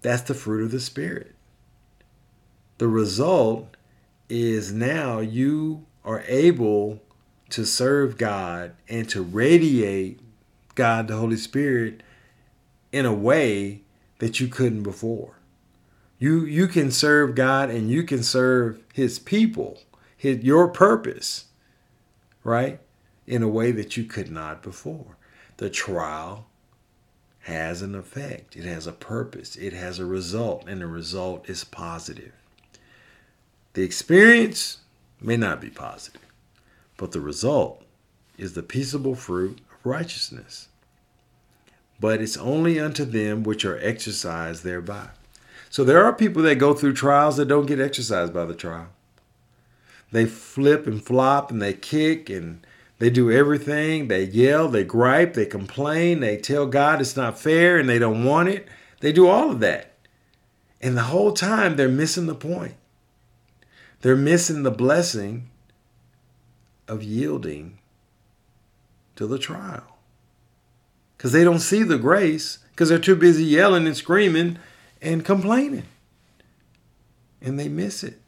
that's 0.00 0.22
the 0.22 0.34
fruit 0.34 0.64
of 0.64 0.70
the 0.70 0.80
Spirit. 0.80 1.34
The 2.78 2.88
result 2.88 3.76
is 4.28 4.72
now 4.72 5.20
you 5.20 5.86
are 6.04 6.22
able 6.26 7.02
to 7.50 7.64
serve 7.64 8.18
God 8.18 8.72
and 8.88 9.08
to 9.10 9.22
radiate 9.22 10.20
God, 10.74 11.08
the 11.08 11.16
Holy 11.16 11.36
Spirit, 11.36 12.02
in 12.92 13.06
a 13.06 13.12
way 13.12 13.82
that 14.18 14.40
you 14.40 14.48
couldn't 14.48 14.82
before. 14.82 15.38
You 16.18 16.44
you 16.44 16.68
can 16.68 16.90
serve 16.90 17.34
God 17.34 17.70
and 17.70 17.90
you 17.90 18.02
can 18.02 18.22
serve 18.22 18.82
his 18.92 19.18
people, 19.18 19.82
his, 20.16 20.42
your 20.42 20.68
purpose, 20.68 21.46
right? 22.42 22.80
In 23.26 23.42
a 23.42 23.48
way 23.48 23.72
that 23.72 23.96
you 23.96 24.04
could 24.04 24.30
not 24.30 24.62
before. 24.62 25.16
The 25.64 25.70
trial 25.70 26.44
has 27.44 27.80
an 27.80 27.94
effect. 27.94 28.54
It 28.54 28.66
has 28.66 28.86
a 28.86 28.92
purpose. 28.92 29.56
It 29.56 29.72
has 29.72 29.98
a 29.98 30.04
result 30.04 30.68
and 30.68 30.82
the 30.82 30.86
result 30.86 31.48
is 31.48 31.64
positive. 31.64 32.32
The 33.72 33.82
experience 33.82 34.80
may 35.22 35.38
not 35.38 35.62
be 35.62 35.70
positive, 35.70 36.20
but 36.98 37.12
the 37.12 37.22
result 37.22 37.82
is 38.36 38.52
the 38.52 38.62
peaceable 38.62 39.14
fruit 39.14 39.60
of 39.72 39.86
righteousness. 39.86 40.68
But 41.98 42.20
it's 42.20 42.36
only 42.36 42.78
unto 42.78 43.06
them 43.06 43.42
which 43.42 43.64
are 43.64 43.78
exercised 43.78 44.64
thereby. 44.64 45.08
So 45.70 45.82
there 45.82 46.04
are 46.04 46.12
people 46.12 46.42
that 46.42 46.56
go 46.56 46.74
through 46.74 46.92
trials 46.92 47.38
that 47.38 47.48
don't 47.48 47.64
get 47.64 47.80
exercised 47.80 48.34
by 48.34 48.44
the 48.44 48.54
trial. 48.54 48.88
They 50.12 50.26
flip 50.26 50.86
and 50.86 51.02
flop 51.02 51.50
and 51.50 51.62
they 51.62 51.72
kick 51.72 52.28
and 52.28 52.66
they 52.98 53.10
do 53.10 53.30
everything. 53.30 54.08
They 54.08 54.24
yell, 54.24 54.68
they 54.68 54.84
gripe, 54.84 55.34
they 55.34 55.46
complain, 55.46 56.20
they 56.20 56.36
tell 56.36 56.66
God 56.66 57.00
it's 57.00 57.16
not 57.16 57.38
fair 57.38 57.78
and 57.78 57.88
they 57.88 57.98
don't 57.98 58.24
want 58.24 58.48
it. 58.48 58.68
They 59.00 59.12
do 59.12 59.28
all 59.28 59.50
of 59.50 59.60
that. 59.60 59.92
And 60.80 60.96
the 60.96 61.04
whole 61.04 61.32
time 61.32 61.76
they're 61.76 61.88
missing 61.88 62.26
the 62.26 62.34
point. 62.34 62.74
They're 64.02 64.16
missing 64.16 64.62
the 64.62 64.70
blessing 64.70 65.48
of 66.86 67.02
yielding 67.02 67.78
to 69.16 69.26
the 69.26 69.38
trial. 69.38 69.96
Because 71.16 71.32
they 71.32 71.44
don't 71.44 71.60
see 71.60 71.82
the 71.82 71.98
grace 71.98 72.58
because 72.70 72.88
they're 72.88 72.98
too 72.98 73.16
busy 73.16 73.44
yelling 73.44 73.86
and 73.86 73.96
screaming 73.96 74.58
and 75.00 75.24
complaining. 75.24 75.84
And 77.40 77.58
they 77.58 77.68
miss 77.68 78.04
it. 78.04 78.20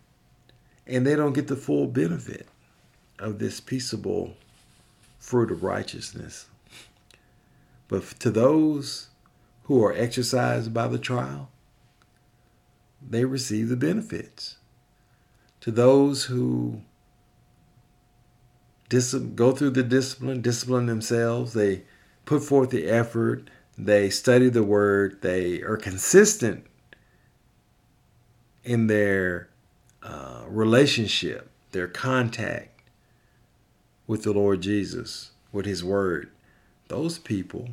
And 0.87 1.07
they 1.07 1.17
don't 1.17 1.35
get 1.35 1.49
the 1.49 1.57
full 1.57 1.87
benefit 1.87 2.47
of 3.19 3.39
this 3.39 3.61
peaceable 3.61 4.37
fruit 5.19 5.51
of 5.51 5.62
righteousness. 5.62 6.47
But 7.89 8.05
to 8.21 8.31
those 8.31 9.09
who 9.64 9.85
are 9.85 9.93
exercised 9.93 10.73
by 10.73 10.89
the 10.89 10.99
trial, 10.99 11.51
they 13.09 13.25
receive 13.25 13.69
the 13.69 13.77
benefits 13.77 14.57
to 15.67 15.73
those 15.73 16.27
who 16.27 16.83
dis- 18.89 19.14
go 19.14 19.51
through 19.51 19.71
the 19.71 19.83
discipline, 19.83 20.41
discipline 20.41 20.87
themselves, 20.87 21.55
they 21.55 21.83
put 22.25 22.43
forth 22.43 22.71
the 22.71 22.87
effort, 22.87 23.51
they 23.77 24.09
study 24.09 24.49
the 24.49 24.62
word, 24.62 25.21
they 25.23 25.61
are 25.62 25.77
consistent 25.77 26.67
in 28.62 28.87
their 28.87 29.49
uh, 30.05 30.45
relationship, 30.47 31.51
their 31.73 31.89
contact 31.89 32.76
with 34.07 34.23
the 34.23 34.33
Lord 34.33 34.61
Jesus, 34.61 35.31
with 35.53 35.67
His 35.67 35.83
Word. 35.83 36.31
Those 36.89 37.19
people, 37.19 37.71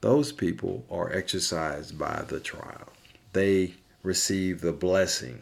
those 0.00 0.32
people 0.32 0.84
are 0.90 1.12
exercised 1.12 1.98
by 1.98 2.22
the 2.28 2.40
trial. 2.40 2.88
They 3.32 3.74
receive 4.02 4.60
the 4.60 4.72
blessing 4.72 5.40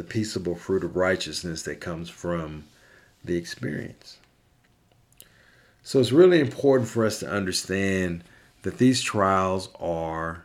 the 0.00 0.02
peaceable 0.02 0.54
fruit 0.54 0.82
of 0.82 0.96
righteousness 0.96 1.62
that 1.62 1.78
comes 1.78 2.08
from 2.08 2.64
the 3.22 3.36
experience. 3.36 4.16
So 5.82 6.00
it's 6.00 6.10
really 6.10 6.40
important 6.40 6.88
for 6.88 7.04
us 7.04 7.18
to 7.20 7.28
understand 7.28 8.24
that 8.62 8.78
these 8.78 9.02
trials 9.02 9.68
are 9.78 10.44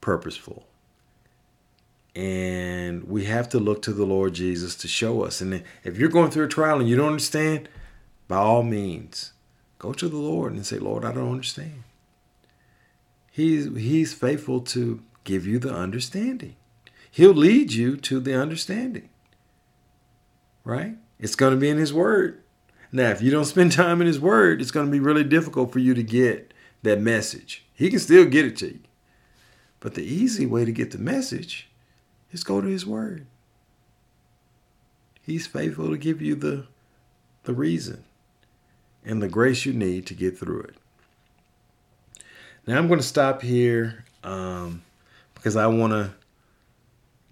purposeful. 0.00 0.66
And 2.14 3.04
we 3.04 3.24
have 3.24 3.48
to 3.50 3.58
look 3.58 3.82
to 3.82 3.92
the 3.92 4.04
Lord 4.04 4.34
Jesus 4.34 4.76
to 4.76 4.88
show 4.88 5.22
us. 5.22 5.40
And 5.40 5.64
if 5.82 5.98
you're 5.98 6.08
going 6.08 6.30
through 6.30 6.44
a 6.44 6.48
trial 6.48 6.78
and 6.78 6.88
you 6.88 6.96
don't 6.96 7.08
understand, 7.08 7.68
by 8.28 8.36
all 8.36 8.62
means, 8.62 9.32
go 9.78 9.92
to 9.92 10.08
the 10.08 10.16
Lord 10.16 10.52
and 10.52 10.64
say, 10.64 10.78
Lord, 10.78 11.04
I 11.04 11.12
don't 11.12 11.32
understand. 11.32 11.82
He's, 13.30 13.64
he's 13.76 14.14
faithful 14.14 14.60
to 14.60 15.02
give 15.24 15.44
you 15.44 15.58
the 15.58 15.74
understanding. 15.74 16.54
He'll 17.10 17.34
lead 17.34 17.72
you 17.72 17.96
to 17.96 18.20
the 18.20 18.40
understanding. 18.40 19.08
Right? 20.62 20.96
It's 21.18 21.34
going 21.34 21.52
to 21.52 21.60
be 21.60 21.68
in 21.68 21.78
His 21.78 21.92
Word. 21.92 22.42
Now, 22.92 23.10
if 23.10 23.20
you 23.20 23.32
don't 23.32 23.44
spend 23.44 23.72
time 23.72 24.00
in 24.00 24.06
His 24.06 24.20
Word, 24.20 24.60
it's 24.60 24.70
going 24.70 24.86
to 24.86 24.92
be 24.92 25.00
really 25.00 25.24
difficult 25.24 25.72
for 25.72 25.80
you 25.80 25.94
to 25.94 26.02
get 26.02 26.54
that 26.84 27.00
message. 27.00 27.64
He 27.74 27.90
can 27.90 27.98
still 27.98 28.24
get 28.24 28.44
it 28.44 28.56
to 28.58 28.68
you. 28.68 28.80
But 29.80 29.94
the 29.94 30.04
easy 30.04 30.46
way 30.46 30.64
to 30.64 30.72
get 30.72 30.92
the 30.92 30.98
message 30.98 31.68
is 32.34 32.44
go 32.44 32.60
to 32.60 32.66
His 32.66 32.84
Word. 32.84 33.26
He's 35.22 35.46
faithful 35.46 35.88
to 35.90 35.96
give 35.96 36.20
you 36.20 36.34
the, 36.34 36.66
the 37.44 37.54
reason 37.54 38.04
and 39.04 39.22
the 39.22 39.28
grace 39.28 39.64
you 39.64 39.72
need 39.72 40.06
to 40.06 40.14
get 40.14 40.36
through 40.36 40.62
it. 40.62 40.74
Now 42.66 42.76
I'm 42.76 42.88
going 42.88 43.00
to 43.00 43.06
stop 43.06 43.40
here 43.40 44.04
um, 44.22 44.82
because 45.34 45.56
I 45.56 45.66
want 45.66 45.92
to 45.92 46.10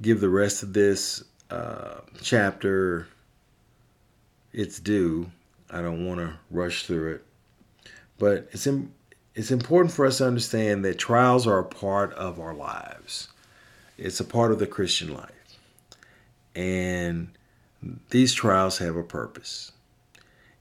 give 0.00 0.20
the 0.20 0.28
rest 0.28 0.62
of 0.62 0.72
this 0.72 1.24
uh, 1.50 2.00
chapter 2.22 3.09
its 4.53 4.78
due. 4.78 5.30
I 5.70 5.82
don't 5.82 6.07
want 6.07 6.20
to 6.20 6.34
rush 6.50 6.86
through 6.86 7.14
it, 7.14 7.24
but 8.18 8.48
it's 8.53 8.66
in, 8.66 8.92
it's 9.34 9.50
important 9.50 9.92
for 9.92 10.07
us 10.07 10.18
to 10.18 10.26
understand 10.26 10.84
that 10.84 10.98
trials 10.98 11.46
are 11.46 11.59
a 11.59 11.64
part 11.64 12.12
of 12.14 12.38
our 12.38 12.55
lives. 12.55 13.28
It's 13.99 14.20
a 14.20 14.24
part 14.24 14.53
of 14.53 14.59
the 14.59 14.66
Christian 14.66 15.12
life, 15.12 15.59
and 16.55 17.28
these 18.11 18.32
trials 18.34 18.78
have 18.78 18.97
a 18.97 19.03
purpose. 19.03 19.72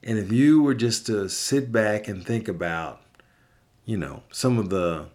And 0.02 0.18
if 0.18 0.32
you 0.32 0.62
were 0.62 0.74
just 0.74 1.06
to 1.06 1.28
sit 1.28 1.70
back 1.70 2.08
and 2.08 2.24
think 2.24 2.48
about, 2.48 3.00
you 3.84 3.96
know, 3.96 4.24
some 4.30 4.58
of 4.58 4.68
the 4.68 5.06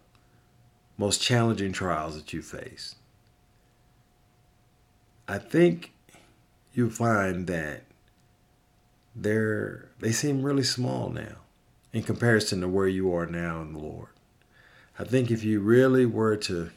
most 0.96 1.22
challenging 1.22 1.72
trials 1.72 2.16
that 2.16 2.32
you 2.32 2.42
face, 2.42 2.94
I 5.26 5.38
think 5.38 5.92
you'll 6.72 6.90
find 6.90 7.46
that 7.48 7.82
they're 9.14 9.88
they 9.98 10.12
seem 10.12 10.42
really 10.42 10.62
small 10.62 11.10
now 11.10 11.36
in 11.92 12.02
comparison 12.02 12.60
to 12.60 12.68
where 12.68 12.88
you 12.88 13.12
are 13.12 13.26
now 13.26 13.60
in 13.60 13.72
the 13.72 13.78
Lord. 13.78 14.08
I 14.98 15.04
think 15.04 15.30
if 15.30 15.44
you 15.44 15.60
really 15.60 16.06
were 16.06 16.36
to 16.36 16.70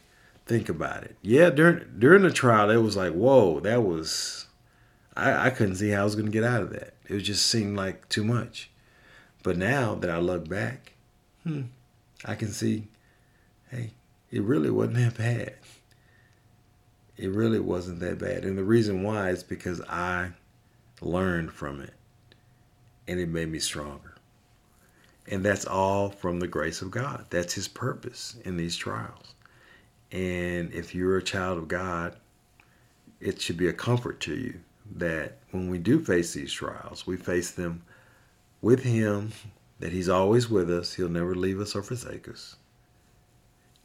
think 0.52 0.68
about 0.68 1.04
it, 1.04 1.16
yeah, 1.22 1.50
during 1.50 1.86
during 1.98 2.24
the 2.24 2.32
trial, 2.32 2.70
it 2.70 2.78
was 2.78 2.98
like, 2.98 3.14
whoa, 3.14 3.62
that 3.62 3.84
was 3.84 4.48
I, 5.16 5.48
I 5.48 5.50
couldn't 5.50 5.76
see 5.76 5.90
how 5.90 6.02
I 6.02 6.04
was 6.04 6.16
going 6.16 6.26
to 6.26 6.32
get 6.32 6.44
out 6.44 6.62
of 6.62 6.72
that. 6.72 6.94
It 7.08 7.20
just 7.20 7.46
seemed 7.46 7.78
like 7.78 8.10
too 8.10 8.24
much. 8.24 8.70
But 9.44 9.58
now 9.58 9.96
that 9.96 10.10
I 10.10 10.18
look 10.18 10.48
back, 10.48 10.94
hmm, 11.44 11.64
I 12.26 12.36
can 12.36 12.50
see, 12.50 12.88
hey, 13.70 13.92
it 14.30 14.44
really 14.44 14.70
wasn't 14.70 14.98
that 14.98 15.18
bad. 15.18 15.56
It 17.18 17.30
really 17.30 17.60
wasn't 17.60 18.00
that 18.00 18.20
bad. 18.20 18.46
And 18.46 18.58
the 18.58 18.64
reason 18.64 19.04
why 19.04 19.30
is 19.30 19.44
because 19.44 19.82
I 19.82 20.32
learned 21.02 21.54
from 21.54 21.82
it 21.82 21.94
and 23.08 23.20
it 23.20 23.30
made 23.30 23.50
me 23.50 23.60
stronger. 23.60 24.16
And 25.28 25.46
that's 25.46 25.66
all 25.66 26.10
from 26.10 26.40
the 26.40 26.48
grace 26.48 26.82
of 26.82 26.92
God. 26.92 27.26
That's 27.30 27.54
His 27.54 27.68
purpose 27.68 28.38
in 28.44 28.58
these 28.58 28.76
trials. 28.76 29.36
And 30.12 30.74
if 30.74 30.94
you're 30.94 31.18
a 31.18 31.24
child 31.24 31.58
of 31.58 31.68
God, 31.68 32.16
it 33.20 33.40
should 33.40 33.58
be 33.58 33.68
a 33.68 33.74
comfort 33.74 34.20
to 34.22 34.36
you 34.36 34.60
that 34.98 35.38
when 35.52 35.70
we 35.70 35.78
do 35.78 36.04
face 36.04 36.34
these 36.34 36.52
trials, 36.52 37.08
we 37.08 37.16
face 37.16 37.52
them 37.52 37.84
with 38.62 38.84
Him, 38.84 39.32
that 39.80 39.92
He's 39.92 40.10
always 40.10 40.50
with 40.50 40.70
us, 40.70 40.94
He'll 40.94 41.10
never 41.10 41.36
leave 41.36 41.60
us 41.60 41.76
or 41.76 41.84
forsake 41.84 42.28
us, 42.28 42.58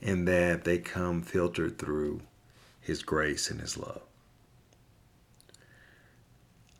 and 0.02 0.26
that 0.26 0.64
they 0.64 0.78
come 0.78 1.22
filtered 1.22 1.78
through 1.78 2.22
His 2.80 3.02
grace 3.02 3.50
and 3.50 3.60
His 3.60 3.78
love. 3.78 4.02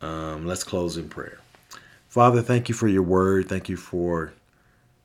Um, 0.00 0.46
let's 0.46 0.64
close 0.64 0.96
in 0.96 1.08
prayer. 1.08 1.38
Father, 2.08 2.42
thank 2.42 2.68
you 2.68 2.74
for 2.74 2.88
your 2.88 3.02
word. 3.02 3.48
Thank 3.48 3.68
you 3.68 3.76
for 3.76 4.32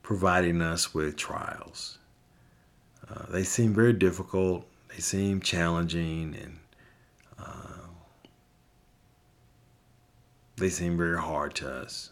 providing 0.01 0.61
us 0.61 0.93
with 0.93 1.15
trials. 1.15 1.97
Uh, 3.11 3.25
they 3.29 3.43
seem 3.43 3.73
very 3.73 3.93
difficult, 3.93 4.65
they 4.89 5.01
seem 5.01 5.41
challenging, 5.41 6.35
and 6.41 6.57
they 10.61 10.69
seem 10.69 10.95
very 10.95 11.19
hard 11.19 11.55
to 11.55 11.69
us. 11.69 12.11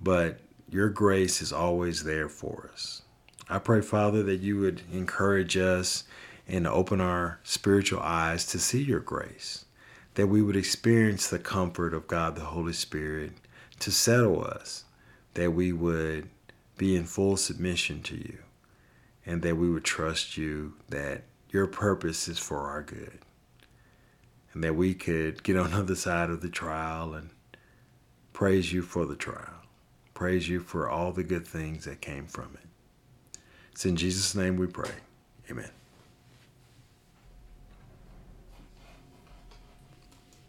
But 0.00 0.40
your 0.68 0.90
grace 0.90 1.40
is 1.40 1.52
always 1.52 2.04
there 2.04 2.28
for 2.28 2.70
us. 2.72 3.02
I 3.48 3.58
pray, 3.58 3.80
Father, 3.80 4.22
that 4.22 4.40
you 4.40 4.60
would 4.60 4.82
encourage 4.92 5.56
us 5.56 6.04
and 6.46 6.66
open 6.66 7.00
our 7.00 7.40
spiritual 7.42 8.00
eyes 8.00 8.46
to 8.46 8.58
see 8.58 8.82
your 8.82 9.00
grace, 9.00 9.64
that 10.14 10.26
we 10.26 10.42
would 10.42 10.56
experience 10.56 11.26
the 11.28 11.38
comfort 11.38 11.94
of 11.94 12.06
God 12.06 12.36
the 12.36 12.42
Holy 12.42 12.72
Spirit 12.72 13.32
to 13.80 13.90
settle 13.90 14.44
us, 14.44 14.84
that 15.34 15.52
we 15.52 15.72
would 15.72 16.28
be 16.76 16.96
in 16.96 17.04
full 17.04 17.36
submission 17.36 18.02
to 18.02 18.16
you, 18.16 18.38
and 19.24 19.42
that 19.42 19.56
we 19.56 19.70
would 19.70 19.84
trust 19.84 20.36
you 20.36 20.74
that 20.88 21.22
your 21.50 21.66
purpose 21.66 22.28
is 22.28 22.38
for 22.38 22.68
our 22.68 22.82
good 22.82 23.18
and 24.52 24.62
that 24.64 24.74
we 24.74 24.94
could 24.94 25.42
get 25.42 25.56
on 25.56 25.70
the 25.70 25.78
other 25.78 25.94
side 25.94 26.30
of 26.30 26.40
the 26.40 26.48
trial 26.48 27.14
and 27.14 27.30
praise 28.32 28.72
you 28.72 28.82
for 28.82 29.06
the 29.06 29.16
trial. 29.16 29.62
Praise 30.14 30.48
you 30.48 30.60
for 30.60 30.88
all 30.88 31.12
the 31.12 31.22
good 31.22 31.46
things 31.46 31.84
that 31.84 32.00
came 32.00 32.26
from 32.26 32.56
it. 32.62 33.40
It's 33.72 33.86
in 33.86 33.96
Jesus' 33.96 34.34
name 34.34 34.56
we 34.56 34.66
pray. 34.66 34.90
Amen. 35.50 35.70